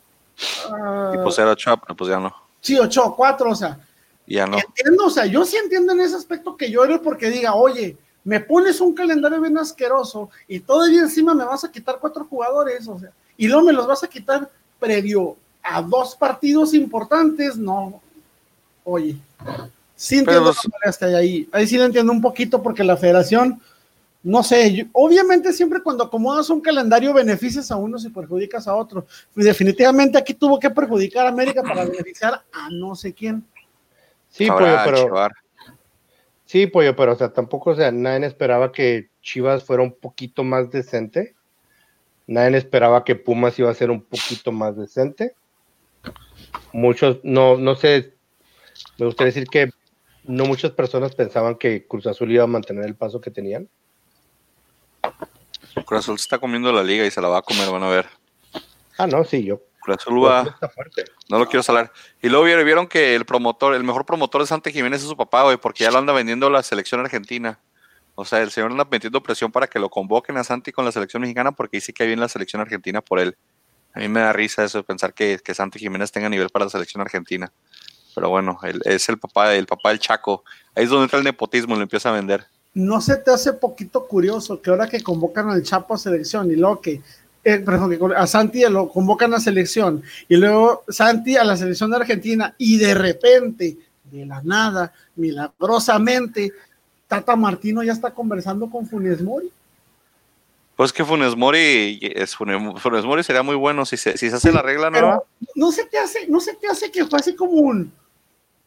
y 1.14 1.18
pues 1.24 1.40
era 1.40 1.56
pero 1.56 1.96
pues 1.96 2.10
ya 2.10 2.20
no. 2.20 2.36
Sí, 2.60 2.78
ocho, 2.78 3.14
cuatro, 3.16 3.52
o 3.52 3.56
sea, 3.56 3.80
Ya 4.28 4.46
no. 4.46 4.58
entiendo, 4.58 5.06
o 5.06 5.10
sea, 5.10 5.26
yo 5.26 5.46
sí 5.46 5.56
entiendo 5.56 5.94
en 5.94 6.02
ese 6.02 6.16
aspecto 6.16 6.58
que 6.58 6.70
llore 6.70 7.00
porque 7.00 7.30
diga, 7.30 7.54
oye, 7.56 7.96
me 8.24 8.40
pones 8.42 8.82
un 8.82 8.94
calendario 8.94 9.40
bien 9.40 9.58
asqueroso 9.58 10.30
y 10.48 10.60
todavía 10.60 11.02
encima 11.02 11.34
me 11.34 11.46
vas 11.46 11.64
a 11.64 11.72
quitar 11.72 12.00
cuatro 12.02 12.26
jugadores, 12.26 12.88
o 12.88 13.00
sea, 13.00 13.12
y 13.38 13.48
luego 13.48 13.64
me 13.64 13.72
los 13.74 13.88
vas 13.88 14.04
a 14.04 14.08
quitar 14.10 14.50
previo 14.80 15.38
a 15.64 15.82
dos 15.82 16.16
partidos 16.16 16.74
importantes, 16.74 17.56
no, 17.56 18.02
oye, 18.84 19.16
sí 19.96 20.16
Pero 20.24 20.38
entiendo 20.38 20.46
los- 20.46 20.56
la 20.66 20.72
molestia 20.82 21.08
ahí, 21.18 21.50
ahí 21.52 21.68
sí 21.68 21.78
lo 21.78 21.86
entiendo 21.86 22.12
un 22.12 22.22
poquito 22.22 22.62
porque 22.62 22.84
la 22.84 22.98
federación, 22.98 23.62
no 24.24 24.44
sé, 24.44 24.74
yo- 24.74 24.86
obviamente 24.94 25.54
siempre 25.54 25.82
cuando 25.82 26.04
acomodas 26.04 26.50
un 26.50 26.62
calendario 26.62 27.14
beneficias 27.14 27.70
a 27.72 27.76
unos 27.76 28.06
y 28.06 28.10
perjudicas 28.10 28.68
a 28.68 28.76
otros, 28.76 29.04
y 29.36 29.44
definitivamente 29.44 30.18
aquí 30.18 30.34
tuvo 30.34 30.60
que 30.60 30.70
perjudicar 30.70 31.26
a 31.26 31.30
América 31.30 31.62
para 31.64 31.86
beneficiar 32.06 32.42
a 32.52 32.70
no 32.72 32.96
sé 32.96 33.14
quién. 33.14 33.44
Sí, 34.32 34.48
Ahora, 34.50 34.66
pollo, 34.66 34.78
pero 34.86 35.06
Chivar. 35.06 35.32
sí, 36.46 36.68
pollo, 36.68 36.96
pero 36.96 37.14
o 37.14 37.16
sea, 37.16 37.32
tampoco, 37.32 37.70
o 37.72 37.76
sea, 37.76 37.92
nadie 37.92 38.26
esperaba 38.28 38.72
que 38.72 39.10
Chivas 39.22 39.64
fuera 39.64 39.82
un 39.84 39.94
poquito 39.94 40.44
más 40.44 40.70
decente. 40.72 41.36
Nadie 42.28 42.58
esperaba 42.58 43.04
que 43.04 43.16
Pumas 43.16 43.58
iba 43.60 43.70
a 43.70 43.76
ser 43.76 43.92
un 43.92 44.02
poquito 44.02 44.52
más 44.52 44.76
decente. 44.76 45.36
Muchos, 46.74 47.20
no, 47.24 47.58
no 47.58 47.76
sé, 47.76 48.15
me 48.98 49.06
gustaría 49.06 49.34
decir 49.34 49.48
que 49.48 49.70
no 50.24 50.46
muchas 50.46 50.72
personas 50.72 51.16
pensaban 51.16 51.56
que 51.56 51.86
Cruz 51.88 52.08
Azul 52.08 52.32
iba 52.32 52.44
a 52.44 52.48
mantener 52.48 52.86
el 52.86 52.96
paso 52.96 53.22
que 53.22 53.32
tenían. 53.32 53.70
Cruz 55.86 56.00
Azul 56.00 56.18
se 56.18 56.24
está 56.24 56.40
comiendo 56.40 56.72
la 56.72 56.84
liga 56.84 57.06
y 57.06 57.12
se 57.12 57.22
la 57.22 57.28
va 57.28 57.40
a 57.40 57.42
comer, 57.42 57.70
van 57.70 57.84
a 57.84 57.90
ver. 57.90 58.08
Ah, 58.98 59.08
no, 59.08 59.24
sí, 59.24 59.44
yo. 59.44 59.62
Cruz 59.82 59.98
Azul 59.98 60.26
va, 60.26 60.58
no 61.30 61.38
lo 61.38 61.46
quiero 61.46 61.62
salar. 61.62 61.92
Y 62.22 62.30
luego 62.30 62.46
vieron, 62.46 62.88
que 62.88 63.16
el 63.16 63.26
promotor, 63.26 63.76
el 63.76 63.84
mejor 63.84 64.06
promotor 64.06 64.42
de 64.42 64.48
Santi 64.48 64.72
Jiménez 64.72 65.02
es 65.02 65.08
su 65.08 65.16
papá, 65.16 65.44
güey, 65.44 65.58
porque 65.58 65.84
ya 65.84 65.92
lo 65.92 66.00
anda 66.00 66.12
vendiendo 66.12 66.50
la 66.50 66.64
selección 66.64 67.02
argentina. 67.02 67.60
O 68.16 68.26
sea, 68.26 68.42
el 68.42 68.50
señor 68.50 68.72
anda 68.72 68.88
metiendo 68.90 69.22
presión 69.22 69.52
para 69.52 69.68
que 69.68 69.78
lo 69.78 69.90
convoquen 69.90 70.38
a 70.38 70.44
Santi 70.44 70.72
con 70.72 70.86
la 70.86 70.92
selección 70.92 71.22
mexicana 71.22 71.52
porque 71.52 71.78
dice 71.78 71.94
que 71.94 72.06
viene 72.06 72.22
la 72.22 72.30
selección 72.30 72.62
argentina 72.62 73.02
por 73.02 73.20
él. 73.20 73.38
A 73.94 74.00
mí 74.00 74.08
me 74.08 74.22
da 74.22 74.34
risa 74.34 74.64
eso 74.64 74.80
de 74.80 74.84
pensar 74.84 75.14
que, 75.14 75.40
que 75.44 75.54
Santi 75.54 75.80
Jiménez 75.80 76.12
tenga 76.12 76.30
nivel 76.30 76.50
para 76.50 76.66
la 76.66 76.72
selección 76.72 77.02
argentina. 77.02 77.52
Pero 78.16 78.30
bueno, 78.30 78.58
él, 78.64 78.82
es 78.86 79.08
el 79.10 79.20
papá, 79.20 79.54
el 79.54 79.68
papá 79.68 79.90
del 79.90 80.00
Chaco. 80.00 80.44
Ahí 80.74 80.86
es 80.86 80.90
donde 80.90 81.04
entra 81.04 81.20
el 81.20 81.26
nepotismo 81.26 81.76
y 81.76 81.78
lo 81.78 81.84
empieza 81.84 82.10
a 82.10 82.14
vender. 82.14 82.46
¿No 82.74 83.00
se 83.02 83.18
te 83.18 83.32
hace 83.32 83.54
poquito 83.54 84.08
curioso 84.08 84.62
que 84.62 84.70
ahora 84.70 84.88
que 84.88 85.04
convocan 85.04 85.50
al 85.50 85.64
Chapo 85.64 85.94
a 85.94 85.98
selección 85.98 86.50
y 86.52 86.56
luego 86.56 86.82
que, 86.82 87.02
eh, 87.44 87.60
perdón, 87.60 87.90
que 87.90 88.16
a 88.16 88.26
Santi 88.28 88.62
lo 88.70 88.90
convocan 88.90 89.34
a 89.34 89.40
selección 89.40 90.02
y 90.28 90.36
luego 90.36 90.84
Santi 90.88 91.38
a 91.38 91.44
la 91.44 91.56
selección 91.56 91.92
de 91.92 91.98
Argentina 91.98 92.56
y 92.58 92.78
de 92.78 92.94
repente, 92.94 93.78
de 94.12 94.26
la 94.26 94.42
nada, 94.44 94.94
milagrosamente, 95.16 96.52
Tata 97.08 97.36
Martino 97.36 97.84
ya 97.84 97.94
está 97.94 98.12
conversando 98.12 98.70
con 98.70 98.88
Funes 98.88 99.22
Mori? 99.22 99.52
Pues 100.76 100.92
que 100.92 101.06
Funes 101.06 101.36
Mori, 101.36 102.00
es, 102.02 102.36
Funes, 102.36 102.82
Funes 102.82 103.06
Mori 103.06 103.24
sería 103.24 103.44
muy 103.44 103.56
bueno 103.56 103.86
si 103.86 103.96
se, 103.96 104.18
si 104.18 104.30
se 104.30 104.36
hace 104.36 104.52
la 104.52 104.62
regla 104.62 104.90
nueva. 104.90 105.24
Pero 105.40 105.52
no 105.56 105.72
sé 105.72 105.88
qué 105.90 105.98
hace, 105.98 106.28
no 106.28 106.42
sé 106.42 106.58
qué 106.60 106.68
hace 106.68 106.92
que 106.92 107.06
fue 107.06 107.20
así 107.20 107.36
como 107.36 107.54
un, 107.54 107.94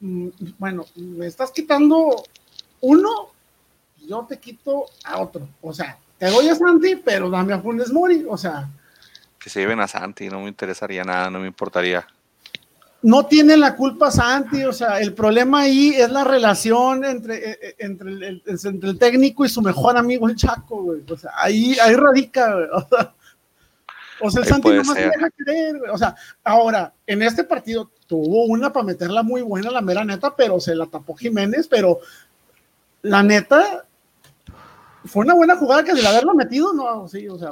bueno, 0.01 0.87
me 0.97 1.27
estás 1.27 1.51
quitando 1.51 2.23
uno, 2.81 3.31
yo 4.07 4.25
te 4.29 4.39
quito 4.39 4.87
a 5.05 5.21
otro. 5.21 5.49
O 5.61 5.73
sea, 5.73 5.99
te 6.19 6.27
doy 6.27 6.49
a 6.49 6.55
Santi, 6.55 6.97
pero 6.97 7.31
dame 7.31 7.53
a 7.53 7.61
Funes 7.61 7.93
Mori. 7.93 8.25
O 8.29 8.37
sea, 8.37 8.69
Que 9.39 9.51
se 9.51 9.61
lleven 9.61 9.81
a 9.81 9.89
Santi, 9.89 10.29
no 10.29 10.41
me 10.41 10.49
interesaría 10.49 11.05
nada, 11.05 11.31
no 11.31 11.41
me 11.41 11.47
importaría. 11.47 12.07
no 13.03 13.27
tiene 13.27 13.57
la 13.57 13.77
culpa 13.77 14.11
Santi, 14.11 14.65
o 14.65 14.73
sea, 14.73 14.99
el 15.01 15.15
problema 15.15 15.61
ahí 15.61 15.91
es 15.91 16.11
la 16.11 16.25
relación 16.25 17.05
entre, 17.05 17.37
eh, 17.37 17.59
eh, 17.63 17.75
entre, 17.79 18.11
el, 18.11 18.43
entre 18.45 18.89
el 18.91 18.99
técnico 18.99 19.45
y 19.45 19.49
su 19.49 19.63
mejor 19.63 19.97
amigo 19.97 20.29
el 20.29 20.35
Chaco, 20.35 20.83
güey. 20.83 21.03
O 21.09 21.17
sea, 21.17 21.31
ahí, 21.37 21.77
ahí 21.81 21.95
radica, 21.95 22.55
güey. 22.55 22.67
O 22.73 22.87
sea, 22.89 23.15
el 24.21 24.45
Santi 24.45 24.71
no 24.71 24.85
se 24.85 25.01
deja 25.01 25.31
creer, 25.37 25.79
güey. 25.79 25.91
O 25.91 25.99
sea, 25.99 26.15
ahora, 26.45 26.93
en 27.07 27.23
este 27.23 27.45
partido 27.45 27.91
tuvo 28.07 28.45
una 28.47 28.73
para 28.73 28.87
meterla 28.87 29.23
muy 29.23 29.43
buena, 29.43 29.71
la 29.71 29.81
mera 29.81 30.05
neta, 30.05 30.35
pero 30.35 30.61
se 30.61 30.75
la 30.75 30.87
tapó 30.87 31.15
Jiménez, 31.15 31.69
pero 31.69 32.01
la 33.03 33.23
neta, 33.23 33.85
fue 35.05 35.25
una 35.25 35.35
buena 35.35 35.57
jugada 35.57 35.85
que 35.85 35.95
de 35.95 36.07
haberlo 36.07 36.35
metido, 36.35 36.73
no, 36.73 37.09
sí, 37.09 37.29
o 37.29 37.39
sea. 37.39 37.51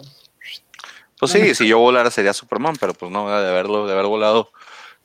Pues 1.18 1.32
sí, 1.32 1.54
si 1.54 1.66
yo 1.66 1.78
volara 1.78 2.10
sería 2.10 2.34
Superman, 2.34 2.76
pero 2.78 2.92
pues 2.92 3.10
no, 3.10 3.28
de 3.30 3.48
haberlo, 3.48 3.86
de 3.86 3.92
haber 3.94 4.06
volado 4.06 4.50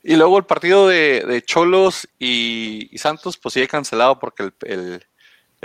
y 0.03 0.15
luego 0.15 0.37
el 0.37 0.45
partido 0.45 0.87
de, 0.87 1.43
Cholos 1.45 2.07
y, 2.17 2.89
Santos, 2.97 3.37
pues 3.37 3.53
sigue 3.53 3.67
cancelado 3.67 4.19
porque 4.19 4.51
el, 4.61 5.05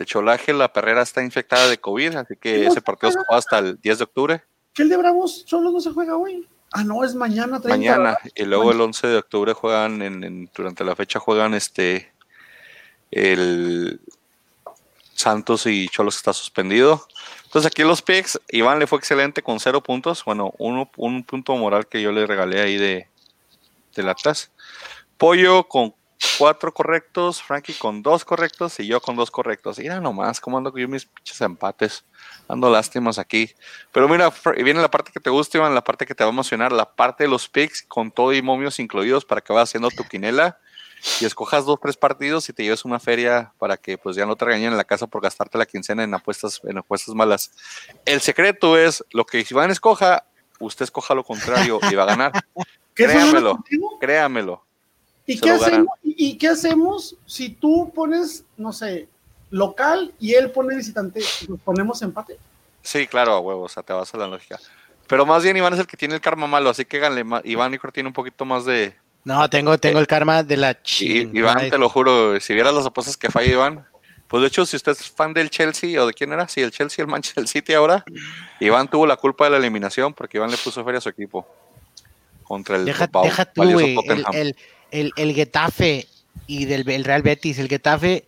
cholaje, 0.05 0.53
la 0.53 0.73
perrera 0.73 1.03
está 1.03 1.23
infectada 1.23 1.69
de 1.69 1.79
COVID, 1.79 2.17
así 2.17 2.35
que 2.37 2.67
ese 2.67 2.83
partido 2.83 3.13
se 3.13 3.19
juega 3.19 3.39
hasta 3.39 3.59
el 3.59 3.81
10 3.81 3.99
de 3.99 4.05
octubre. 4.05 4.45
¿Qué 4.77 4.83
el 4.83 4.91
de 4.91 4.99
Bravos 4.99 5.47
Cholos 5.47 5.73
no 5.73 5.81
se 5.81 5.91
juega 5.91 6.19
hoy? 6.19 6.47
Ah, 6.71 6.85
no, 6.85 7.03
es 7.03 7.15
mañana. 7.15 7.59
mañana, 7.65 8.19
y 8.35 8.45
luego 8.45 8.71
el 8.71 8.81
11 8.81 9.07
de 9.07 9.17
octubre 9.17 9.55
juegan, 9.55 10.03
en, 10.03 10.51
durante 10.55 10.85
la 10.85 10.95
fecha 10.95 11.19
juegan 11.19 11.55
este, 11.55 12.13
el 13.11 13.99
Santos 15.15 15.65
y 15.65 15.89
Cholos 15.89 16.17
está 16.17 16.35
suspendido. 16.35 17.09
Entonces 17.45 17.71
aquí 17.71 17.85
los 17.85 18.03
picks, 18.03 18.39
Iván 18.51 18.79
le 18.79 18.87
fue 18.87 18.99
excelente 18.99 19.43
con 19.43 19.61
cero 19.61 19.83
puntos, 19.83 20.23
bueno, 20.27 20.53
uno, 20.59 20.91
un 20.99 21.25
punto 21.25 21.57
moral 21.57 21.87
que 21.87 22.03
yo 22.03 22.13
le 22.13 22.27
regalé 22.27 22.61
ahí 22.61 22.77
de, 22.77 23.09
del 23.95 24.11
Atlas. 24.11 24.51
Pollo 25.17 25.69
con 25.69 25.95
cuatro 26.39 26.73
correctos, 26.73 27.43
Frankie 27.43 27.75
con 27.75 28.03
dos 28.03 28.25
correctos 28.25 28.79
y 28.81 28.87
yo 28.87 29.01
con 29.01 29.17
dos 29.17 29.31
correctos. 29.31 29.79
Mira 29.79 30.01
nomás 30.01 30.41
cómo 30.41 30.59
ando 30.59 30.73
con 30.73 30.81
yo 30.81 30.89
mis 30.89 31.07
pinches 31.07 31.41
empates. 31.41 32.05
Ando 32.49 32.71
lástimas 32.71 33.19
aquí. 33.19 33.51
Pero 33.93 34.09
mira, 34.09 34.33
viene 34.57 34.81
la 34.81 34.91
parte 34.91 35.13
que 35.13 35.21
te 35.21 35.31
gusta, 35.31 35.59
Iván, 35.59 35.75
la 35.75 35.85
parte 35.85 36.07
que 36.07 36.15
te 36.15 36.25
va 36.25 36.31
a 36.31 36.33
emocionar, 36.33 36.73
la 36.73 36.95
parte 36.95 37.25
de 37.25 37.29
los 37.29 37.49
picks 37.49 37.83
con 37.83 38.11
todo 38.11 38.33
y 38.33 38.43
momios 38.43 38.79
incluidos 38.79 39.25
para 39.25 39.41
que 39.41 39.53
vayas 39.53 39.71
haciendo 39.71 39.91
tu 39.91 40.05
quinela 40.05 40.59
y 41.21 41.25
escojas 41.25 41.65
dos, 41.65 41.79
tres 41.81 41.97
partidos 41.97 42.49
y 42.49 42.53
te 42.53 42.63
lleves 42.63 42.85
una 42.85 42.99
feria 42.99 43.53
para 43.59 43.77
que 43.77 43.99
pues 43.99 44.17
ya 44.17 44.27
no 44.27 44.37
te 44.37 44.45
regañen 44.45 44.73
en 44.73 44.77
la 44.77 44.85
casa 44.85 45.07
por 45.07 45.23
gastarte 45.23 45.59
la 45.59 45.67
quincena 45.67 46.05
en 46.05 46.15
apuestas, 46.15 46.61
en 46.65 46.79
apuestas 46.79 47.15
malas. 47.15 47.53
El 48.05 48.21
secreto 48.21 48.77
es 48.79 49.05
lo 49.13 49.25
que 49.25 49.45
Iván 49.49 49.71
escoja, 49.71 50.25
usted 50.59 50.85
escoja 50.85 51.15
lo 51.15 51.25
contrario 51.25 51.81
y 51.91 51.95
va 51.95 52.05
a 52.05 52.07
ganar. 52.07 52.33
Créamelo, 52.95 53.63
créamelo. 54.01 54.66
¿Y 55.27 55.41
qué, 55.41 55.51
hacemos, 55.51 55.89
¿Y 56.03 56.39
qué 56.39 56.49
hacemos 56.49 57.17
si 57.27 57.49
tú 57.51 57.93
pones, 57.95 58.45
no 58.57 58.73
sé, 58.73 59.09
local 59.51 60.13
y 60.21 60.35
él 60.35 60.53
pone 60.53 60.77
visitante? 60.77 61.21
¿Nos 61.49 61.61
ponemos 61.61 62.01
empate? 62.03 62.39
Sí, 62.83 63.07
claro, 63.09 63.33
a 63.33 63.41
huevo, 63.41 63.63
o 63.63 63.69
sea, 63.69 63.83
te 63.83 63.93
vas 63.93 64.15
a 64.15 64.19
la 64.19 64.29
lógica. 64.29 64.59
Pero 65.09 65.27
más 65.27 65.43
bien 65.43 65.57
Iván 65.57 65.75
es 65.75 65.81
el 65.81 65.87
que 65.87 65.97
tiene 65.97 66.15
el 66.15 66.21
karma 66.21 66.47
malo, 66.47 66.71
así 66.71 66.85
que 66.85 66.99
gánle, 66.99 67.25
Iván 67.45 67.73
Nicor 67.73 67.93
tiene 67.93 68.09
un 68.09 68.13
poquito 68.13 68.45
más 68.45 68.65
de... 68.65 68.95
No, 69.25 69.51
tengo, 69.51 69.77
tengo 69.79 69.99
el 69.99 70.07
karma 70.07 70.45
de 70.45 70.57
la 70.57 70.81
chingada. 70.81 71.37
Iván, 71.37 71.71
te 71.71 71.79
lo 71.79 71.89
juro, 71.89 72.39
si 72.39 72.55
vieras 72.55 72.73
las 72.73 72.87
apuestas 72.87 73.17
que 73.17 73.29
falla 73.29 73.53
Iván, 73.53 73.87
pues 74.29 74.41
de 74.41 74.49
hecho, 74.49 74.67
si 74.67 74.77
usted 74.77 74.93
es 74.93 75.11
fan 75.11 75.33
del 75.33 75.51
Chelsea 75.51 76.01
o 76.01 76.07
de 76.07 76.13
quién 76.13 76.33
era, 76.33 76.49
si 76.49 76.61
el 76.61 76.71
Chelsea, 76.71 77.03
el 77.03 77.11
Manchester 77.11 77.47
City 77.49 77.75
ahora, 77.75 78.05
Iván 78.61 78.89
tuvo 78.89 79.07
la 79.07 79.17
culpa 79.17 79.45
de 79.45 79.51
la 79.51 79.57
eliminación 79.59 80.15
porque 80.15 80.39
Iván 80.39 80.51
le 80.51 80.57
puso 80.57 80.85
feria 80.85 80.99
a 80.99 81.01
su 81.01 81.09
equipo 81.09 81.47
contra 82.45 82.77
el 82.77 82.85
Deja, 82.85 83.09
deja 83.23 83.45
tú, 83.45 83.63
el, 83.63 84.25
el, 84.33 84.57
el, 84.97 85.35
Getafe 85.35 86.07
y 86.47 86.65
del 86.65 86.89
el 86.89 87.05
Real 87.05 87.23
Betis. 87.23 87.59
El 87.59 87.69
Getafe 87.69 88.25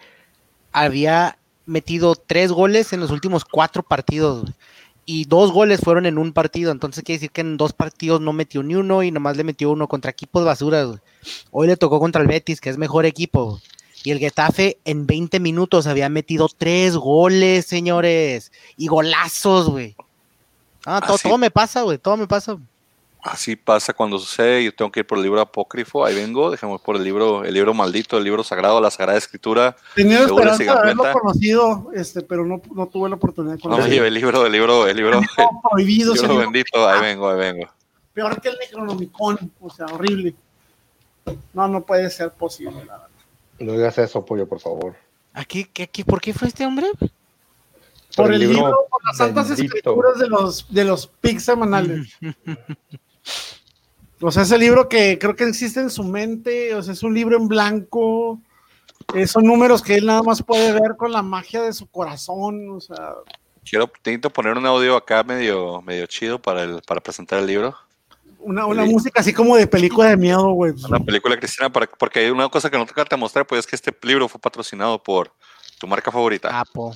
había 0.72 1.38
metido 1.66 2.14
tres 2.14 2.52
goles 2.52 2.92
en 2.92 3.00
los 3.00 3.10
últimos 3.10 3.44
cuatro 3.44 3.82
partidos. 3.82 4.52
Y 5.06 5.24
dos 5.24 5.52
goles 5.52 5.80
fueron 5.80 6.04
en 6.04 6.18
un 6.18 6.32
partido. 6.32 6.70
Entonces 6.70 7.02
quiere 7.02 7.18
decir 7.18 7.30
que 7.30 7.40
en 7.40 7.56
dos 7.56 7.72
partidos 7.72 8.20
no 8.20 8.32
metió 8.32 8.62
ni 8.62 8.74
uno 8.74 9.02
y 9.02 9.10
nomás 9.10 9.36
le 9.36 9.44
metió 9.44 9.70
uno 9.70 9.88
contra 9.88 10.10
equipos 10.10 10.44
basura. 10.44 10.86
Hoy 11.50 11.66
le 11.66 11.76
tocó 11.76 11.98
contra 11.98 12.20
el 12.20 12.28
Betis, 12.28 12.60
que 12.60 12.68
es 12.68 12.76
mejor 12.76 13.06
equipo. 13.06 13.60
Y 14.04 14.10
el 14.10 14.18
Getafe 14.18 14.78
en 14.84 15.06
20 15.06 15.40
minutos 15.40 15.86
había 15.86 16.08
metido 16.08 16.48
tres 16.56 16.96
goles, 16.96 17.64
señores. 17.66 18.52
Y 18.76 18.86
golazos, 18.86 19.70
güey. 19.70 19.96
Ah, 20.84 21.02
todo, 21.04 21.18
todo 21.18 21.38
me 21.38 21.50
pasa, 21.50 21.82
güey. 21.82 21.98
Todo 21.98 22.16
me 22.16 22.26
pasa. 22.26 22.58
Así 23.22 23.56
pasa 23.56 23.92
cuando 23.92 24.18
sucede. 24.18 24.64
Yo 24.64 24.74
tengo 24.74 24.92
que 24.92 25.00
ir 25.00 25.06
por 25.06 25.18
el 25.18 25.24
libro 25.24 25.40
apócrifo. 25.40 26.04
Ahí 26.04 26.14
vengo. 26.14 26.50
Dejemos 26.50 26.80
por 26.80 26.96
el 26.96 27.04
libro, 27.04 27.44
el 27.44 27.52
libro 27.52 27.74
maldito, 27.74 28.16
el 28.16 28.24
libro 28.24 28.44
sagrado, 28.44 28.80
la 28.80 28.90
sagrada 28.90 29.18
escritura. 29.18 29.76
Tenía 29.94 30.20
esperanza 30.20 30.62
de 30.62 30.70
haberlo 30.70 31.04
conocido, 31.12 31.90
este, 31.94 32.22
pero 32.22 32.46
no, 32.46 32.62
no 32.72 32.86
tuve 32.86 33.08
la 33.08 33.16
oportunidad 33.16 33.56
de 33.56 33.60
conocerlo. 33.60 33.88
No, 33.88 34.06
el 34.06 34.14
libro, 34.14 34.46
el 34.46 34.52
libro, 34.52 34.86
el 34.86 34.96
libro, 34.96 35.20
prohibido. 35.70 36.14
El 36.14 36.20
libro 36.20 36.38
bendito. 36.38 36.88
Ahí 36.88 37.00
vengo, 37.00 37.28
ahí 37.28 37.38
vengo. 37.38 37.68
Peor 38.14 38.40
que 38.40 38.48
el 38.48 38.56
Necronomicon. 38.58 39.52
O 39.60 39.70
sea, 39.70 39.86
horrible. 39.86 40.34
No, 41.52 41.68
no 41.68 41.84
puede 41.84 42.08
ser 42.10 42.30
posible, 42.30 42.86
No 43.58 43.72
digas 43.72 43.98
eso, 43.98 44.24
pollo, 44.24 44.48
por 44.48 44.60
favor. 44.60 44.96
¿Aquí, 45.34 45.68
aquí, 45.82 46.04
¿Por 46.04 46.20
qué 46.20 46.32
fue 46.32 46.48
este 46.48 46.64
hombre? 46.64 46.86
Por, 48.16 48.32
el, 48.32 48.40
libro, 48.40 48.74
por 48.90 49.04
las 49.04 49.16
santas 49.16 49.50
escrituras 49.50 50.18
de 50.18 50.28
los, 50.28 50.72
de 50.72 50.84
los 50.84 51.06
pics 51.06 51.44
semanales. 51.44 52.16
O 54.20 54.30
sea, 54.32 54.42
ese 54.42 54.58
libro 54.58 54.88
que 54.88 55.18
creo 55.18 55.36
que 55.36 55.44
existe 55.44 55.80
en 55.80 55.90
su 55.90 56.02
mente, 56.02 56.74
o 56.74 56.82
sea, 56.82 56.92
es 56.92 57.02
un 57.02 57.14
libro 57.14 57.36
en 57.36 57.46
blanco, 57.46 58.40
eh, 59.14 59.26
son 59.26 59.44
números 59.44 59.82
que 59.82 59.94
él 59.94 60.06
nada 60.06 60.22
más 60.22 60.42
puede 60.42 60.72
ver 60.72 60.96
con 60.96 61.12
la 61.12 61.22
magia 61.22 61.62
de 61.62 61.72
su 61.72 61.86
corazón, 61.86 62.68
o 62.70 62.80
sea. 62.80 63.14
Quiero, 63.68 63.90
necesito 64.04 64.30
poner 64.30 64.56
un 64.56 64.66
audio 64.66 64.96
acá 64.96 65.22
medio, 65.22 65.82
medio 65.82 66.06
chido 66.06 66.40
para, 66.40 66.64
el, 66.64 66.82
para 66.86 67.00
presentar 67.00 67.38
el 67.38 67.46
libro. 67.46 67.76
Una, 68.40 68.66
una 68.66 68.84
música 68.84 69.20
así 69.20 69.32
como 69.32 69.56
de 69.56 69.66
película 69.66 70.08
de 70.08 70.16
miedo, 70.16 70.50
güey. 70.50 70.72
Una 70.88 71.00
película 71.00 71.36
cristiana, 71.36 71.70
para, 71.70 71.86
porque 71.86 72.20
hay 72.20 72.30
una 72.30 72.48
cosa 72.48 72.70
que 72.70 72.78
no 72.78 72.86
te 72.86 73.04
te 73.04 73.16
mostrar, 73.16 73.46
pues 73.46 73.60
es 73.60 73.66
que 73.66 73.76
este 73.76 73.94
libro 74.02 74.28
fue 74.28 74.40
patrocinado 74.40 75.02
por 75.02 75.32
tu 75.78 75.86
marca 75.86 76.10
favorita. 76.10 76.58
Apo. 76.58 76.94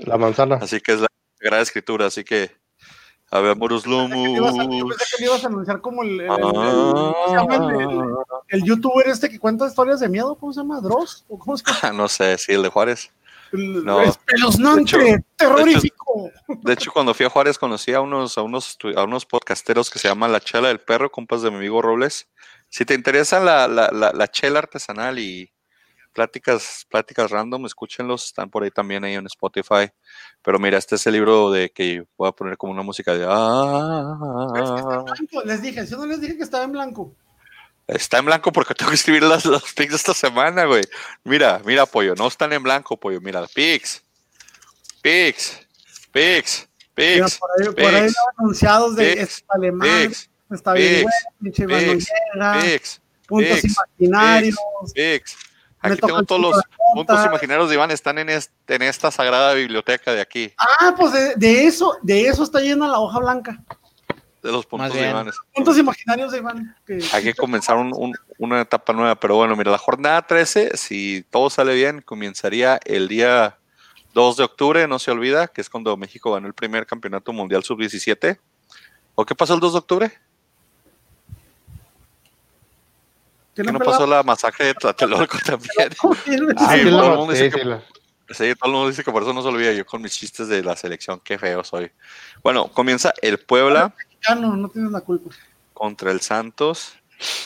La 0.00 0.16
manzana. 0.16 0.56
Así 0.56 0.80
que 0.80 0.92
es 0.92 1.00
la 1.00 1.08
gran 1.40 1.60
escritura, 1.60 2.06
así 2.06 2.24
que 2.24 2.50
a 3.30 3.40
ver, 3.40 3.56
Lomus. 3.56 3.84
Yo 3.84 4.86
pensé 4.86 5.04
que 5.16 5.22
me 5.22 5.26
ibas 5.26 5.44
a 5.44 5.46
anunciar 5.48 5.80
como 5.80 6.02
el, 6.02 6.20
el, 6.20 6.30
ah. 6.30 7.14
el, 8.48 8.62
youtuber 8.62 9.08
este 9.08 9.28
que 9.28 9.38
cuenta 9.38 9.66
historias 9.66 10.00
de 10.00 10.08
miedo, 10.08 10.36
¿cómo 10.36 10.52
se 10.52 10.60
llama? 10.60 10.80
¿Dross? 10.80 11.24
¿O 11.28 11.38
cómo 11.38 11.56
se 11.56 11.64
llama? 11.64 11.92
no 11.96 12.08
sé, 12.08 12.38
sí, 12.38 12.52
el 12.52 12.62
de 12.62 12.68
Juárez. 12.68 13.10
No. 13.52 14.02
Espeluznante, 14.02 15.24
terrorífico. 15.36 16.30
De 16.62 16.72
hecho, 16.72 16.92
cuando 16.92 17.14
fui 17.14 17.26
a 17.26 17.30
Juárez 17.30 17.58
conocí 17.58 17.92
a 17.92 18.00
unos, 18.00 18.36
a 18.36 18.42
unos, 18.42 18.78
a 18.96 19.04
unos 19.04 19.26
podcasteros 19.26 19.90
que 19.90 19.98
se 19.98 20.08
llaman 20.08 20.32
La 20.32 20.40
Chela 20.40 20.68
del 20.68 20.80
Perro, 20.80 21.10
compas 21.10 21.42
de 21.42 21.50
mi 21.50 21.56
amigo 21.58 21.80
Robles. 21.80 22.28
Si 22.68 22.84
te 22.84 22.94
interesa 22.94 23.38
la, 23.40 23.68
la, 23.68 23.90
la, 23.92 24.12
la 24.12 24.28
chela 24.28 24.58
artesanal 24.58 25.18
y, 25.20 25.53
pláticas, 26.14 26.86
pláticas 26.88 27.30
random, 27.30 27.66
escúchenlos, 27.66 28.24
están 28.24 28.48
por 28.48 28.62
ahí 28.62 28.70
también 28.70 29.04
ahí 29.04 29.14
en 29.14 29.26
Spotify. 29.26 29.90
Pero 30.42 30.58
mira, 30.58 30.78
este 30.78 30.94
es 30.94 31.06
el 31.06 31.12
libro 31.12 31.50
de 31.50 31.70
que 31.70 32.06
voy 32.16 32.28
a 32.28 32.32
poner 32.32 32.56
como 32.56 32.72
una 32.72 32.82
música 32.82 33.12
de 33.14 33.26
ah, 33.28 35.04
Les 35.44 35.60
dije, 35.60 35.86
yo 35.86 35.98
no 35.98 36.06
les 36.06 36.20
dije 36.20 36.38
que 36.38 36.44
estaba 36.44 36.64
en 36.64 36.72
blanco. 36.72 37.14
Está 37.86 38.18
en 38.18 38.24
blanco 38.24 38.50
porque 38.50 38.74
tengo 38.74 38.90
que 38.90 38.94
escribir 38.94 39.24
las, 39.24 39.44
los 39.44 39.74
pics 39.74 39.90
de 39.90 39.96
esta 39.96 40.14
semana, 40.14 40.64
güey. 40.64 40.84
Mira, 41.22 41.60
mira, 41.66 41.84
pollo, 41.84 42.14
no 42.14 42.28
están 42.28 42.52
en 42.54 42.62
blanco, 42.62 42.98
pollo. 42.98 43.20
Mira, 43.20 43.46
pics, 43.46 44.02
pics, 45.02 45.60
pics, 46.10 46.66
pics. 46.94 47.38
Por 47.38 47.50
ahí, 47.60 47.74
por 47.74 47.94
ahí 47.94 48.10
anunciados 48.38 48.96
de 48.96 49.16
pics, 49.16 49.44
alemán, 49.48 50.12
está 50.50 50.72
bien, 50.72 51.06
pinche 51.42 51.66
puntos 53.26 53.64
imaginarios. 53.64 54.56
Pics, 54.94 55.36
Aquí 55.84 56.00
tengo 56.00 56.22
todos 56.22 56.40
los 56.40 56.62
puntos 56.94 57.26
imaginarios 57.26 57.68
de 57.68 57.74
Iván, 57.74 57.90
están 57.90 58.18
en, 58.18 58.30
en 58.30 58.82
esta 58.82 59.10
sagrada 59.10 59.52
biblioteca 59.52 60.14
de 60.14 60.22
aquí. 60.22 60.52
Ah, 60.56 60.94
pues 60.98 61.12
de, 61.36 61.66
eso, 61.66 61.98
de 62.02 62.26
eso 62.26 62.42
está 62.42 62.60
llena 62.60 62.88
la 62.88 62.98
hoja 62.98 63.18
blanca. 63.18 63.62
De 64.42 64.50
los 64.50 64.64
puntos 64.64 64.94
de 64.94 65.10
Iván. 65.10 65.30
Puntos 65.54 65.76
imaginarios 65.76 66.32
de 66.32 66.38
Iván. 66.38 66.74
Hay 67.12 67.22
que 67.22 67.34
comenzar 67.34 67.76
una 68.38 68.60
etapa 68.62 68.94
nueva, 68.94 69.14
pero 69.14 69.36
bueno, 69.36 69.54
mira, 69.56 69.70
la 69.70 69.78
jornada 69.78 70.26
13, 70.26 70.76
si 70.76 71.24
todo 71.30 71.50
sale 71.50 71.74
bien, 71.74 72.00
comenzaría 72.00 72.80
el 72.84 73.06
día 73.08 73.58
2 74.14 74.36
de 74.38 74.44
octubre, 74.44 74.88
no 74.88 74.98
se 74.98 75.10
olvida, 75.10 75.48
que 75.48 75.60
es 75.60 75.68
cuando 75.68 75.96
México 75.98 76.32
ganó 76.32 76.46
el 76.46 76.54
primer 76.54 76.86
campeonato 76.86 77.32
mundial 77.32 77.62
sub-17. 77.62 78.38
¿O 79.16 79.26
qué 79.26 79.34
pasó 79.34 79.54
el 79.54 79.60
2 79.60 79.72
de 79.72 79.78
octubre? 79.78 80.12
¿Qué 83.54 83.62
no, 83.62 83.78
pasó 83.78 84.06
la 84.06 84.22
masacre 84.22 84.66
de 84.66 84.74
Tlatelolco 84.74 85.38
también? 85.46 85.90
sí, 86.24 86.90
todo 86.90 87.12
el 87.12 87.18
mundo 87.18 87.32
dice 87.32 87.50
que, 87.50 87.60
todo 87.60 87.74
el 88.64 88.72
mundo 88.72 88.88
dice 88.88 89.04
que 89.04 89.12
por 89.12 89.22
eso 89.22 89.32
no 89.32 89.42
se 89.42 89.48
olvida 89.48 89.72
yo 89.72 89.86
con 89.86 90.02
mis 90.02 90.12
chistes 90.16 90.48
de 90.48 90.62
la 90.62 90.76
selección, 90.76 91.20
qué 91.22 91.38
feo 91.38 91.62
soy. 91.62 91.90
Bueno, 92.42 92.68
comienza 92.68 93.12
el 93.22 93.38
Puebla. 93.38 93.94
no 94.36 94.68
tienes 94.68 94.90
la 94.90 95.00
culpa. 95.00 95.30
Contra 95.72 96.10
el 96.10 96.20
Santos. 96.20 96.94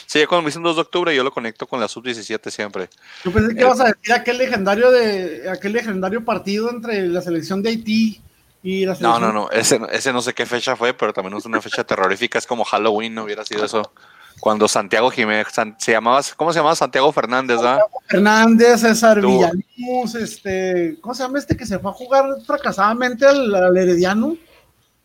Sí, 0.07 0.25
cuando 0.27 0.43
me 0.43 0.49
dicen 0.49 0.63
2 0.63 0.77
de 0.77 0.83
octubre, 0.83 1.15
yo 1.15 1.23
lo 1.23 1.31
conecto 1.31 1.67
con 1.67 1.81
la 1.81 1.89
sub-17 1.89 2.51
siempre. 2.51 2.89
Yo 3.25 3.31
pensé 3.31 3.55
que 3.55 3.61
ibas 3.61 3.81
a 3.81 3.85
decir 3.85 4.13
aquel 4.13 4.39
legendario 4.39 4.91
de 4.91 5.49
aquel 5.51 5.73
legendario 5.75 6.25
partido 6.25 6.71
entre 6.71 7.07
la 7.09 7.21
selección 7.21 7.63
de 7.63 7.71
Haití 7.71 8.21
y 8.63 8.87
la 8.87 8.93
No, 8.93 8.97
selección. 8.99 9.23
no, 9.23 9.33
no, 9.33 9.51
ese, 9.51 9.81
ese 9.93 10.13
no 10.13 10.23
sé 10.23 10.33
qué 10.33 10.47
fecha 10.47 10.75
fue, 10.75 10.95
pero 10.95 11.13
también 11.13 11.37
es 11.37 11.45
una 11.45 11.61
fecha 11.61 11.85
terrorífica, 11.85 12.39
es 12.39 12.47
como 12.47 12.65
Halloween, 12.65 13.15
no 13.15 13.25
hubiera 13.25 13.45
sido 13.45 13.65
eso. 13.65 13.93
Cuando 14.41 14.69
Santiago 14.69 15.11
Jiménez, 15.11 15.49
San- 15.53 15.75
se 15.79 15.93
llamaba, 15.93 16.21
¿cómo 16.37 16.53
se 16.53 16.59
llamaba? 16.59 16.75
Santiago 16.77 17.13
Fernández, 17.13 17.59
¿ah? 17.63 17.79
Hernández, 18.11 18.81
César 18.81 19.21
Tú. 19.21 19.29
Villaluz, 19.29 20.15
este, 20.15 20.97
¿cómo 21.01 21.15
se 21.15 21.23
llama 21.23 21.39
este 21.39 21.57
que 21.57 21.67
se 21.67 21.79
fue 21.79 21.91
a 21.91 21.95
jugar 21.95 22.25
fracasadamente 22.47 23.27
al, 23.27 23.55
al 23.55 23.77
Herediano? 23.77 24.37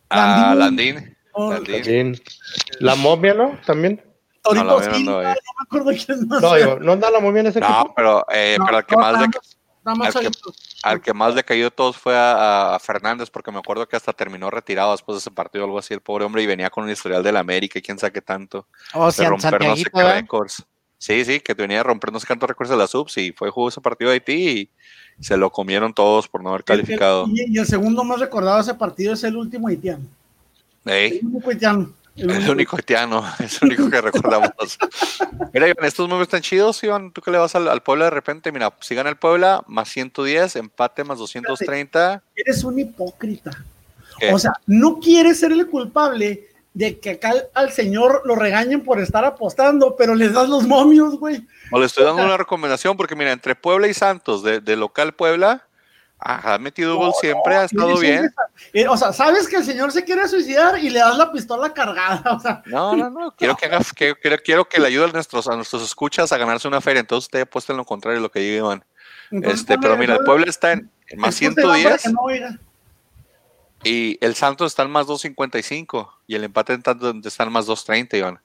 Ah, 0.10 0.54
Landín. 0.56 0.96
Landín. 0.96 1.18
Oh, 1.34 1.52
Landín. 1.54 2.22
La 2.80 2.96
momia, 2.96 3.34
¿no? 3.34 3.60
También. 3.66 4.02
No, 4.46 4.52
Silva, 4.52 4.64
no, 5.00 5.00
no, 5.00 5.20
me 5.22 5.36
acuerdo 5.66 5.92
quién 6.06 6.28
más. 6.28 6.42
No, 6.42 6.54
digo, 6.56 6.78
¿no 6.80 6.92
anda 6.92 7.10
la 7.10 7.20
momia 7.22 7.40
en 7.42 7.48
ese 7.48 7.62
No, 7.62 7.66
equipo? 7.68 7.94
pero, 7.96 8.26
eh, 8.30 8.58
No, 8.60 8.66
pero 8.66 8.78
al 8.78 8.86
que 8.86 8.96
no, 8.96 9.02
más 9.02 9.14
más- 9.14 9.30
nada 9.86 9.96
más 9.96 10.08
que- 10.10 10.14
chavitos. 10.14 10.56
Al 10.84 11.02
que 11.02 11.14
más 11.14 11.34
le 11.34 11.44
cayó 11.44 11.66
de 11.66 11.72
todos 11.72 11.98
fue 11.98 12.16
a, 12.16 12.76
a 12.76 12.80
Fernández, 12.80 13.30
porque 13.30 13.52
me 13.52 13.60
acuerdo 13.60 13.88
que 13.88 13.96
hasta 13.96 14.14
terminó 14.14 14.50
retirado 14.52 14.92
después 14.92 15.16
de 15.16 15.20
ese 15.20 15.32
partido 15.32 15.64
o 15.64 15.68
algo 15.68 15.80
así, 15.80 15.94
el 15.94 16.02
pobre 16.02 16.26
hombre, 16.26 16.44
y 16.44 16.46
venía 16.46 16.70
con 16.70 16.84
un 16.84 16.90
historial 16.90 17.24
del 17.24 17.38
América 17.38 17.80
y 17.80 17.82
quién 17.82 17.98
sabe 17.98 18.12
qué 18.14 18.22
tanto. 18.22 18.68
O 18.94 19.08
de 19.08 19.12
sea, 19.14 19.30
romper 19.30 19.64
no 19.64 19.76
sé 19.76 19.86
qué 19.86 20.04
récords. 20.04 20.64
Sí, 20.98 21.26
sí, 21.26 21.40
que 21.40 21.54
venía 21.54 21.78
de 21.78 21.84
romper 21.84 22.14
no 22.14 22.20
sé 22.20 22.28
cuántos 22.28 22.48
récords 22.48 22.70
de 22.70 22.78
la 22.78 22.88
subs 22.88 23.18
y 23.18 23.32
fue 23.34 23.50
jugó 23.50 23.70
ese 23.70 23.82
partido 23.82 24.10
de 24.10 24.16
Haití 24.16 24.34
y 25.20 25.24
se 25.24 25.36
lo 25.36 25.52
comieron 25.52 25.94
todos 25.94 26.28
por 26.28 26.42
no 26.42 26.50
haber 26.50 26.64
calificado. 26.64 27.26
El- 27.26 27.54
y, 27.54 27.60
el 27.60 27.66
segundo 27.66 28.04
más 28.04 28.20
recordado 28.20 28.56
de 28.58 28.62
ese 28.62 28.74
partido 28.74 29.14
es 29.14 29.24
el 29.24 29.36
último 29.36 29.68
haitiano. 29.68 30.06
Ey, 30.86 31.20
El 31.20 31.28
único 31.28 31.50
haitiano. 31.50 31.94
El 32.16 32.30
el 32.30 32.38
único. 32.38 32.52
único 32.52 32.76
haitiano, 32.78 33.24
es 33.40 33.62
el 33.62 33.70
único 33.70 33.90
que 33.90 34.02
recordamos. 34.02 34.52
Mira, 35.54 35.68
Iván, 35.68 35.86
estos 35.86 36.08
números 36.08 36.28
están 36.28 36.42
chidos, 36.42 36.84
Iván. 36.84 37.12
Tú 37.12 37.22
que 37.22 37.32
le 37.32 37.38
vas 37.38 37.56
al, 37.56 37.68
al 37.68 37.82
Puebla 37.82 38.06
de 38.06 38.12
repente, 38.12 38.52
mira, 38.52 38.74
si 38.82 38.96
gana 38.96 39.10
el 39.10 39.18
Puebla, 39.18 39.64
más 39.68 39.90
110, 39.90 40.56
empate 40.58 41.04
más 41.04 41.18
230. 41.18 42.22
Eres 42.36 42.64
un 42.64 42.80
hipócrita. 42.80 43.52
¿Qué? 44.20 44.34
O 44.34 44.40
sea, 44.40 44.54
no 44.68 45.00
quieres 45.00 45.40
ser 45.40 45.52
el 45.52 45.68
culpable 45.68 46.48
de 46.74 47.00
que 47.00 47.12
acá 47.12 47.34
al, 47.54 47.72
señor 47.72 48.22
lo 48.26 48.36
regañen 48.36 48.82
por 48.82 49.00
estar 49.00 49.26
apostando, 49.26 49.96
pero 49.96 50.16
les 50.16 50.34
das 50.34 50.50
los 50.50 50.66
momios, 50.66 51.20
güey. 51.20 51.46
O 51.72 51.80
le 51.80 51.86
estoy 51.86 52.04
dando 52.04 52.24
una 52.24 52.38
recomendación 52.38 52.98
porque, 52.98 53.16
mira, 53.16 53.32
entre 53.32 53.56
Puebla 53.56 53.88
y 53.88 53.94
Santos, 53.94 54.44
de, 54.44 54.60
de 54.60 54.76
local 54.76 55.14
Puebla, 55.14 55.68
ha 56.26 56.58
metido 56.58 56.96
gol 56.96 57.12
siempre, 57.20 57.56
ha 57.56 57.66
estado 57.66 57.98
bien. 58.00 58.34
eh, 58.74 58.88
o 58.88 58.96
sea, 58.98 59.12
sabes 59.14 59.48
que 59.48 59.58
el 59.58 59.64
señor 59.66 59.92
se 59.92 60.04
quiere 60.04 60.28
suicidar 60.28 60.80
y 60.80 60.90
le 60.90 61.00
das 61.00 61.18
la 61.18 61.32
pistola 61.32 61.74
cargada. 61.74 62.24
O 62.36 62.40
sea, 62.40 62.62
No, 62.66 62.96
no, 62.96 63.10
no. 63.10 63.32
Quiero 63.36 63.56
que, 63.58 63.66
haga, 63.66 63.80
que- 63.96 64.16
quiero, 64.16 64.38
quiero 64.44 64.66
que 64.70 64.80
le 64.80 64.88
ayude 64.88 65.06
a 65.06 65.12
nuestros, 65.12 65.48
a 65.48 65.56
nuestros 65.56 65.84
escuchas 65.84 66.32
a 66.32 66.38
ganarse 66.38 66.68
una 66.68 66.82
feria. 66.82 67.02
Entonces, 67.02 67.26
usted 67.28 67.42
apuesta 67.42 67.74
en 67.74 67.78
lo 67.78 67.86
contrario 67.86 68.20
de 68.20 68.24
lo 68.24 68.32
que 68.32 68.40
diga 68.40 68.58
Iván. 68.58 68.84
entonces 69.32 69.60
Este, 69.62 69.78
pero 69.78 69.98
mira, 69.98 70.14
el 70.16 70.24
Puebla 70.24 70.46
está 70.48 70.72
en 70.74 70.90
en 71.08 71.20
más 71.20 71.42
el 71.42 71.54
punto 71.54 71.72
de 71.74 71.84
para 71.84 71.98
110 71.98 72.04
que 72.04 72.10
no 72.10 72.58
y 73.86 74.18
el 74.22 74.36
Santos 74.36 74.72
está 74.72 74.84
en 74.84 74.92
más 74.92 75.08
255 75.08 76.20
y 76.28 76.36
el 76.36 76.46
empate 76.46 76.74
en 76.74 76.82
tanto 76.84 77.14
está 77.26 77.44
en 77.44 77.52
más 77.52 77.66
230, 77.66 78.16
Iván. 78.18 78.40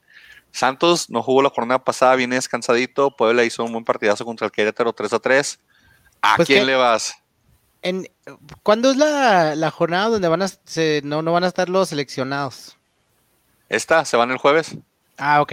Santos 0.51 1.09
no 1.11 1.23
jugó 1.23 1.43
la 1.43 1.51
jornada 1.51 1.79
pasada, 1.85 2.17
viene 2.17 2.35
descansadito. 2.35 3.15
Puebla 3.15 3.45
hizo 3.45 3.63
un 3.65 3.73
buen 3.73 3.85
partidazo 3.85 4.25
contra 4.25 4.47
el 4.47 4.51
Querétaro 4.51 4.93
3 4.93 5.13
a 5.13 5.19
3. 5.21 5.61
¿A 6.23 6.37
Pues 6.37 6.47
quién 6.49 6.61
que- 6.61 6.67
le 6.67 6.75
vas? 6.75 7.15
En, 7.89 8.09
¿Cuándo 8.63 8.91
es 8.91 8.97
la, 8.97 9.55
la 9.55 9.71
jornada 9.71 10.09
donde 10.09 10.29
van 10.29 10.43
a, 10.43 10.49
se- 10.49 11.01
no, 11.05 11.23
no 11.23 11.33
van 11.33 11.45
a 11.45 11.49
estar 11.49 11.69
los 11.69 11.89
seleccionados? 11.89 12.77
Esta, 13.69 14.05
se 14.05 14.17
van 14.17 14.31
el 14.31 14.39
jueves. 14.39 14.77
Ah, 15.17 15.41
ok. 15.43 15.53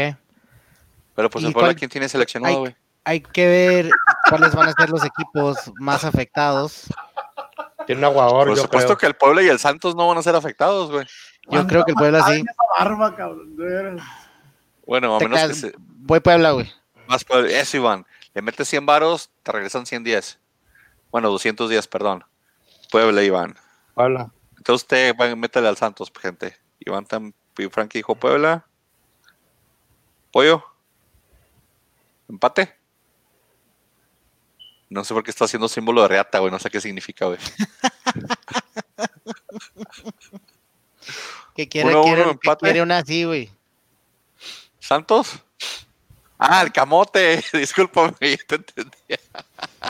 Pero 1.16 1.30
pues 1.30 1.44
¿Y 1.44 1.48
el 1.48 1.54
Puebla, 1.54 1.70
cuál- 1.70 1.76
¿quién 1.76 1.90
tiene 1.90 2.10
seleccionado, 2.10 2.54
Hay, 2.56 2.60
güey? 2.60 2.76
hay 3.06 3.22
que 3.22 3.48
ver 3.48 3.90
cuáles 4.30 4.54
van 4.54 4.70
a 4.70 4.74
ser 4.74 4.90
los 4.90 5.04
equipos 5.06 5.72
más 5.80 6.04
afectados. 6.04 6.84
Tiene 7.86 8.00
un 8.00 8.06
aguador, 8.06 8.48
Por 8.48 8.58
yo 8.58 8.64
supuesto 8.64 8.88
creo. 8.90 8.98
que 8.98 9.06
el 9.08 9.16
Puebla 9.16 9.44
y 9.44 9.48
el 9.48 9.60
Santos 9.60 9.96
no 9.96 10.08
van 10.08 10.18
a 10.18 10.24
ser 10.24 10.36
afectados, 10.36 10.92
güey. 10.92 11.06
Yo 11.50 11.68
creo 11.68 11.86
que 11.86 11.92
el 11.92 11.96
Puebla 11.96 12.26
sí. 12.26 12.44
Barba, 12.80 13.16
cabrón. 13.16 13.56
Bueno, 14.86 15.16
a 15.16 15.20
menos 15.20 15.40
que 15.48 15.54
se, 15.54 15.74
Voy 15.78 16.20
Puebla, 16.20 16.52
güey. 16.52 16.72
Más 17.08 17.24
por 17.24 17.46
eso, 17.46 17.78
Iván. 17.78 18.06
Le 18.34 18.42
metes 18.42 18.68
100 18.68 18.86
varos, 18.86 19.30
te 19.44 19.52
regresan 19.52 19.86
110. 19.86 20.40
Bueno, 21.12 21.30
210, 21.30 21.88
perdón. 21.88 22.26
Puebla, 22.92 23.24
Iván. 23.24 23.56
Habla. 23.96 24.32
Entonces 24.58 24.84
usted 24.84 25.16
va, 25.20 25.36
métele 25.36 25.68
al 25.68 25.78
Santos, 25.78 26.12
gente. 26.22 26.58
Iván 26.80 27.06
tam, 27.06 27.34
y 27.58 27.68
Frankie 27.68 28.00
dijo 28.00 28.16
Puebla. 28.16 28.66
Pollo. 30.32 30.64
Empate. 32.28 32.76
No 34.90 35.04
sé 35.04 35.14
por 35.14 35.24
qué 35.24 35.32
está 35.32 35.46
haciendo 35.46 35.68
símbolo 35.68 36.02
de 36.04 36.08
reata, 36.10 36.40
güey. 36.40 36.52
No 36.52 36.60
sé 36.60 36.70
qué 36.70 36.82
significa, 36.82 37.26
güey. 37.26 37.40
Que 41.56 41.70
quiere, 41.70 41.88
Uno, 41.90 42.02
uno, 42.02 42.08
quiere, 42.08 42.24
que 42.24 42.30
empate. 42.32 42.66
quiere 42.66 42.82
una 42.82 42.98
así, 42.98 43.24
güey. 43.24 43.50
¿Santos? 44.80 45.42
Ah, 46.38 46.62
el 46.62 46.72
camote. 46.74 47.42
Discúlpame, 47.54 48.14
yo 48.22 48.38
te 48.46 48.56
entendía. 48.56 49.15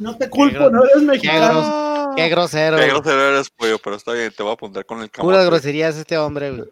No 0.02 0.18
te 0.18 0.30
culpo, 0.30 0.70
no 0.70 0.84
eres 0.84 0.98
Qué, 0.98 1.04
mexicano. 1.06 1.62
gros- 1.62 2.16
qué 2.16 2.30
grosero. 2.30 2.78
Qué 2.78 2.88
grosero 2.88 3.22
eres, 3.30 3.50
pollo, 3.50 3.78
pero 3.80 3.96
está 3.96 4.14
bien, 4.14 4.32
te 4.36 4.44
voy 4.44 4.52
a 4.52 4.54
apuntar 4.56 4.86
con 4.86 5.02
el 5.02 5.10
camote. 5.10 5.34
Puras 5.34 5.46
groserías 5.46 5.96
este 5.96 6.18
hombre, 6.18 6.52
güey. 6.52 6.70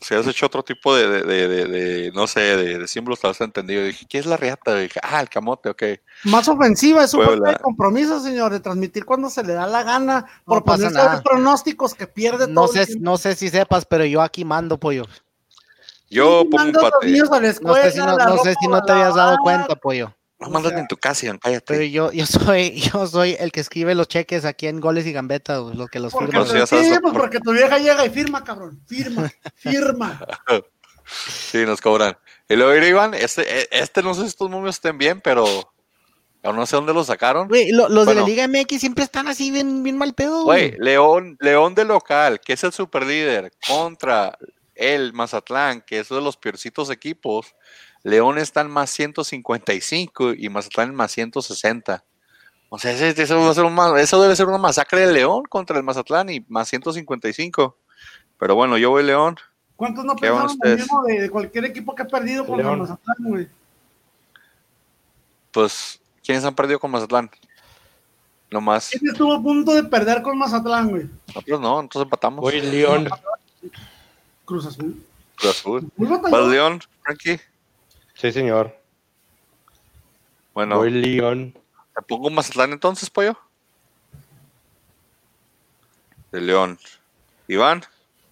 Si 0.00 0.14
has 0.14 0.26
hecho 0.28 0.46
otro 0.46 0.62
tipo 0.62 0.94
de, 0.94 1.08
de, 1.08 1.22
de, 1.24 1.48
de- 1.48 1.64
de, 1.66 2.12
no 2.12 2.28
sé, 2.28 2.40
de, 2.40 2.78
de 2.78 2.86
símbolos, 2.88 3.18
te 3.20 3.26
has 3.26 3.40
entendido. 3.40 3.82
Dije, 3.84 4.06
¿qué 4.08 4.18
es 4.18 4.26
la 4.26 4.36
reata? 4.36 4.76
Dije, 4.76 5.00
ah, 5.02 5.20
el 5.20 5.28
camote, 5.28 5.68
ok. 5.70 5.82
Más 6.24 6.46
ofensiva, 6.46 7.02
es 7.02 7.12
un 7.14 7.24
falta 7.24 7.50
de 7.50 7.58
compromiso, 7.58 8.20
señor, 8.20 8.52
de 8.52 8.60
transmitir 8.60 9.04
cuando 9.04 9.28
se 9.28 9.42
le 9.42 9.54
da 9.54 9.66
la 9.66 9.82
gana, 9.82 10.24
por 10.44 10.58
No 10.58 10.64
pasa 10.64 10.76
ponerse 10.84 10.94
nada. 10.98 11.10
a 11.10 11.14
ver 11.16 11.24
pronósticos 11.24 11.94
que 11.94 12.06
pierde 12.06 12.46
No 12.46 12.62
todo 12.68 12.72
sé, 12.74 12.86
no 13.00 13.16
sé 13.18 13.34
si 13.34 13.48
sepas, 13.48 13.84
pero 13.86 14.04
yo 14.04 14.22
aquí 14.22 14.44
mando, 14.44 14.78
pollo. 14.78 15.02
Yo 16.10 16.42
Sí, 16.42 16.48
pongo 16.48 16.56
manda 16.64 16.80
a 16.80 16.82
los 16.84 16.92
empate. 16.92 17.06
niños 17.06 17.28
a 17.30 17.34
la 17.34 17.40
No 17.40 17.48
escuela, 17.48 17.82
sé 17.82 17.90
si 17.90 17.98
no, 17.98 18.44
sé 18.44 18.54
si 18.60 18.68
no 18.68 18.82
te 18.84 18.92
habías 18.92 19.14
dado 19.16 19.36
cuenta, 19.42 19.74
pollo. 19.74 20.14
No 20.40 20.50
mandas 20.50 20.72
en 20.74 20.86
tu 20.86 20.96
casa, 20.96 21.26
Iván, 21.26 21.38
Pero 21.42 21.60
cállate. 21.64 21.90
yo, 21.90 22.12
yo 22.12 22.24
soy, 22.24 22.70
yo 22.92 23.06
soy 23.08 23.36
el 23.40 23.50
que 23.50 23.60
escribe 23.60 23.94
los 23.96 24.06
cheques 24.06 24.44
aquí 24.44 24.68
en 24.68 24.80
goles 24.80 25.04
y 25.06 25.12
gambetas, 25.12 25.58
los 25.74 25.88
que 25.90 25.98
los 25.98 26.12
Porque, 26.12 26.30
firman. 26.44 26.66
Sí, 26.66 26.76
por- 26.76 27.02
pues 27.02 27.14
porque 27.14 27.40
tu 27.40 27.52
vieja 27.52 27.78
llega 27.78 28.06
y 28.06 28.10
firma, 28.10 28.44
cabrón. 28.44 28.80
Firma, 28.86 29.30
firma. 29.56 30.20
Sí, 31.04 31.64
nos 31.66 31.80
cobran. 31.80 32.16
Y 32.48 32.56
luego, 32.56 32.72
mira, 32.72 32.86
Iván, 32.86 33.14
este, 33.14 33.62
eh, 33.62 33.68
este 33.70 34.02
no 34.02 34.14
sé 34.14 34.22
si 34.22 34.26
estos 34.28 34.48
números 34.50 34.76
estén 34.76 34.96
bien, 34.98 35.20
pero 35.20 35.44
aún 36.42 36.56
no 36.56 36.66
sé 36.66 36.76
dónde 36.76 36.94
lo 36.94 37.02
sacaron. 37.02 37.48
Güey, 37.48 37.72
lo- 37.72 37.88
los 37.88 38.06
de 38.06 38.14
la 38.14 38.22
Liga 38.22 38.46
MX 38.46 38.78
siempre 38.80 39.04
están 39.04 39.26
así 39.28 39.50
bien, 39.50 39.82
bien 39.82 39.98
mal 39.98 40.14
pedo, 40.14 40.44
güey. 40.44 40.68
Güey, 40.70 40.80
León, 40.80 41.36
León 41.40 41.74
de 41.74 41.84
local, 41.84 42.40
que 42.40 42.52
es 42.52 42.62
el 42.64 42.72
superlíder, 42.72 43.50
contra 43.66 44.36
el 44.74 45.12
Mazatlán, 45.12 45.80
que 45.84 45.98
es 45.98 46.08
de 46.10 46.20
los 46.20 46.36
peorcitos 46.36 46.90
equipos. 46.90 47.54
León 48.04 48.38
está 48.38 48.60
en 48.62 48.70
más 48.70 48.90
155 48.90 50.32
y 50.34 50.48
Mazatlán 50.48 50.90
en 50.90 50.94
más 50.94 51.12
160. 51.12 52.04
O 52.70 52.78
sea, 52.78 52.92
ese- 52.92 53.20
eso, 53.22 53.40
va 53.40 53.50
a 53.50 53.54
ser 53.54 53.64
un 53.64 53.74
ma- 53.74 53.98
eso 54.00 54.20
debe 54.22 54.36
ser 54.36 54.46
una 54.46 54.58
masacre 54.58 55.06
de 55.06 55.12
León 55.12 55.44
contra 55.48 55.76
el 55.76 55.82
Mazatlán 55.84 56.28
y 56.30 56.44
más 56.48 56.68
155. 56.68 57.76
Pero 58.38 58.54
bueno, 58.54 58.76
yo 58.78 58.90
voy 58.90 59.02
León. 59.04 59.36
¿Cuántos 59.76 60.04
no 60.04 60.16
¿Qué 60.16 60.28
van 60.30 60.46
pensaron 60.48 60.70
lo 60.72 60.76
mismo 60.76 61.02
de, 61.04 61.20
de 61.22 61.30
cualquier 61.30 61.64
equipo 61.64 61.94
que 61.94 62.02
ha 62.02 62.06
perdido 62.08 62.44
contra 62.46 62.66
León. 62.66 62.80
Mazatlán, 62.80 63.16
güey? 63.20 63.48
Pues, 65.52 66.00
¿quiénes 66.24 66.44
han 66.44 66.54
perdido 66.54 66.78
con 66.78 66.90
Mazatlán? 66.90 67.30
No 68.50 68.60
más. 68.60 68.88
¿Quién 68.90 69.10
estuvo 69.10 69.34
a 69.34 69.42
punto 69.42 69.74
de 69.74 69.84
perder 69.84 70.22
con 70.22 70.38
Mazatlán, 70.38 70.88
güey? 70.90 71.06
Nosotros 71.28 71.60
no, 71.60 71.76
nosotros 71.82 72.04
empatamos. 72.04 72.40
Voy 72.40 72.60
León. 72.60 73.08
Cruz 74.44 74.66
Azul. 74.66 75.02
Cruz 75.36 75.50
Azul. 75.50 75.90
¿Vas. 75.96 76.46
León, 76.46 76.80
Frankie? 77.02 77.40
Sí, 78.20 78.32
señor. 78.32 78.76
Bueno, 80.52 80.78
Voy 80.78 80.90
León. 80.90 81.54
¿te 81.94 82.02
pongo 82.02 82.30
Mazatlán 82.30 82.72
entonces, 82.72 83.08
pollo? 83.08 83.38
De 86.32 86.40
León. 86.40 86.80
Iván. 87.46 87.84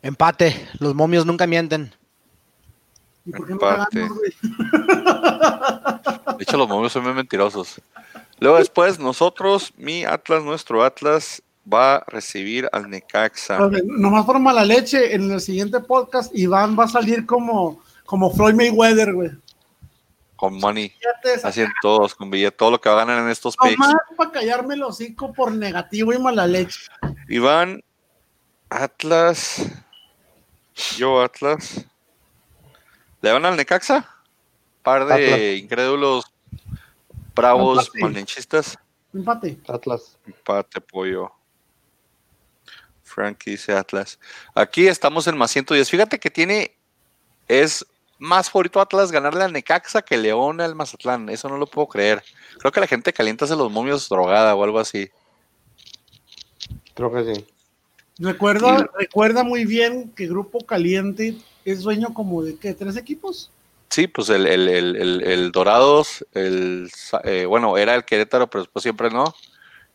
Empate, 0.03 0.69
los 0.81 0.93
momios 0.97 1.25
nunca 1.25 1.47
mienten. 1.47 1.93
¿Y 3.25 3.31
por 3.31 3.47
qué 3.47 3.55
no 3.55 3.61
Empate. 3.61 4.01
ganamos? 4.01 4.23
De 6.37 6.43
hecho, 6.43 6.57
los 6.57 6.69
momios 6.69 6.93
son 6.93 7.05
muy 7.05 7.15
mentirosos. 7.15 7.81
Luego 8.41 8.59
después, 8.59 8.99
nosotros, 8.99 9.73
mi 9.77 10.05
Atlas, 10.05 10.43
nuestro 10.43 10.83
Atlas, 10.83 11.41
va 11.73 11.97
a 11.97 12.05
recibir 12.09 12.69
al 12.73 12.91
Necaxa. 12.91 13.71
Nomás 13.85 14.27
por 14.27 14.41
mala 14.41 14.65
leche, 14.65 15.15
en 15.15 15.31
el 15.31 15.41
siguiente 15.41 15.79
podcast 15.79 16.35
Iván 16.37 16.77
va 16.77 16.85
a 16.85 16.89
salir 16.89 17.25
como, 17.25 17.81
como 18.05 18.33
Floyd 18.33 18.55
Mayweather, 18.55 19.15
güey. 19.15 19.31
Con 20.37 20.59
money. 20.59 20.91
Fíjate 20.91 21.35
esa- 21.35 21.49
Así 21.49 21.63
en 21.63 21.73
todos, 21.81 22.15
con 22.15 22.31
billete, 22.31 22.57
todo 22.57 22.71
lo 22.71 22.81
que 22.81 22.89
va 22.91 22.97
a 23.03 23.05
ganar 23.05 23.23
en 23.23 23.31
estos 23.31 23.57
picks. 23.57 23.79
Nomás 23.79 23.97
para 24.17 24.31
callarme 24.33 24.75
el 24.75 24.83
hocico 24.83 25.33
por 25.33 25.51
negativo 25.53 26.13
y 26.13 26.19
mala 26.19 26.47
leche. 26.47 26.81
Iván, 27.29 27.83
Atlas. 28.69 29.63
Yo, 30.97 31.23
Atlas. 31.23 31.85
¿Le 33.23 33.33
van 33.33 33.47
al 33.47 33.57
Necaxa? 33.57 34.09
par 34.83 35.05
de 35.07 35.15
Atlas. 35.15 35.41
incrédulos 35.63 36.25
bravos 37.35 37.87
Empate. 37.87 38.01
malinchistas. 38.05 38.79
Empate. 39.15 39.59
Atlas. 39.69 40.17
Empate, 40.27 40.81
pollo. 40.81 41.33
Frankie 43.03 43.53
dice 43.53 43.73
Atlas. 43.73 44.19
Aquí 44.55 44.87
estamos 44.87 45.27
en 45.27 45.37
más 45.39 45.51
110. 45.51 45.89
Fíjate 45.89 46.19
que 46.21 46.31
tiene. 46.31 46.77
Es 47.49 47.87
más 48.19 48.51
favorito 48.51 48.81
Atlas 48.81 49.13
ganarle 49.13 49.45
al 49.45 49.53
Necaxa 49.53 50.03
que 50.03 50.17
León 50.17 50.61
al 50.61 50.75
Mazatlán. 50.75 51.29
Eso 51.29 51.49
no 51.49 51.59
lo 51.59 51.67
puedo 51.67 51.87
creer. 51.89 52.23
Creo 52.59 52.73
que 52.73 52.81
la 52.81 52.87
gente 52.87 53.13
calienta 53.13 53.45
hace 53.45 53.57
los 53.57 53.71
momios 53.71 54.09
drogada 54.09 54.55
o 54.55 54.65
algo 54.65 54.79
así. 54.79 55.11
Creo 56.95 57.13
que 57.13 57.35
sí. 57.35 57.47
Recuerda, 58.19 58.89
recuerda 58.99 59.45
muy 59.45 59.67
bien 59.67 60.11
que 60.17 60.27
Grupo 60.27 60.65
Caliente 60.65 61.37
es 61.67 61.83
dueño 61.83 62.15
como 62.15 62.43
de 62.43 62.57
qué, 62.57 62.73
tres 62.73 62.97
equipos. 62.97 63.51
Sí, 63.91 64.07
pues 64.07 64.31
el, 64.31 64.47
el, 64.47 64.69
el, 64.69 64.97
el- 64.97 65.23
el 65.23 65.53
Dorados, 65.53 66.25
el, 66.33 66.91
eh, 67.25 67.45
bueno, 67.47 67.77
era 67.77 67.95
el 67.95 68.05
Querétaro, 68.05 68.49
pero 68.49 68.63
después 68.65 68.83
siempre 68.83 69.11
no. 69.11 69.35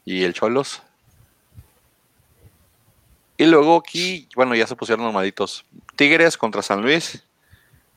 Y 0.05 0.23
el 0.23 0.33
Cholos. 0.33 0.81
Y 3.37 3.45
luego 3.45 3.77
aquí, 3.77 4.27
bueno, 4.35 4.53
ya 4.53 4.67
se 4.67 4.75
pusieron 4.75 5.03
normalitos. 5.03 5.65
Tigres 5.95 6.37
contra 6.37 6.61
San 6.61 6.81
Luis. 6.83 7.23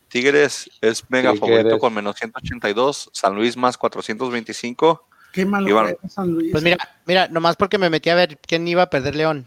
Tigres 0.08 0.70
es 0.80 1.04
mega 1.10 1.32
Tigres. 1.32 1.50
favorito 1.50 1.78
con 1.78 1.94
menos 1.94 2.16
182. 2.16 3.10
San 3.12 3.34
Luis 3.34 3.56
más 3.56 3.76
425. 3.78 5.08
Qué 5.32 5.44
malo 5.44 5.68
Iván. 5.68 5.96
San 6.08 6.32
Luis. 6.32 6.52
Pues 6.52 6.62
mira, 6.62 6.78
mira, 7.06 7.28
nomás 7.28 7.56
porque 7.56 7.78
me 7.78 7.90
metí 7.90 8.10
a 8.10 8.14
ver 8.14 8.38
quién 8.38 8.66
iba 8.68 8.82
a 8.82 8.90
perder 8.90 9.16
León. 9.16 9.46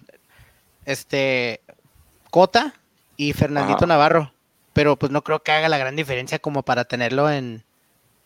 Este, 0.85 1.61
Cota 2.29 2.73
y 3.15 3.33
Fernandito 3.33 3.77
Ajá. 3.77 3.87
Navarro. 3.87 4.33
Pero 4.73 4.95
pues 4.97 5.11
no 5.11 5.23
creo 5.23 5.41
que 5.41 5.51
haga 5.51 5.69
la 5.69 5.77
gran 5.77 5.95
diferencia 5.95 6.39
como 6.39 6.63
para 6.63 6.85
tenerlo 6.85 7.31
en, 7.31 7.63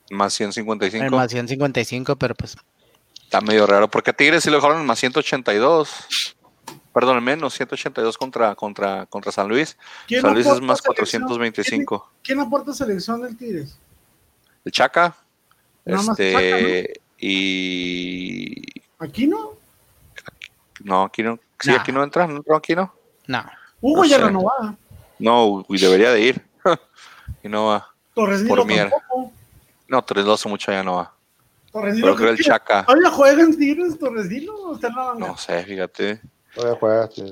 Más 0.10 0.34
en 0.42 0.52
155. 0.52 1.16
más 1.16 1.32
155, 1.32 2.16
pero 2.18 2.36
pues 2.36 2.58
Está 3.24 3.40
medio 3.40 3.66
raro. 3.66 3.90
Porque 3.90 4.10
a 4.10 4.14
Tigres 4.14 4.44
sí 4.44 4.50
lo 4.50 4.58
dejaron 4.58 4.82
en 4.82 4.86
más 4.86 5.00
182. 5.00 5.90
Perdón, 6.94 7.18
en 7.20 7.24
menos 7.24 7.54
182 7.54 8.18
contra, 8.18 8.54
contra, 8.56 9.06
contra 9.06 9.32
San 9.32 9.48
Luis. 9.48 9.78
¿Quién 10.08 10.22
San 10.22 10.34
Luis 10.34 10.46
es 10.46 10.60
más 10.62 10.80
selección? 10.82 11.24
425. 11.24 12.10
¿Quién, 12.22 12.38
quién 12.38 12.48
aporta 12.48 12.74
selección 12.74 13.22
del 13.22 13.38
Tigres? 13.38 13.78
El 14.66 14.72
Chaca. 14.72 15.16
Nada 15.86 16.04
más 16.04 16.20
Este. 16.20 17.02
Y. 17.18 18.62
¿Aquí 19.00 19.28
no? 19.28 19.52
No, 20.84 21.04
aquí 21.04 21.24
no. 21.24 21.40
Sí, 21.60 21.70
Nah. 21.72 21.78
aquí 21.80 21.92
no 21.92 22.04
entra. 22.04 22.28
¿No 22.28 22.38
entró 22.38 22.56
aquí 22.56 22.76
no? 22.76 22.94
no. 23.28 23.44
Hugo 23.80 24.04
No 24.04 24.06
ya 24.10 24.18
sé. 24.18 24.24
renovaba. 24.26 24.76
No, 25.20 25.66
debería 25.70 26.12
de 26.12 26.22
ir. 26.22 26.46
y 27.44 27.48
no 27.50 27.68
va. 27.68 27.88
Torres 28.14 28.42
Por 28.44 28.60
Nilo 28.60 28.66
mier- 28.66 28.90
tampoco. 28.90 29.32
No, 29.88 30.04
3 30.04 30.26
hace 30.34 30.50
mucho 30.50 30.72
ya 30.72 30.84
no 30.84 30.96
va. 30.96 31.14
Torres 31.72 31.98
Pero 32.02 32.16
creo 32.16 32.30
el 32.32 32.38
Chaca. 32.40 32.86
Todavía 32.86 33.10
juega 33.12 33.42
en 33.44 33.58
Tigres, 33.58 33.98
Torres 33.98 34.28
Nilo, 34.28 34.54
o 34.72 34.78
banca? 34.90 35.28
No 35.28 35.38
sé, 35.38 35.64
fíjate. 35.64 36.22
Todavía 36.54 36.80
juega. 36.80 37.10
sí. 37.12 37.32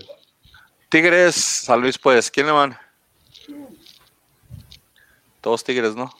Tigres, 0.89 1.35
San 1.35 1.81
Luis, 1.81 1.97
pues. 1.97 2.31
¿Quién 2.31 2.47
le 2.47 2.51
van? 2.51 2.77
Todos 5.41 5.63
Tigres, 5.63 5.95
¿no? 5.95 6.11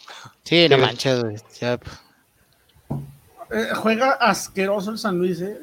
Sí, 0.43 0.67
no 0.69 0.77
manches, 0.77 1.21
güey. 1.21 1.35
Ya, 1.59 1.77
pues, 1.77 1.95
Eh, 3.51 3.69
juega 3.75 4.11
asqueroso 4.11 4.91
el 4.91 4.97
San 4.99 5.17
Luis, 5.17 5.41
¿eh? 5.41 5.59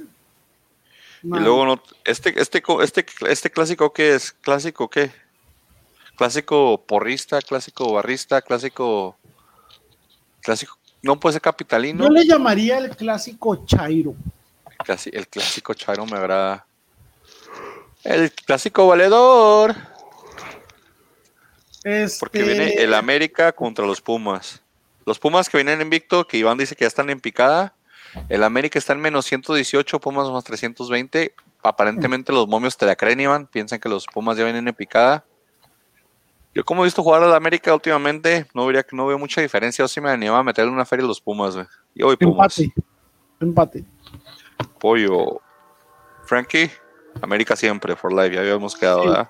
Y 1.23 1.29
luego 1.29 1.65
no, 1.67 1.83
este, 2.05 2.41
este, 2.41 2.63
este, 2.83 3.07
este 3.29 3.51
clásico 3.51 3.93
qué 3.93 4.15
es? 4.15 4.33
¿Clásico 4.33 4.89
qué? 4.91 5.11
Clásico 6.17 6.85
porrista, 6.87 7.41
clásico 7.43 7.93
barrista, 7.93 8.43
clásico. 8.43 9.17
Clásico. 10.43 10.79
No 11.03 11.19
puede 11.19 11.35
ser 11.35 11.43
capitalino. 11.43 12.05
Yo 12.05 12.11
le 12.11 12.27
llamaría 12.27 12.79
el 12.79 12.91
clásico 12.97 13.65
Chairo. 13.67 14.15
Clasi- 14.85 15.11
el 15.13 15.27
clásico 15.29 15.75
Chairo 15.75 16.07
me 16.07 16.17
agrada. 16.17 16.67
El 18.07 18.31
clásico 18.31 18.87
valedor. 18.87 19.75
Este, 21.83 22.21
Porque 22.21 22.43
viene 22.45 22.75
el 22.75 22.95
América 22.95 23.51
contra 23.53 23.85
los 23.85 24.01
Pumas. 24.01 24.63
Los 25.05 25.19
Pumas 25.19 25.49
que 25.49 25.59
vienen 25.59 25.81
invicto, 25.81 26.27
que 26.27 26.39
Iván 26.39 26.57
dice 26.57 26.77
que 26.77 26.85
ya 26.85 26.89
están 26.89 27.11
en 27.11 27.19
picada. 27.19 27.75
El 28.29 28.45
América 28.45 28.79
está 28.79 28.93
en 28.93 29.01
menos 29.01 29.27
118, 29.27 29.99
Pumas 29.99 30.31
más 30.31 30.45
320. 30.45 31.35
Aparentemente 31.65 32.33
los 32.33 32.47
momios 32.47 32.77
te 32.77 32.87
la 32.87 32.95
creen, 32.95 33.21
Iván. 33.21 33.49
Piensan 33.49 33.81
que 33.81 33.89
los 33.89 34.07
Pumas 34.07 34.37
ya 34.37 34.45
vienen 34.45 34.69
en 34.69 34.75
picada. 34.75 35.25
Yo 36.55 36.65
como 36.65 36.83
he 36.83 36.87
visto 36.87 37.03
jugar 37.03 37.25
al 37.25 37.35
América 37.35 37.75
últimamente, 37.75 38.47
no, 38.55 38.67
vería, 38.67 38.87
no 38.93 39.07
veo 39.07 39.19
mucha 39.19 39.41
diferencia. 39.41 39.83
Yo 39.83 39.89
sí 39.89 40.01
me 40.01 40.11
animaba 40.11 40.39
a 40.39 40.45
meterle 40.45 40.71
una 40.71 40.87
feria 40.87 41.05
a 41.05 41.09
los 41.09 41.21
Pumas, 41.21 41.57
güey. 41.57 41.67
Yo 41.95 42.07
voy 42.07 42.17
Pumas. 42.17 42.57
Empate. 42.61 42.83
Empate. 43.41 43.85
Pollo. 44.79 45.41
Frankie, 46.25 46.71
América 47.23 47.57
siempre, 47.57 47.97
for 47.97 48.13
life. 48.13 48.35
Ya 48.35 48.41
habíamos 48.41 48.75
quedado, 48.77 49.03
Sí. 49.03 49.09
¿verdad? 49.09 49.29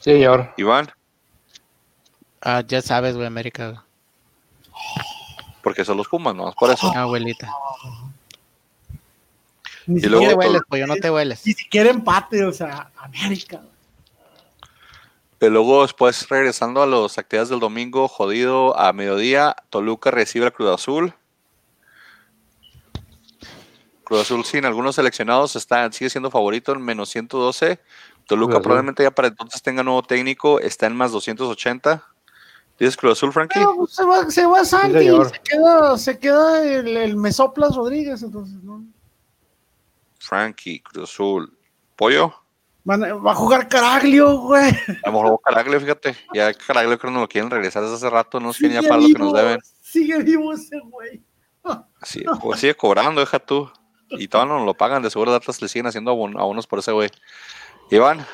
Señor. 0.00 0.54
Iván, 0.56 0.90
ah, 2.40 2.62
ya 2.66 2.80
sabes, 2.82 3.14
güey, 3.14 3.26
América. 3.26 3.68
güey. 3.70 3.80
porque 5.62 5.84
son 5.84 5.96
los 5.98 6.08
Pumas, 6.08 6.34
no, 6.34 6.50
por 6.58 6.70
eso. 6.70 6.90
Abuelita. 6.96 7.52
Ni 9.86 10.00
Y 10.00 10.06
luego 10.06 10.28
te 10.28 10.34
hueles, 10.34 10.52
todo- 10.62 10.66
pollo, 10.68 10.86
no 10.86 10.96
te 10.96 11.10
hueles. 11.10 11.46
ni 11.46 11.52
siquiera 11.52 11.90
empate, 11.90 12.44
o 12.44 12.52
sea, 12.52 12.90
América. 12.96 13.60
Y 15.40 15.46
luego 15.46 15.82
después 15.82 16.28
regresando 16.28 16.82
a 16.82 16.86
las 16.86 17.18
actividades 17.18 17.48
del 17.50 17.60
domingo, 17.60 18.08
jodido 18.08 18.78
a 18.78 18.92
mediodía, 18.92 19.56
Toluca 19.70 20.10
recibe 20.10 20.46
a 20.46 20.50
Cruz 20.50 20.70
Azul. 20.74 21.14
Cruz 24.08 24.22
Azul 24.22 24.42
sin 24.42 24.64
algunos 24.64 24.94
seleccionados 24.94 25.54
está, 25.54 25.92
sigue 25.92 26.08
siendo 26.08 26.30
favorito 26.30 26.72
en 26.72 26.80
menos 26.80 27.10
112. 27.10 27.78
Toluca 28.26 28.52
Cruz 28.52 28.54
Azul. 28.54 28.62
probablemente 28.62 29.02
ya 29.02 29.10
para 29.10 29.28
entonces 29.28 29.60
tenga 29.60 29.82
nuevo 29.82 30.02
técnico, 30.02 30.60
está 30.60 30.86
en 30.86 30.96
más 30.96 31.12
280. 31.12 32.02
¿Dices 32.78 32.96
Cruz 32.96 33.18
Azul, 33.18 33.34
Frankie? 33.34 33.58
Pero 33.58 33.76
pues, 33.76 33.92
se 33.92 34.04
va, 34.04 34.30
se 34.30 34.46
va 34.46 34.64
Santi, 34.64 35.08
se 35.08 35.40
queda, 35.42 35.98
se 35.98 36.18
queda 36.18 36.64
el, 36.64 36.96
el 36.96 37.16
Mesoplas 37.16 37.76
Rodríguez, 37.76 38.22
entonces, 38.22 38.62
¿no? 38.62 38.82
Frankie, 40.18 40.80
Cruz 40.80 41.10
Azul. 41.10 41.54
¿Pollo? 41.94 42.32
Va 42.88 43.32
a 43.32 43.34
jugar 43.34 43.68
Caraglio, 43.68 44.38
güey. 44.38 44.70
A 45.04 45.10
lo 45.10 45.20
mejor 45.20 45.40
Caraglio, 45.44 45.78
fíjate. 45.80 46.16
Ya 46.32 46.54
Caraglio 46.54 46.98
creo 46.98 47.10
que 47.10 47.14
no 47.14 47.20
lo 47.20 47.28
quieren 47.28 47.50
regresar 47.50 47.82
desde 47.82 47.96
hace 47.96 48.08
rato, 48.08 48.40
no 48.40 48.54
quieren 48.54 48.80
ya 48.80 48.88
para 48.88 49.02
lo 49.02 49.08
que 49.08 49.18
nos 49.18 49.34
deben. 49.34 49.58
Sigue 49.82 50.22
vivo 50.22 50.54
ese 50.54 50.80
güey. 50.80 51.22
Sí, 52.04 52.24
pues 52.40 52.60
sigue 52.60 52.74
cobrando, 52.74 53.20
deja 53.20 53.38
tú. 53.38 53.70
Y 54.10 54.28
todavía 54.28 54.54
no 54.54 54.64
lo 54.64 54.74
pagan, 54.74 55.02
de 55.02 55.10
seguro 55.10 55.30
de 55.32 55.36
Atlas 55.36 55.60
le 55.60 55.68
siguen 55.68 55.86
haciendo 55.86 56.12
abon- 56.12 56.38
abonos 56.38 56.66
por 56.66 56.78
ese 56.78 56.92
güey. 56.92 57.10
Iván, 57.90 58.26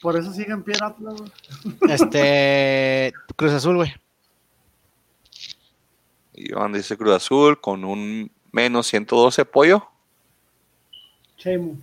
Por 0.00 0.16
eso 0.16 0.32
sigue 0.32 0.52
en 0.52 0.62
pie 0.62 0.74
el 0.74 0.82
Atlas, 0.84 1.14
güey. 1.16 1.32
Este, 1.92 3.12
Cruz 3.36 3.52
Azul, 3.52 3.76
güey. 3.76 3.94
Iván 6.34 6.72
dice 6.72 6.96
Cruz 6.96 7.14
Azul 7.14 7.60
con 7.60 7.84
un 7.84 8.30
menos 8.52 8.86
112 8.88 9.44
pollo. 9.44 9.88
Chemo. 11.38 11.78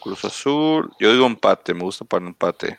Cruz 0.00 0.24
Azul, 0.24 0.92
yo 1.00 1.12
digo 1.12 1.24
empate, 1.26 1.72
me 1.72 1.82
gusta 1.84 2.04
para 2.04 2.26
empate. 2.26 2.78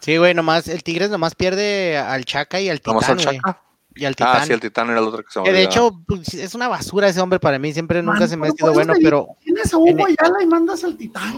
Sí, 0.00 0.16
güey, 0.16 0.34
nomás, 0.34 0.66
el 0.68 0.82
Tigres 0.82 1.10
nomás 1.10 1.34
pierde 1.34 1.96
al 1.96 2.24
Chaca 2.24 2.60
y 2.60 2.68
al 2.68 2.80
¿Nomás 2.84 3.08
al 3.08 3.16
Titán, 3.18 3.34
güey. 3.34 3.36
Chaca? 3.40 3.62
Y 3.94 4.04
al 4.04 4.16
Titán. 4.16 4.36
Ah, 4.42 4.44
sí, 4.46 4.52
el 4.52 4.60
Titán 4.60 4.88
era 4.90 4.98
el 5.00 5.06
otro 5.06 5.22
que 5.22 5.30
se 5.30 5.38
me 5.40 5.44
Que 5.46 5.52
de 5.52 5.62
hecho, 5.64 5.90
pues, 6.06 6.32
es 6.34 6.54
una 6.54 6.68
basura 6.68 7.08
ese 7.08 7.20
hombre 7.20 7.38
para 7.40 7.58
mí, 7.58 7.72
siempre 7.72 8.02
nunca 8.02 8.26
se 8.28 8.36
me 8.36 8.46
ha 8.46 8.50
¿cómo 8.50 8.56
sido 8.58 8.72
bueno, 8.72 8.92
pedir- 8.94 9.04
pero 9.04 9.28
Tienes 9.42 9.72
a 9.72 9.76
Hugo 9.76 9.88
en- 9.88 10.00
Ayala 10.18 10.42
y 10.42 10.46
mandas 10.46 10.84
al 10.84 10.96
Titán. 10.96 11.34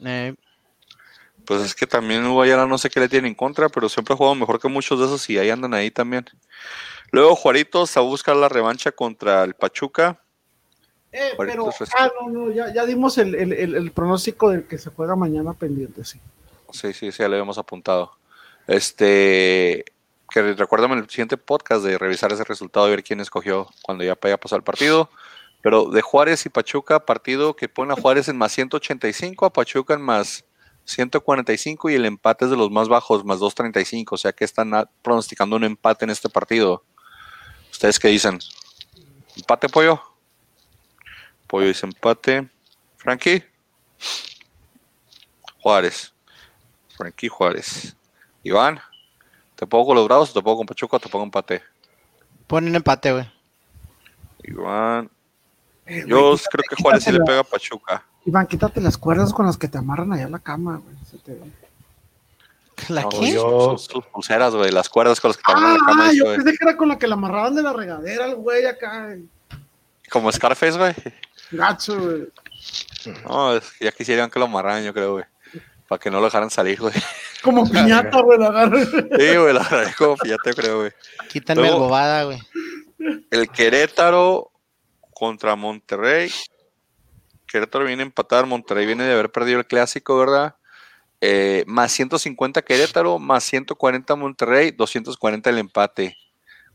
No. 0.00 0.08
eh, 0.10 0.34
Pues 1.44 1.62
es 1.62 1.74
que 1.76 1.86
también 1.86 2.26
Hugo 2.26 2.42
Ayala 2.42 2.66
no 2.66 2.76
sé 2.76 2.90
qué 2.90 2.98
le 3.00 3.08
tiene 3.08 3.28
en 3.28 3.34
contra, 3.34 3.68
pero 3.68 3.88
siempre 3.88 4.14
ha 4.14 4.16
jugado 4.16 4.34
mejor 4.34 4.60
que 4.60 4.68
muchos 4.68 4.98
de 4.98 5.06
esos 5.06 5.30
y 5.30 5.38
ahí 5.38 5.48
andan 5.50 5.74
ahí 5.74 5.90
también. 5.92 6.26
Luego 7.12 7.36
Juaritos 7.36 7.96
a 7.96 8.00
buscar 8.00 8.34
la 8.34 8.48
revancha 8.48 8.90
contra 8.90 9.44
el 9.44 9.54
Pachuca. 9.54 10.20
Eh, 11.12 11.34
pero, 11.38 11.70
ah, 11.98 12.10
no, 12.20 12.28
no, 12.30 12.50
ya, 12.52 12.74
ya 12.74 12.84
dimos 12.84 13.16
el, 13.16 13.34
el, 13.36 13.52
el, 13.52 13.74
el 13.76 13.90
pronóstico 13.92 14.50
del 14.50 14.64
que 14.66 14.76
se 14.76 14.90
juega 14.90 15.14
mañana 15.16 15.52
pendiente, 15.54 16.04
sí. 16.04 16.20
Sí, 16.72 16.92
sí, 16.92 17.12
sí, 17.12 17.18
ya 17.20 17.28
le 17.28 17.36
habíamos 17.36 17.56
apuntado. 17.58 18.10
Este, 18.66 19.84
que 20.36 20.52
recuérdame 20.52 20.96
el 20.96 21.08
siguiente 21.08 21.38
podcast 21.38 21.82
de 21.82 21.96
revisar 21.96 22.30
ese 22.30 22.44
resultado 22.44 22.86
y 22.86 22.90
ver 22.90 23.02
quién 23.02 23.20
escogió 23.20 23.70
cuando 23.80 24.04
ya 24.04 24.18
haya 24.20 24.36
pasado 24.36 24.58
el 24.58 24.64
partido. 24.64 25.08
Pero 25.62 25.86
de 25.86 26.02
Juárez 26.02 26.44
y 26.44 26.50
Pachuca, 26.50 27.06
partido 27.06 27.56
que 27.56 27.70
pone 27.70 27.94
a 27.94 27.96
Juárez 27.96 28.28
en 28.28 28.36
más 28.36 28.52
185, 28.52 29.46
a 29.46 29.50
Pachuca 29.50 29.94
en 29.94 30.02
más 30.02 30.44
145 30.84 31.88
y 31.88 31.94
el 31.94 32.04
empate 32.04 32.44
es 32.44 32.50
de 32.50 32.56
los 32.58 32.70
más 32.70 32.86
bajos, 32.86 33.24
más 33.24 33.38
235. 33.38 34.14
O 34.14 34.18
sea 34.18 34.32
que 34.32 34.44
están 34.44 34.72
pronosticando 35.00 35.56
un 35.56 35.64
empate 35.64 36.04
en 36.04 36.10
este 36.10 36.28
partido. 36.28 36.84
¿Ustedes 37.72 37.98
qué 37.98 38.08
dicen? 38.08 38.38
¿Empate, 39.38 39.70
Pollo? 39.70 40.02
Pollo 41.46 41.66
dice 41.66 41.86
empate. 41.86 42.46
¿Frankie? 42.98 43.42
Juárez. 45.62 46.12
Frankie 46.94 47.28
Juárez. 47.28 47.96
Iván, 48.42 48.82
¿te 49.56 49.66
pongo 49.66 49.86
con 49.86 49.96
los 49.96 50.04
Bravos 50.06 50.30
o 50.30 50.32
te 50.34 50.42
pongo 50.42 50.58
con 50.58 50.66
Pachuca 50.66 50.96
o 50.96 51.00
te 51.00 51.08
pongo 51.08 51.24
empate? 51.24 51.62
Ponen 52.46 52.74
empate, 52.76 53.12
güey. 53.12 53.28
Iván. 54.44 55.10
Eh, 55.86 56.04
Yo 56.06 56.28
güey, 56.30 56.38
creo 56.50 56.64
que 56.68 56.82
Juárez 56.82 57.04
sí 57.04 57.12
le 57.12 57.20
pega 57.20 57.40
a 57.40 57.44
Pachuca. 57.44 58.04
Iván, 58.24 58.46
quítate 58.46 58.80
las 58.80 58.96
cuerdas 58.98 59.32
con 59.32 59.46
las 59.46 59.56
que 59.56 59.68
te 59.68 59.78
amarran 59.78 60.12
allá 60.12 60.26
a 60.26 60.30
la 60.30 60.38
cama, 60.38 60.80
güey. 60.84 60.96
Se 61.10 61.18
te. 61.18 61.38
¿La 62.88 63.02
No, 63.02 63.08
qué? 63.08 63.32
yo- 63.32 63.78
Sus, 63.78 64.04
pulseras, 64.06 64.54
güey, 64.54 64.70
las 64.70 64.88
cuerdas 64.88 65.20
con 65.20 65.30
las 65.30 65.36
que 65.38 65.42
te 65.44 65.52
amarran 65.52 65.74
la 65.74 65.78
Ah, 65.82 65.86
cama, 65.86 66.12
yo 66.12 66.24
güey. 66.24 66.36
pensé 66.36 66.50
que 66.52 66.64
era 66.68 66.76
con 66.76 66.88
la 66.88 66.98
que 66.98 67.06
la 67.06 67.14
amarraban 67.14 67.54
de 67.54 67.62
la 67.62 67.72
regadera 67.72 68.24
al 68.24 68.34
güey 68.36 68.66
acá. 68.66 69.16
Como 70.10 70.30
Scarface, 70.30 70.76
güey. 70.78 70.94
Gacho, 71.52 71.98
güey. 71.98 72.28
No, 73.24 73.56
es 73.56 73.70
que 73.72 73.84
ya 73.86 73.92
quisieran 73.92 74.28
que 74.30 74.38
lo 74.38 74.44
amarraran, 74.46 74.84
yo 74.84 74.92
creo, 74.92 75.12
güey. 75.14 75.24
Para 75.88 75.98
que 76.00 76.10
no 76.10 76.18
lo 76.18 76.24
dejaran 76.26 76.50
salir, 76.50 76.80
güey. 76.80 76.94
Como 77.42 77.68
piñata, 77.70 78.20
güey, 78.22 78.38
la 78.38 78.48
agarra. 78.48 78.84
Sí, 78.84 79.36
güey, 79.36 79.52
la 79.54 79.60
verdad, 79.70 79.92
como 79.96 80.16
fíjate, 80.16 80.52
creo, 80.54 80.78
güey. 80.80 80.90
Quítame 81.28 81.60
el 81.60 81.66
Luego- 81.68 81.84
bobada, 81.84 82.24
güey. 82.24 82.40
El 83.30 83.48
Querétaro 83.50 84.50
contra 85.14 85.54
Monterrey. 85.54 86.30
Querétaro 87.46 87.84
viene 87.84 88.02
a 88.02 88.06
empatar, 88.06 88.46
Monterrey 88.46 88.84
viene 88.86 89.04
de 89.04 89.12
haber 89.12 89.30
perdido 89.30 89.60
el 89.60 89.66
clásico, 89.66 90.18
¿verdad? 90.18 90.56
Eh, 91.20 91.62
más 91.66 91.92
150 91.92 92.62
Querétaro, 92.62 93.18
más 93.18 93.44
140 93.44 94.16
Monterrey, 94.16 94.72
240 94.72 95.50
el 95.50 95.58
empate. 95.58 96.16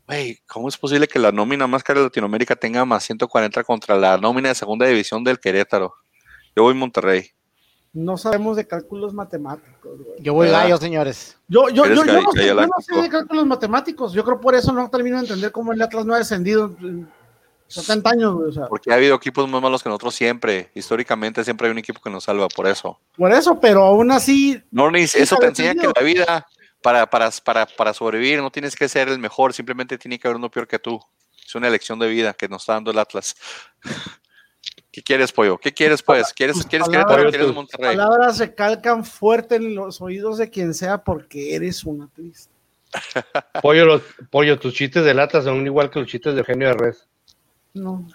Güey, 0.06 0.40
¿cómo 0.48 0.68
es 0.68 0.76
posible 0.78 1.06
que 1.06 1.18
la 1.18 1.30
nómina 1.32 1.66
más 1.66 1.82
cara 1.84 2.00
de 2.00 2.06
Latinoamérica 2.06 2.56
tenga 2.56 2.84
más 2.84 3.04
140 3.04 3.62
contra 3.64 3.96
la 3.96 4.16
nómina 4.16 4.48
de 4.48 4.54
segunda 4.54 4.86
división 4.86 5.22
del 5.22 5.38
Querétaro? 5.38 5.94
Yo 6.56 6.62
voy 6.62 6.74
Monterrey. 6.74 7.30
No 7.94 8.16
sabemos 8.16 8.56
de 8.56 8.66
cálculos 8.66 9.12
matemáticos, 9.12 9.98
güey. 9.98 10.22
Yo 10.22 10.32
voy 10.32 10.46
¿Verdad? 10.46 10.62
gallo, 10.62 10.76
señores. 10.78 11.36
Yo, 11.46 11.68
yo, 11.68 11.84
yo, 11.86 12.04
yo 12.06 12.22
no 12.22 12.32
sé, 12.32 12.46
yo 12.46 12.54
no 12.54 12.68
sé 12.80 13.02
de 13.02 13.08
cálculos 13.10 13.44
matemáticos. 13.44 14.14
Yo 14.14 14.24
creo 14.24 14.40
por 14.40 14.54
eso 14.54 14.72
no 14.72 14.88
termino 14.88 15.16
de 15.16 15.24
entender 15.24 15.52
cómo 15.52 15.72
el 15.72 15.82
Atlas 15.82 16.06
no 16.06 16.14
ha 16.14 16.18
descendido 16.18 16.74
en 16.80 17.06
70 17.68 18.10
años, 18.10 18.34
güey. 18.34 18.48
O 18.48 18.52
sea, 18.52 18.66
Porque 18.66 18.90
ha 18.90 18.96
habido 18.96 19.14
equipos 19.14 19.46
más 19.48 19.60
malos 19.60 19.82
que 19.82 19.90
nosotros 19.90 20.14
siempre. 20.14 20.70
Históricamente 20.74 21.44
siempre 21.44 21.66
hay 21.66 21.72
un 21.72 21.78
equipo 21.78 22.00
que 22.00 22.08
nos 22.08 22.24
salva, 22.24 22.48
por 22.48 22.66
eso. 22.66 22.98
por 23.16 23.30
eso, 23.30 23.60
pero 23.60 23.84
aún 23.84 24.10
así, 24.10 24.62
No, 24.70 24.90
ni 24.90 25.06
Sí, 25.06 25.20
eso 25.20 25.36
te 25.36 25.46
enseña 25.46 25.74
que 25.74 25.90
la 25.94 26.02
vida, 26.02 26.46
para, 26.82 27.06
para, 27.08 27.30
para, 27.44 27.66
para 27.66 27.92
sobrevivir, 27.92 28.40
no 28.40 28.50
tienes 28.50 28.74
que 28.74 28.88
ser 28.88 29.08
el 29.08 29.18
mejor, 29.18 29.52
simplemente 29.52 29.98
tiene 29.98 30.18
que 30.18 30.28
haber 30.28 30.36
uno 30.36 30.50
peor 30.50 30.66
que 30.66 30.78
tú. 30.78 30.98
Es 31.46 31.54
una 31.54 31.68
elección 31.68 31.98
de 31.98 32.08
vida 32.08 32.32
que 32.32 32.48
nos 32.48 32.62
está 32.62 32.74
dando 32.74 32.90
el 32.90 32.98
Atlas. 32.98 33.36
¿Qué 34.92 35.02
quieres, 35.02 35.32
pollo? 35.32 35.56
¿Qué 35.58 35.72
quieres, 35.72 36.02
pues? 36.02 36.32
¿Quieres, 36.34 36.64
¿quieres 36.66 36.86
palabras- 36.86 37.06
Querétaro 37.06 37.28
o 37.28 37.30
quieres 37.32 37.54
Monterrey? 37.54 37.96
palabras 37.96 38.36
se 38.36 38.54
calcan 38.54 39.04
fuerte 39.04 39.56
en 39.56 39.74
los 39.74 40.00
oídos 40.02 40.36
de 40.38 40.50
quien 40.50 40.74
sea 40.74 40.98
porque 41.02 41.54
eres 41.54 41.84
una 41.84 42.08
triste. 42.14 42.52
Pollo, 43.62 43.86
los, 43.86 44.02
pollo, 44.30 44.58
tus 44.58 44.74
chistes 44.74 45.02
de 45.02 45.14
lata 45.14 45.40
son 45.40 45.64
igual 45.66 45.88
que 45.90 45.98
los 46.00 46.08
chistes 46.08 46.34
de 46.34 46.40
Eugenio 46.40 46.68
de 46.68 46.74
Res. 46.74 47.08
No. 47.72 48.06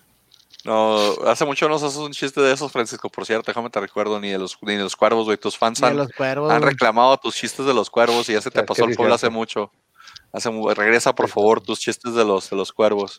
No, 0.65 1.13
hace 1.25 1.45
mucho 1.45 1.67
no 1.67 1.75
haces 1.78 1.95
un 1.95 2.11
chiste 2.11 2.41
de 2.41 2.51
esos, 2.51 2.71
Francisco, 2.71 3.09
por 3.09 3.25
cierto, 3.25 3.45
déjame 3.47 3.69
te 3.71 3.80
recuerdo, 3.80 4.19
ni 4.19 4.30
de 4.30 4.38
los, 4.38 4.57
ni 4.61 4.75
de 4.75 4.84
los 4.84 4.95
cuervos, 4.95 5.25
güey. 5.25 5.38
Tus 5.38 5.57
fans 5.57 5.82
han, 5.82 6.07
cuervos. 6.09 6.51
han 6.51 6.61
reclamado 6.61 7.17
tus 7.17 7.34
chistes 7.36 7.65
de 7.65 7.73
los 7.73 7.89
cuervos 7.89 8.30
y 8.30 8.34
ya 8.34 8.41
se 8.41 8.51
te 8.51 8.59
Ah, 8.59 8.65
pasó 8.65 8.86
el 8.86 8.95
pueblo 8.95 9.15
hace 9.15 9.30
mucho. 9.30 9.71
Hace, 10.34 10.51
regresa, 10.75 11.15
por 11.15 11.30
favor, 11.30 11.61
tus 11.61 11.80
chistes 11.80 12.13
de 12.13 12.23
los, 12.25 12.49
de 12.49 12.55
los 12.57 12.71
cuervos. 12.73 13.17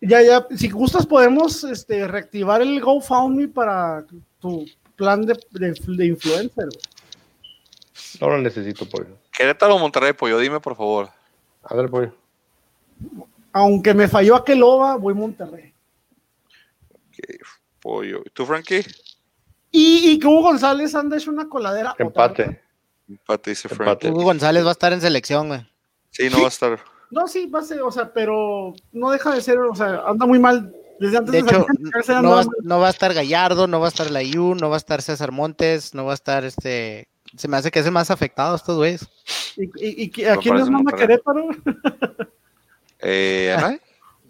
Ya, 0.00 0.22
ya, 0.22 0.46
si 0.56 0.70
gustas 0.70 1.06
podemos 1.06 1.62
este, 1.64 2.08
reactivar 2.08 2.62
el 2.62 2.80
GoFundMe 2.80 3.48
para 3.48 4.04
tu 4.40 4.66
plan 4.96 5.26
de, 5.26 5.38
de, 5.50 5.72
de 5.72 6.06
influencer. 6.06 6.66
güey. 6.66 6.80
No 8.20 8.30
lo 8.30 8.38
necesito, 8.38 8.88
pollo. 8.88 9.18
Querétaro 9.30 9.76
o 9.76 9.78
Monterrey, 9.78 10.12
pollo, 10.12 10.38
dime, 10.38 10.60
por 10.60 10.76
favor. 10.76 11.10
A 11.62 11.74
ver, 11.74 11.90
pollo. 11.90 12.14
Aunque 13.52 13.94
me 13.94 14.08
falló 14.08 14.36
aquel 14.36 14.62
OVA, 14.62 14.96
voy 14.96 15.14
Monterrey. 15.14 15.72
Ok, 16.90 17.18
pollo. 17.80 18.22
¿Y 18.24 18.30
tú, 18.30 18.46
Frankie? 18.46 18.84
Y, 19.70 20.10
y 20.10 20.18
que 20.18 20.26
Hugo 20.26 20.42
González 20.42 20.94
anda 20.94 21.16
hecho 21.16 21.30
una 21.30 21.48
coladera. 21.48 21.94
Empate. 21.98 22.60
Empate, 23.08 23.50
dice. 23.50 23.68
Frankie. 23.68 24.08
Hugo 24.08 24.22
González 24.22 24.64
va 24.64 24.70
a 24.70 24.72
estar 24.72 24.92
en 24.92 25.00
selección, 25.00 25.48
güey. 25.48 25.66
Sí, 26.10 26.28
no 26.30 26.38
va 26.38 26.46
a 26.46 26.48
estar. 26.48 26.78
No, 27.10 27.26
sí, 27.26 27.46
va 27.46 27.60
a 27.60 27.62
ser, 27.62 27.82
o 27.82 27.90
sea, 27.90 28.12
pero 28.12 28.72
no 28.92 29.10
deja 29.10 29.34
de 29.34 29.40
ser, 29.40 29.58
o 29.58 29.74
sea, 29.74 30.02
anda 30.06 30.26
muy 30.26 30.38
mal. 30.38 30.74
Desde 31.00 31.16
antes 31.16 31.32
De 31.32 31.42
de, 31.42 31.48
hecho, 31.48 31.66
salir, 31.66 32.04
se 32.04 32.12
no 32.14 32.30
va, 32.30 32.36
mal. 32.36 32.48
no 32.62 32.78
va 32.78 32.86
a 32.88 32.90
estar 32.90 33.14
Gallardo, 33.14 33.66
no 33.66 33.80
va 33.80 33.86
a 33.86 33.88
estar 33.88 34.10
Layú, 34.10 34.54
no 34.54 34.68
va 34.68 34.76
a 34.76 34.78
estar 34.78 35.00
César 35.00 35.32
Montes, 35.32 35.94
no 35.94 36.04
va 36.04 36.12
a 36.12 36.14
estar 36.14 36.44
este. 36.44 37.08
Se 37.36 37.48
me 37.48 37.56
hace 37.56 37.70
que 37.70 37.78
es 37.78 37.86
el 37.86 37.92
más 37.92 38.10
afectado 38.10 38.54
estos 38.54 38.76
güeyes. 38.76 39.08
¿Y, 39.56 40.20
y, 40.20 40.24
a 40.26 40.36
quién 40.36 40.56
les 40.56 40.68
manda. 40.68 40.96
Querétaro? 40.96 41.48
Eh, 43.02 43.54
ajá. 43.56 43.78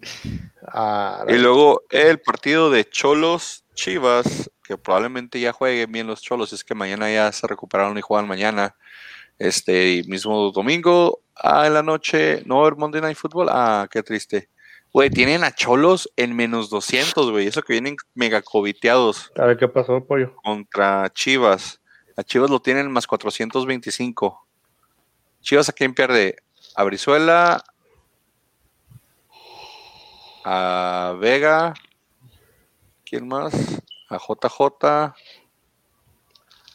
Ah, 0.73 1.25
y 1.27 1.33
luego 1.33 1.83
el 1.89 2.19
partido 2.21 2.69
de 2.69 2.87
Cholos 2.87 3.65
Chivas, 3.73 4.49
que 4.63 4.77
probablemente 4.77 5.39
ya 5.39 5.51
jueguen 5.51 5.91
bien 5.91 6.07
los 6.07 6.21
Cholos, 6.21 6.53
es 6.53 6.63
que 6.63 6.75
mañana 6.75 7.11
ya 7.11 7.31
se 7.31 7.47
recuperaron 7.47 7.97
y 7.97 8.01
juegan 8.01 8.27
mañana. 8.27 8.75
Este 9.37 10.03
mismo 10.07 10.51
domingo 10.51 11.19
ah, 11.41 11.67
en 11.67 11.73
la 11.73 11.83
noche, 11.83 12.43
no 12.45 12.61
haber 12.61 12.75
Monday 12.75 13.01
Night 13.01 13.17
Football. 13.17 13.49
Ah, 13.49 13.87
qué 13.91 14.03
triste. 14.03 14.49
Güey, 14.93 15.09
tienen 15.09 15.43
a 15.43 15.55
Cholos 15.55 16.11
en 16.17 16.35
menos 16.35 16.69
200, 16.69 17.31
güey. 17.31 17.47
Eso 17.47 17.61
que 17.61 17.73
vienen 17.73 17.95
mega 18.13 18.41
coviteados 18.41 19.31
a 19.37 19.45
ver 19.45 19.57
qué 19.57 19.67
pasó, 19.67 20.03
pollo. 20.03 20.35
contra 20.43 21.09
Chivas. 21.13 21.79
A 22.17 22.23
Chivas 22.23 22.49
lo 22.49 22.61
tienen 22.61 22.91
más 22.91 23.07
425. 23.07 24.45
Chivas 25.41 25.69
a 25.69 25.73
quién 25.73 25.93
pierde? 25.93 26.35
A 26.75 26.83
Brizuela, 26.83 27.63
a 30.43 31.15
Vega, 31.19 31.73
¿quién 33.05 33.27
más? 33.27 33.53
A 34.09 34.17
JJ. 34.17 35.13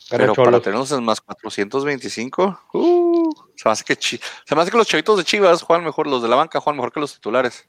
Pero 0.09 0.35
para 0.35 0.61
tenerlos 0.61 0.93
en 0.93 1.05
más 1.05 1.21
425, 1.21 2.61
uh, 2.75 3.31
se, 3.57 3.69
me 3.69 3.73
hace 3.73 3.85
que 3.85 3.97
Chi- 3.97 4.21
se 4.45 4.55
me 4.55 4.63
hace 4.63 4.71
que 4.71 4.77
los 4.77 4.87
chavitos 4.87 5.19
de 5.19 5.25
Chivas 5.25 5.63
juegan 5.63 5.85
mejor, 5.85 6.07
los 6.07 6.23
de 6.23 6.29
la 6.29 6.37
banca 6.37 6.61
juegan 6.61 6.77
mejor 6.77 6.93
que 6.93 7.01
los 7.01 7.15
titulares. 7.15 7.69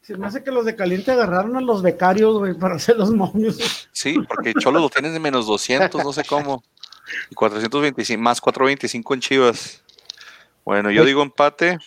Se 0.00 0.16
me 0.16 0.26
hace 0.26 0.42
que 0.42 0.50
los 0.50 0.64
de 0.64 0.74
Caliente 0.74 1.12
agarraron 1.12 1.56
a 1.56 1.60
los 1.60 1.80
becarios, 1.80 2.36
güey, 2.38 2.54
para 2.54 2.74
hacer 2.74 2.96
los 2.96 3.12
momios. 3.12 3.88
Sí, 3.92 4.18
porque 4.26 4.52
Cholos 4.54 4.82
lo 4.82 4.90
tienen 4.90 5.12
de 5.12 5.20
menos 5.20 5.46
200, 5.46 6.02
no 6.04 6.12
sé 6.12 6.24
cómo. 6.24 6.64
Y 7.30 7.34
425, 7.36 8.20
más 8.20 8.40
425 8.40 9.14
en 9.14 9.20
Chivas. 9.20 9.84
Bueno, 10.64 10.90
yo 10.90 11.04
digo 11.04 11.22
empate. 11.22 11.78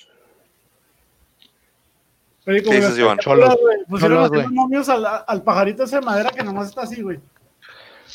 Oye, 2.47 2.61
como 2.63 2.71
¿Qué 2.71 2.77
dices, 2.81 2.97
Iván? 2.99 3.17
Cholos. 3.17 3.57
güey, 3.59 3.83
Pusieron 3.89 4.31
los 4.31 4.51
momios 4.51 4.88
al, 4.88 5.05
al 5.27 5.43
pajarito 5.43 5.83
ese 5.83 5.95
de 5.97 6.01
madera 6.01 6.29
que 6.29 6.43
nomás 6.43 6.69
está 6.69 6.83
así, 6.83 7.01
güey. 7.01 7.19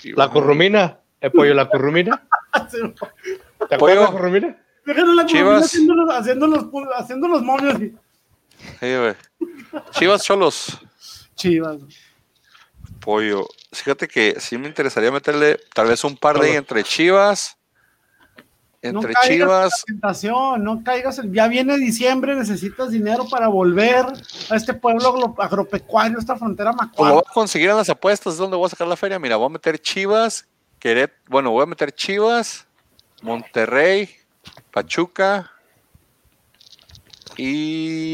La 0.04 0.28
currumina. 0.30 0.99
El 1.20 1.32
pollo, 1.32 1.54
la 1.54 1.68
currumina. 1.68 2.26
¿Te 2.70 3.74
acuerdas 3.74 3.78
Pollo. 3.78 3.94
de 3.94 4.00
la 4.06 4.10
currumina? 4.10 4.56
Déjenlo 4.86 5.12
la 5.14 5.26
Chivas. 5.26 5.44
curvina 5.44 5.64
haciendo 5.66 5.94
los, 5.94 6.14
haciendo 6.14 6.46
los, 6.46 6.66
haciendo 6.96 7.28
los 7.28 7.42
momios. 7.42 7.80
y- 7.80 7.94
Sí, 8.80 8.94
güey. 8.96 9.14
Chivas 9.92 10.22
Cholos. 10.24 10.78
Chivas. 11.34 11.78
Pollo. 13.00 13.46
Fíjate 13.72 14.08
que 14.08 14.36
sí 14.40 14.58
me 14.58 14.68
interesaría 14.68 15.10
meterle 15.10 15.58
tal 15.74 15.86
vez 15.88 16.02
un 16.04 16.16
par 16.16 16.38
de 16.38 16.48
ahí 16.50 16.56
entre 16.56 16.82
Chivas. 16.84 17.56
No 18.82 18.88
Entre 19.00 19.12
caigas 19.12 19.28
en 19.30 19.36
Chivas. 19.38 19.70
la 19.72 19.84
tentación, 19.86 20.64
no 20.64 20.82
caigas. 20.82 21.18
en- 21.18 21.32
Ya 21.34 21.48
viene 21.48 21.76
diciembre, 21.76 22.34
necesitas 22.34 22.90
dinero 22.90 23.26
para 23.30 23.46
volver 23.48 24.06
a 24.50 24.56
este 24.56 24.72
pueblo 24.72 25.06
agro- 25.08 25.34
agropecuario, 25.38 26.18
esta 26.18 26.34
frontera 26.36 26.72
Pues 26.72 27.08
lo 27.08 27.14
voy 27.16 27.22
a 27.26 27.32
conseguir 27.32 27.68
en 27.70 27.76
las 27.76 27.90
apuestas, 27.90 28.32
es 28.34 28.38
donde 28.38 28.56
voy 28.56 28.66
a 28.66 28.70
sacar 28.70 28.88
la 28.88 28.96
feria. 28.96 29.18
Mira, 29.18 29.36
voy 29.36 29.46
a 29.46 29.50
meter 29.50 29.78
Chivas, 29.78 30.46
Queret, 30.80 31.12
bueno, 31.28 31.50
voy 31.52 31.62
a 31.62 31.66
meter 31.66 31.92
Chivas, 31.92 32.66
Monterrey, 33.22 34.08
Pachuca 34.72 35.52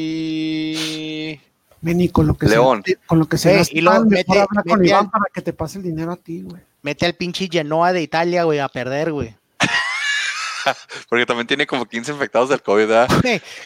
y 0.06 1.40
Vení, 1.80 2.08
con 2.08 2.26
lo 2.26 2.34
que 2.36 2.46
León. 2.48 2.82
se, 2.84 2.96
con 3.06 3.18
lo 3.20 3.26
que 3.28 3.38
se 3.38 3.64
Sí, 3.64 3.78
y 3.78 3.82
mejor 3.82 4.06
mete- 4.08 4.32
habla 4.40 4.62
con 4.66 4.78
mete 4.80 4.90
Iván 4.90 5.04
al- 5.04 5.10
para 5.10 5.24
que 5.32 5.40
te 5.42 5.52
pase 5.52 5.78
el 5.78 5.84
dinero 5.84 6.12
a 6.12 6.16
ti, 6.16 6.42
güey. 6.42 6.60
Mete 6.82 7.06
al 7.06 7.14
pinche 7.14 7.48
Genoa 7.50 7.92
de 7.92 8.02
Italia, 8.02 8.44
güey, 8.44 8.58
a 8.58 8.68
perder, 8.68 9.12
güey. 9.12 9.36
porque 11.08 11.26
también 11.26 11.46
tiene 11.46 11.66
como 11.66 11.86
15 11.86 12.12
infectados 12.12 12.48
del 12.48 12.62
COVID, 12.62 12.86
¿verdad? 12.86 13.08
Como 13.08 13.22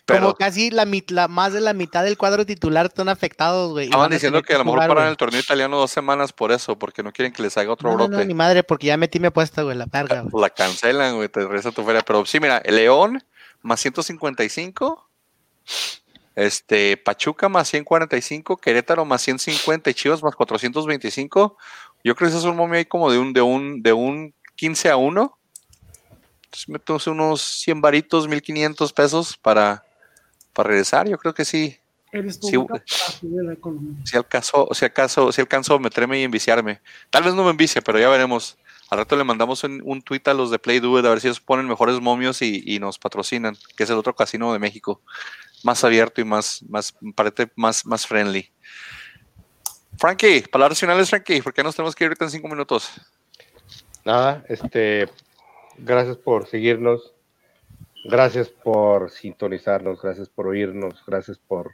Pero 0.07 0.35
casi 0.35 0.71
la, 0.71 0.87
la- 1.09 1.29
más 1.29 1.53
de 1.53 1.61
la 1.61 1.73
mitad 1.73 2.05
del 2.05 2.17
cuadro 2.17 2.45
titular 2.47 2.87
están 2.87 3.09
afectados, 3.09 3.71
güey. 3.73 3.87
estaban 3.87 4.11
diciendo 4.11 4.43
que 4.43 4.55
a 4.55 4.59
lo 4.59 4.65
mejor 4.65 4.87
paran 4.89 5.09
el 5.09 5.17
torneo 5.17 5.41
italiano 5.41 5.77
dos 5.79 5.91
semanas 5.91 6.33
por 6.33 6.53
eso, 6.53 6.79
porque 6.79 7.03
no 7.03 7.13
quieren 7.13 7.33
que 7.33 7.43
les 7.43 7.57
haga 7.57 7.73
otro 7.73 7.91
No, 7.91 7.97
brote. 7.97 8.17
no, 8.17 8.25
ni 8.25 8.35
madre, 8.35 8.63
porque 8.63 8.87
ya 8.89 8.97
metí 8.97 9.19
mi 9.21 9.27
apuesta, 9.29 9.63
güey, 9.63 9.77
la 9.77 9.87
verga, 9.87 10.23
güey. 10.23 10.43
La 10.43 10.51
cancelan, 10.51 11.17
güey, 11.17 11.29
te 11.29 11.41
regresa 11.41 11.71
tu 11.73 11.85
feria. 11.85 12.03
Pero 12.03 12.25
sí, 12.27 12.41
mira, 12.41 12.63
León 12.67 13.23
más 13.63 13.81
155, 13.81 15.09
este, 16.37 16.97
Pachuca 16.97 17.49
más 17.49 17.69
145, 17.69 18.57
Querétaro 18.57 19.05
más 19.05 19.23
150 19.23 19.91
y 19.91 19.95
Chivas 19.95 20.23
más 20.23 20.35
425. 20.35 21.57
Yo 22.03 22.15
creo 22.15 22.29
que 22.29 22.35
ese 22.35 22.39
es 22.39 22.45
un 22.51 22.57
momio 22.57 22.79
ahí 22.79 22.85
como 22.87 23.11
de 23.11 23.19
un, 23.19 23.33
de 23.33 23.43
un, 23.43 23.83
de 23.83 23.93
un 23.93 24.35
15 24.57 24.89
a 24.91 24.97
1. 24.97 25.39
Entonces 26.51 26.69
meto 26.69 26.99
unos 27.13 27.41
100 27.41 27.81
varitos, 27.81 28.27
1500 28.27 28.93
pesos 28.93 29.37
para, 29.37 29.85
para 30.53 30.69
regresar. 30.71 31.09
Yo 31.09 31.17
creo 31.17 31.33
que 31.33 31.45
sí. 31.45 31.79
Eres 32.11 32.41
tú 32.41 32.49
Sí, 32.49 32.57
la 33.23 33.53
economía. 33.53 34.05
Si 34.05 34.17
alcanzó, 34.17 34.69
si 34.73 34.85
acaso, 34.85 35.31
si 35.31 35.41
alcanzo 35.41 35.75
a 35.75 35.79
meterme 35.79 36.19
y 36.19 36.25
enviciarme. 36.25 36.81
Tal 37.09 37.23
vez 37.23 37.35
no 37.35 37.45
me 37.45 37.51
envicie, 37.51 37.81
pero 37.83 38.01
ya 38.01 38.09
veremos. 38.09 38.59
Al 38.91 38.99
rato 38.99 39.15
le 39.15 39.23
mandamos 39.23 39.63
un, 39.63 39.81
un 39.85 40.03
tweet 40.03 40.23
a 40.25 40.35
los 40.35 40.51
de 40.51 40.59
Play 40.59 40.81
Do 40.81 40.99
It 40.99 41.07
a 41.07 41.11
ver 41.11 41.21
si 41.21 41.29
ellos 41.29 41.39
ponen 41.39 41.69
mejores 41.69 42.01
momios 42.01 42.43
y, 42.43 42.65
y 42.67 42.81
nos 42.81 42.99
patrocinan, 42.99 43.57
que 43.77 43.85
es 43.85 43.91
el 43.91 43.97
otro 43.97 44.17
casino 44.17 44.53
de 44.53 44.59
México. 44.59 45.01
Más 45.63 45.85
abierto 45.85 46.21
y 46.21 46.25
más, 46.25 46.65
más, 46.69 46.97
parece 47.15 47.49
más, 47.55 47.87
más 47.87 48.05
friendly. 48.09 48.51
Frankie, 49.97 50.41
palabras 50.51 50.81
finales, 50.81 51.11
Frankie, 51.11 51.43
¿por 51.43 51.55
qué 51.55 51.63
nos 51.63 51.77
tenemos 51.77 51.95
que 51.95 52.03
ir 52.03 52.09
ahorita 52.09 52.25
en 52.25 52.31
cinco 52.33 52.49
minutos? 52.49 52.91
Nada, 54.05 54.45
este, 54.49 55.09
gracias 55.85 56.17
por 56.17 56.47
seguirnos, 56.47 57.13
gracias 58.05 58.49
por 58.49 59.11
sintonizarnos, 59.11 60.01
gracias 60.03 60.29
por 60.29 60.47
oírnos, 60.49 61.03
gracias 61.07 61.39
por 61.39 61.73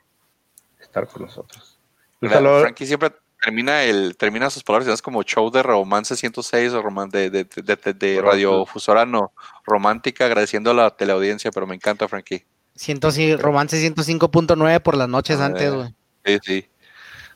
estar 0.80 1.06
con 1.08 1.22
nosotros. 1.22 1.78
Un 2.20 2.30
saludo, 2.30 2.60
Frankie 2.60 2.86
siempre 2.86 3.12
termina 3.42 3.82
el 3.84 4.16
termina 4.16 4.48
sus 4.48 4.62
palabras 4.64 4.86
finales 4.86 5.02
como 5.02 5.22
show 5.22 5.50
de 5.50 5.62
romance 5.62 6.16
106 6.16 6.72
o 6.72 6.82
roman 6.82 7.10
de, 7.10 7.28
de, 7.30 7.44
de, 7.44 7.76
de- 7.76 7.92
de 7.92 8.20
radiofusora 8.22 9.04
no 9.04 9.32
romántica 9.64 10.24
agradeciendo 10.24 10.70
a 10.70 10.74
la 10.74 10.90
teleaudiencia, 10.96 11.50
pero 11.50 11.66
me 11.66 11.74
encanta 11.74 12.08
Frankie. 12.08 12.44
Ciento 12.74 13.10
sí- 13.10 13.36
romance 13.36 13.76
105.9 13.78 14.80
por 14.80 14.96
las 14.96 15.08
noches 15.08 15.38
Ah, 15.40 15.46
antes, 15.46 15.72
güey. 15.72 15.94
Sí, 16.24 16.38
sí. 16.42 16.68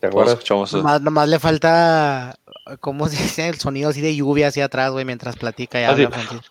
¿te 0.00 0.06
acuerdas? 0.06 0.34
escuchamos 0.34 0.70
eso. 0.70 0.78
Nomás, 0.78 1.00
nomás 1.02 1.28
le 1.28 1.38
falta, 1.38 2.34
¿cómo 2.78 3.08
se 3.08 3.22
dice? 3.22 3.48
El 3.48 3.58
sonido 3.58 3.90
así 3.90 4.00
de 4.00 4.14
lluvia 4.14 4.48
hacia 4.48 4.66
atrás, 4.66 4.90
güey, 4.92 5.04
mientras 5.04 5.36
platica 5.36 5.80
y 5.80 5.84
Así. 5.84 6.04
habla 6.04 6.10
Francisco. 6.10 6.50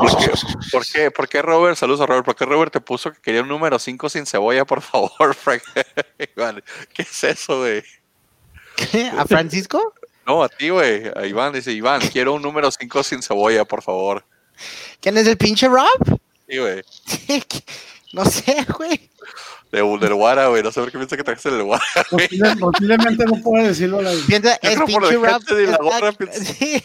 ¿Por 0.00 0.16
qué, 0.16 0.30
por, 0.72 0.86
qué, 0.86 1.10
por 1.10 1.28
qué 1.28 1.42
Robert? 1.42 1.76
Saludos 1.76 2.00
a 2.00 2.06
Robert. 2.06 2.24
¿Por 2.24 2.34
qué 2.36 2.44
Robert 2.44 2.72
te 2.72 2.80
puso 2.80 3.12
que 3.12 3.20
quería 3.20 3.42
un 3.42 3.48
número 3.48 3.78
5 3.78 4.08
sin 4.08 4.26
cebolla, 4.26 4.64
por 4.64 4.82
favor, 4.82 5.34
Frank? 5.40 5.62
Iván, 6.36 6.62
¿qué 6.92 7.02
es 7.02 7.24
eso, 7.24 7.58
güey? 7.60 7.82
¿Qué? 8.76 9.10
¿A 9.16 9.24
Francisco? 9.26 9.94
No, 10.26 10.42
a 10.42 10.48
ti, 10.48 10.70
güey. 10.70 11.04
A 11.14 11.24
Iván 11.26 11.52
dice, 11.52 11.72
Iván, 11.72 12.00
quiero 12.12 12.34
un 12.34 12.42
número 12.42 12.70
5 12.70 13.02
sin 13.02 13.22
cebolla, 13.22 13.64
por 13.64 13.82
favor. 13.82 14.24
¿Quién 15.00 15.16
es 15.16 15.26
el 15.26 15.36
pinche 15.36 15.68
Rob? 15.68 16.18
Sí, 16.48 16.58
güey. 16.58 16.82
no 18.12 18.24
sé, 18.24 18.66
güey. 18.76 19.10
De- 19.72 19.98
del 20.00 20.14
Guara, 20.14 20.46
güey. 20.48 20.62
No 20.62 20.70
sé 20.72 20.80
por 20.80 20.90
qué 20.92 20.98
piensa 20.98 21.16
que 21.16 21.24
trajiste 21.24 21.48
el 21.50 21.62
Guara. 21.64 21.82
Posible- 22.10 22.56
Posiblemente 22.58 23.24
no 23.24 23.42
puede 23.42 23.68
decirlo 23.68 24.00
la 24.02 24.12
Piensa, 24.26 24.58
Yo 24.62 24.70
es 24.70 24.74
creo 24.76 24.86
por 24.86 25.08
pinche 25.08 25.28
gente 25.30 25.54
de 25.54 25.66
la 25.66 25.76
gorra, 25.78 26.12
piensa- 26.12 26.44
sí, 26.44 26.82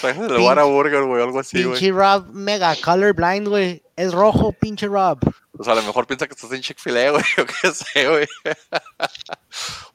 Trajiste 0.00 0.34
el 0.34 0.40
Guara 0.40 0.64
Burger, 0.64 1.02
güey, 1.04 1.22
algo 1.22 1.40
así, 1.40 1.62
güey. 1.62 1.78
pinche 1.78 1.92
Rob 1.92 2.26
mega 2.32 2.74
colorblind, 2.82 3.48
güey. 3.48 3.82
Es 3.96 4.12
rojo, 4.12 4.52
pinche 4.52 4.86
Rob. 4.86 5.18
O 5.56 5.62
sea, 5.62 5.74
a 5.74 5.76
lo 5.76 5.82
mejor 5.82 6.06
piensa 6.06 6.26
que 6.26 6.34
estás 6.34 6.50
en 6.52 6.62
Chick-fil-A, 6.62 7.10
güey, 7.12 7.24
o 7.38 7.44
qué 7.46 7.70
sé, 7.72 8.08
güey. 8.08 8.26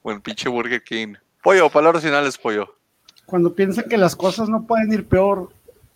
o 0.04 0.12
en 0.12 0.22
pinche 0.22 0.48
Burger 0.48 0.84
King. 0.84 1.16
Pollo, 1.44 1.70
palabras 1.70 2.04
finales, 2.04 2.38
pollo. 2.38 2.76
Cuando 3.26 3.54
piensan 3.54 3.86
que 3.90 3.98
las 3.98 4.16
cosas 4.16 4.48
no 4.50 4.66
pueden 4.66 4.92
ir 4.94 5.08
peor, 5.08 5.50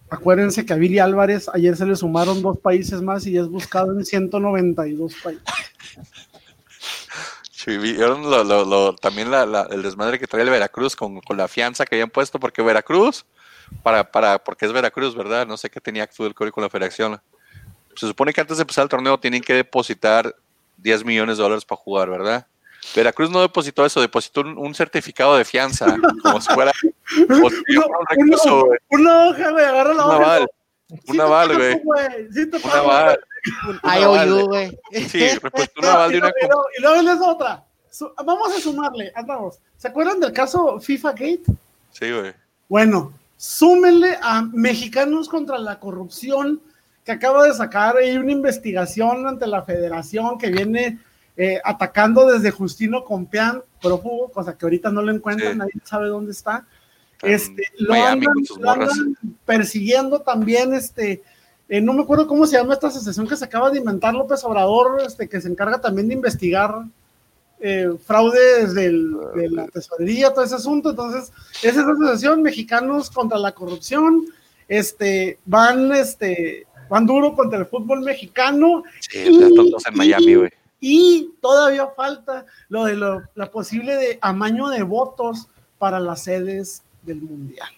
acuérdense 0.09 0.65
que 0.65 0.73
a 0.73 0.77
Billy 0.77 0.99
Álvarez 0.99 1.49
ayer 1.53 1.75
se 1.75 1.85
le 1.85 1.95
sumaron 1.95 2.41
dos 2.41 2.57
países 2.59 3.01
más 3.01 3.25
y 3.25 3.37
es 3.37 3.47
buscado 3.47 3.91
en 3.97 4.05
192 4.05 5.13
países. 5.23 5.43
Vieron 7.65 8.29
lo- 8.29 8.43
lo- 8.43 8.65
lo- 8.65 8.95
también 8.95 9.29
el 9.33 9.81
desmadre 9.83 10.19
que 10.19 10.27
trae 10.27 10.43
el 10.43 10.49
Veracruz 10.49 10.95
con, 10.97 11.21
la 11.37 11.47
fianza 11.47 11.85
que 11.85 11.95
habían 11.95 12.09
puesto, 12.09 12.37
porque 12.39 12.61
Veracruz, 12.61 13.25
para, 13.81 14.11
para, 14.11 14.43
porque 14.43 14.65
es 14.65 14.73
Veracruz, 14.73 15.15
¿verdad? 15.15 15.47
No 15.47 15.55
sé 15.55 15.69
qué 15.69 15.79
tenía 15.79 16.05
del 16.25 16.33
código 16.35 16.53
con 16.53 16.63
la 16.63 16.69
federación. 16.69 17.21
Se 17.95 18.05
supone 18.07 18.33
que 18.33 18.41
antes 18.41 18.57
de 18.57 18.63
empezar 18.63 18.83
el 18.83 18.89
torneo 18.89 19.17
tienen 19.19 19.41
que 19.41 19.53
depositar 19.53 20.35
10 20.77 21.05
millones 21.05 21.37
de 21.37 21.43
dólares 21.43 21.63
para 21.63 21.79
jugar, 21.79 22.09
¿verdad? 22.09 22.45
Veracruz 22.95 23.29
no 23.29 23.41
depositó 23.41 23.85
eso, 23.85 24.01
depositó 24.01 24.41
un, 24.41 24.57
un 24.57 24.75
certificado 24.75 25.35
de 25.37 25.45
fianza, 25.45 25.95
como 26.21 26.39
si 26.41 26.53
fuera, 26.53 26.71
como 27.27 27.49
si 27.49 27.55
fuera 27.65 27.85
un 27.99 28.05
recurso, 28.09 28.65
güey. 28.65 28.79
Una 28.91 29.27
hoja, 29.29 29.51
güey, 29.51 29.65
agarra 29.65 29.93
la 29.93 30.05
Un 30.05 30.11
hoja. 30.11 30.15
aval, 30.35 30.47
Sí 30.89 30.95
un 31.11 31.15
te 31.17 31.21
aval, 31.23 31.47
pago, 31.49 31.59
güey. 31.59 31.81
Un 32.63 32.69
aval. 32.71 33.19
IOU, 34.29 34.45
güey. 34.47 34.77
Sí, 35.09 35.27
repuesto 35.41 35.81
un 35.81 35.85
aval 35.87 36.11
de 36.11 36.17
y, 36.17 36.19
una 36.19 36.29
y 36.29 36.45
luego- 36.47 36.65
y 36.77 36.81
luego 36.81 37.01
les 37.01 37.21
otra. 37.21 37.63
Su- 37.89 38.11
vamos 38.25 38.55
a 38.55 38.59
sumarle, 38.59 39.11
andamos. 39.15 39.59
¿Se 39.77 39.87
acuerdan 39.87 40.19
del 40.19 40.31
caso 40.33 40.79
FIFA 40.79 41.11
Gate? 41.11 41.43
Sí, 41.91 42.11
güey. 42.11 42.33
Bueno, 42.69 43.13
súmenle 43.37 44.17
a 44.21 44.41
Mexicanos 44.41 45.27
contra 45.29 45.57
la 45.57 45.79
Corrupción, 45.79 46.61
que 47.03 47.11
acaba 47.11 47.43
de 47.45 47.53
sacar 47.53 47.97
ahí 47.97 48.15
una 48.17 48.31
investigación 48.31 49.27
ante 49.27 49.45
la 49.45 49.61
federación 49.63 50.37
que 50.37 50.49
viene 50.49 50.99
eh, 51.37 51.59
atacando 51.63 52.25
desde 52.27 52.51
Justino 52.51 53.03
Compeán, 53.03 53.63
prófugo, 53.81 54.29
cosa 54.31 54.57
que 54.57 54.65
ahorita 54.65 54.91
no 54.91 55.01
lo 55.01 55.11
encuentran, 55.11 55.53
Sí. 55.53 55.57
nadie 55.57 55.73
sabe 55.83 56.07
dónde 56.07 56.31
está. 56.31 56.65
Este, 57.21 57.63
lo, 57.77 57.89
Miami 57.91 58.25
andan, 58.27 58.43
lo 58.59 58.69
andan 58.69 59.17
persiguiendo 59.45 60.19
también, 60.21 60.73
este, 60.73 61.23
eh, 61.69 61.81
no 61.81 61.93
me 61.93 62.03
acuerdo 62.03 62.27
cómo 62.27 62.45
se 62.45 62.57
llama 62.57 62.73
esta 62.73 62.87
asociación 62.87 63.27
que 63.27 63.35
se 63.37 63.45
acaba 63.45 63.71
de 63.71 63.79
inventar 63.79 64.13
López 64.13 64.43
Obrador, 64.43 65.01
este, 65.05 65.27
que 65.29 65.39
se 65.41 65.47
encarga 65.47 65.79
también 65.79 66.07
de 66.09 66.13
investigar 66.15 66.83
eh, 67.65 67.93
fraudes 68.05 68.73
del- 68.73 69.15
de 69.35 69.49
la 69.49 69.65
tesorería, 69.69 70.33
todo 70.33 70.43
ese 70.43 70.55
asunto. 70.55 70.89
Entonces, 70.89 71.31
esa 71.61 71.79
es 71.79 71.85
la 71.85 71.93
asociación 71.93 72.41
Mexicanos 72.41 73.09
contra 73.09 73.37
la 73.39 73.53
Corrupción. 73.53 74.25
Este, 74.67 75.39
van, 75.45 75.93
este, 75.93 76.67
van 76.89 77.05
duro 77.05 77.33
contra 77.33 77.59
el 77.59 77.65
fútbol 77.65 78.01
mexicano 78.01 78.83
Sí, 78.99 79.19
están 79.19 79.55
todos 79.55 79.85
en 79.87 79.95
Miami, 79.95 80.35
güey. 80.35 80.49
Y 80.85 81.31
todavía 81.41 81.87
falta 81.95 82.45
lo 82.67 82.83
de 82.83 82.95
lo- 82.95 83.21
la 83.35 83.49
posible 83.49 83.95
de 83.95 84.19
amaño 84.21 84.67
de 84.67 84.83
votos 84.83 85.47
para 85.79 85.97
las 86.01 86.23
sedes 86.23 86.83
del 87.03 87.21
mundial. 87.21 87.69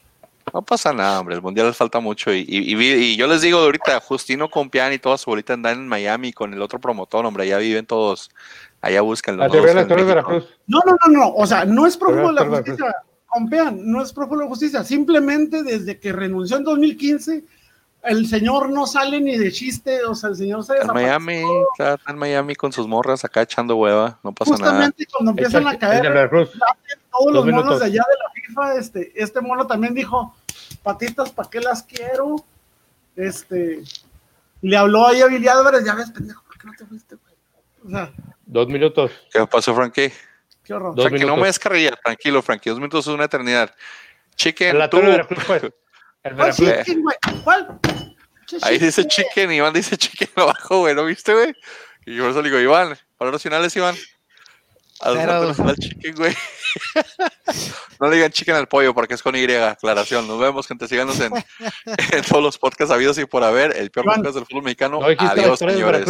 No 0.51 0.63
pasa 0.63 0.91
nada, 0.91 1.19
hombre. 1.19 1.35
El 1.35 1.41
mundial 1.43 1.67
les 1.67 1.77
falta 1.77 1.99
mucho. 1.99 2.33
Y, 2.33 2.39
y- 2.47 2.73
y 2.75 2.93
y 3.13 3.15
yo 3.15 3.27
les 3.27 3.41
digo 3.41 3.59
ahorita, 3.59 3.99
Justino 3.99 4.49
Compián 4.49 4.91
y 4.93 4.97
toda 4.99 5.17
su 5.19 5.29
bolita 5.29 5.53
andan 5.53 5.79
en 5.79 5.87
Miami 5.87 6.33
con 6.33 6.51
el 6.53 6.61
otro 6.63 6.79
promotor, 6.79 7.25
hombre. 7.25 7.43
Allá 7.43 7.57
viven 7.59 7.85
todos. 7.85 8.31
Allá 8.81 9.01
buscan 9.01 9.39
Ah, 9.41 9.47
Veracruz. 9.47 10.45
No, 10.65 10.79
no, 10.85 10.97
no, 11.07 11.13
no, 11.19 11.33
o 11.35 11.45
sea, 11.45 11.63
no 11.65 11.85
es 11.85 11.97
prófugo 11.97 12.27
de 12.29 12.33
la 12.33 12.45
justicia, 12.45 12.95
compean, 13.27 13.79
no 13.91 14.01
es 14.01 14.11
prófugo 14.13 14.37
de 14.39 14.43
la 14.45 14.49
justicia, 14.49 14.83
simplemente 14.83 15.61
desde 15.63 15.99
que 15.99 16.11
renunció 16.11 16.57
en 16.57 16.63
2015, 16.63 17.43
el 18.05 18.27
señor 18.27 18.69
no 18.69 18.85
sale 18.87 19.19
ni 19.19 19.37
de 19.37 19.51
chiste, 19.51 20.03
o 20.05 20.15
sea, 20.15 20.29
el 20.29 20.35
señor 20.35 20.63
se 20.63 20.73
En 20.73 20.79
desapareció. 20.81 21.19
Miami, 21.19 21.43
está 21.73 21.93
está 21.95 22.11
en 22.11 22.17
Miami 22.17 22.55
con 22.55 22.71
sus 22.71 22.87
morras 22.87 23.23
acá 23.25 23.41
echando 23.41 23.75
hueva. 23.75 24.19
No 24.23 24.31
pasa 24.31 24.51
nada. 24.51 24.63
Justamente 24.71 25.05
cuando 25.11 25.31
empiezan 25.31 25.67
a 25.67 25.77
caer 25.77 26.03
todos 27.11 27.33
los 27.33 27.45
monos 27.45 27.79
de 27.79 27.85
allá 27.85 28.03
de 28.07 28.15
la 28.23 28.29
FIFA, 28.47 28.75
este, 28.75 29.11
este 29.15 29.41
mono 29.41 29.65
también 29.67 29.93
dijo, 29.93 30.35
patitas, 30.83 31.31
¿para 31.31 31.49
qué 31.49 31.59
las 31.59 31.83
quiero? 31.83 32.35
Este, 33.15 33.81
y 34.61 34.67
le 34.69 34.77
habló 34.77 35.07
ahí 35.07 35.21
a 35.21 35.27
Billy 35.27 35.47
Álvarez, 35.47 35.83
ya 35.85 35.95
ves, 35.95 36.11
pendejo, 36.11 36.43
¿por 36.45 36.57
qué 36.57 36.67
no 36.67 36.73
te 36.77 36.85
fuiste, 36.85 37.15
güey? 37.15 37.35
O 37.85 37.89
sea, 37.89 38.11
Dos 38.45 38.67
minutos. 38.67 39.11
¿Qué 39.31 39.45
pasó, 39.47 39.73
Frankie? 39.73 40.11
qué 40.63 40.73
horror. 40.73 40.93
Dos 40.95 41.05
Frankie, 41.05 41.21
no 41.21 41.27
minutos. 41.27 41.41
me 41.41 41.47
descarrillas, 41.47 41.93
tranquilo, 42.03 42.41
Frankie. 42.41 42.69
Dos 42.69 42.79
minutos 42.79 43.07
es 43.07 43.13
una 43.13 43.25
eternidad. 43.25 43.73
Chicken, 44.35 44.69
En 44.71 44.79
la 44.79 44.89
tú. 44.89 44.97
torre 44.99 45.11
de 45.17 45.23
pues. 45.23 45.61
El 46.25 46.35
¿Cuál 46.35 46.53
chicken, 46.53 47.01
güey? 47.03 47.15
¿Cuál? 47.43 47.79
Che, 48.47 48.57
Ahí 48.63 48.77
dice 48.79 49.07
chicken. 49.07 49.51
Iván 49.51 49.73
dice 49.73 49.95
chicken 49.95 50.29
abajo, 50.35 50.79
güey. 50.79 50.95
¿No 50.95 51.05
viste, 51.05 51.33
güey? 51.33 51.53
Y 52.05 52.15
yo 52.15 52.23
por 52.23 52.31
eso 52.31 52.41
le 52.41 52.49
digo, 52.49 52.59
Iván, 52.59 52.97
palabras 53.17 53.41
finales, 53.43 53.75
Iván. 53.75 53.95
Al 55.01 55.75
chicken, 55.77 56.15
güey. 56.15 56.33
no 57.99 58.09
le 58.09 58.15
digan 58.15 58.31
chicken 58.31 58.55
al 58.55 58.67
pollo 58.67 58.93
porque 58.93 59.13
es 59.13 59.21
con 59.21 59.35
Y, 59.35 59.43
aclaración. 59.45 60.27
Nos 60.27 60.39
vemos, 60.39 60.67
gente. 60.67 60.87
Síganos 60.87 61.19
en, 61.19 61.31
en 62.11 62.23
todos 62.23 62.41
los 62.43 62.57
podcasts 62.57 62.93
habidos 62.93 63.17
y 63.17 63.25
por 63.25 63.43
haber. 63.43 63.75
El 63.77 63.91
peor 63.91 64.05
Iván. 64.05 64.17
podcast 64.17 64.35
del 64.35 64.45
fútbol 64.45 64.63
mexicano. 64.63 64.99
No 65.01 65.05
Adiós, 65.05 65.59
señores. 65.59 66.07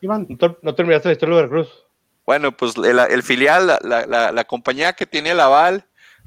Iván, 0.00 0.26
No 0.28 0.36
ter- 0.38 0.58
No 0.62 0.74
terminaste 0.74 1.08
la 1.08 1.12
historia 1.12 1.36
de 1.36 1.42
Veracruz. 1.42 1.68
Bueno, 2.24 2.56
pues 2.56 2.74
el, 2.76 2.98
el 2.98 3.22
filial, 3.22 3.66
la, 3.66 3.78
la- 3.82 4.06
la- 4.06 4.32
la 4.32 4.44
compañía 4.44 4.92
que 4.94 5.06
tiene 5.06 5.30
el 5.32 5.40
aval, 5.40 5.84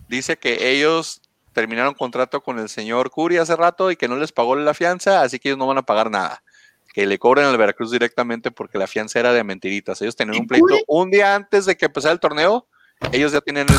dice 0.09 0.37
que 0.37 0.71
ellos 0.71 1.21
terminaron 1.55 1.93
contrato 1.93 2.41
con 2.41 2.59
el 2.59 2.67
señor 2.67 3.09
Curi 3.09 3.37
hace 3.37 3.55
rato 3.55 3.89
y 3.89 3.95
que 3.95 4.09
no 4.09 4.17
les 4.17 4.33
pagó 4.33 4.57
la 4.57 4.73
fianza, 4.73 5.21
así 5.21 5.39
que 5.39 5.49
ellos 5.49 5.57
no 5.57 5.65
van 5.65 5.77
a 5.77 5.83
pagar 5.83 6.11
nada. 6.11 6.43
Que 6.93 7.05
le 7.05 7.17
cobren 7.17 7.45
al 7.45 7.57
Veracruz 7.57 7.91
directamente 7.91 8.51
porque 8.51 8.77
la 8.77 8.87
fianza 8.87 9.19
era 9.19 9.31
de 9.33 9.43
mentiritas. 9.43 10.01
Ellos 10.01 10.15
tenían 10.15 10.35
¿Y 10.35 10.39
un 10.41 10.47
pleito 10.47 10.75
un 10.87 11.09
día 11.09 11.33
antes 11.33 11.65
de 11.65 11.75
que 11.75 11.85
empezara 11.85 12.13
el 12.13 12.19
torneo. 12.19 12.67
Ellos 13.11 13.31
ya 13.31 13.41
tienen 13.41 13.67
el 13.69 13.77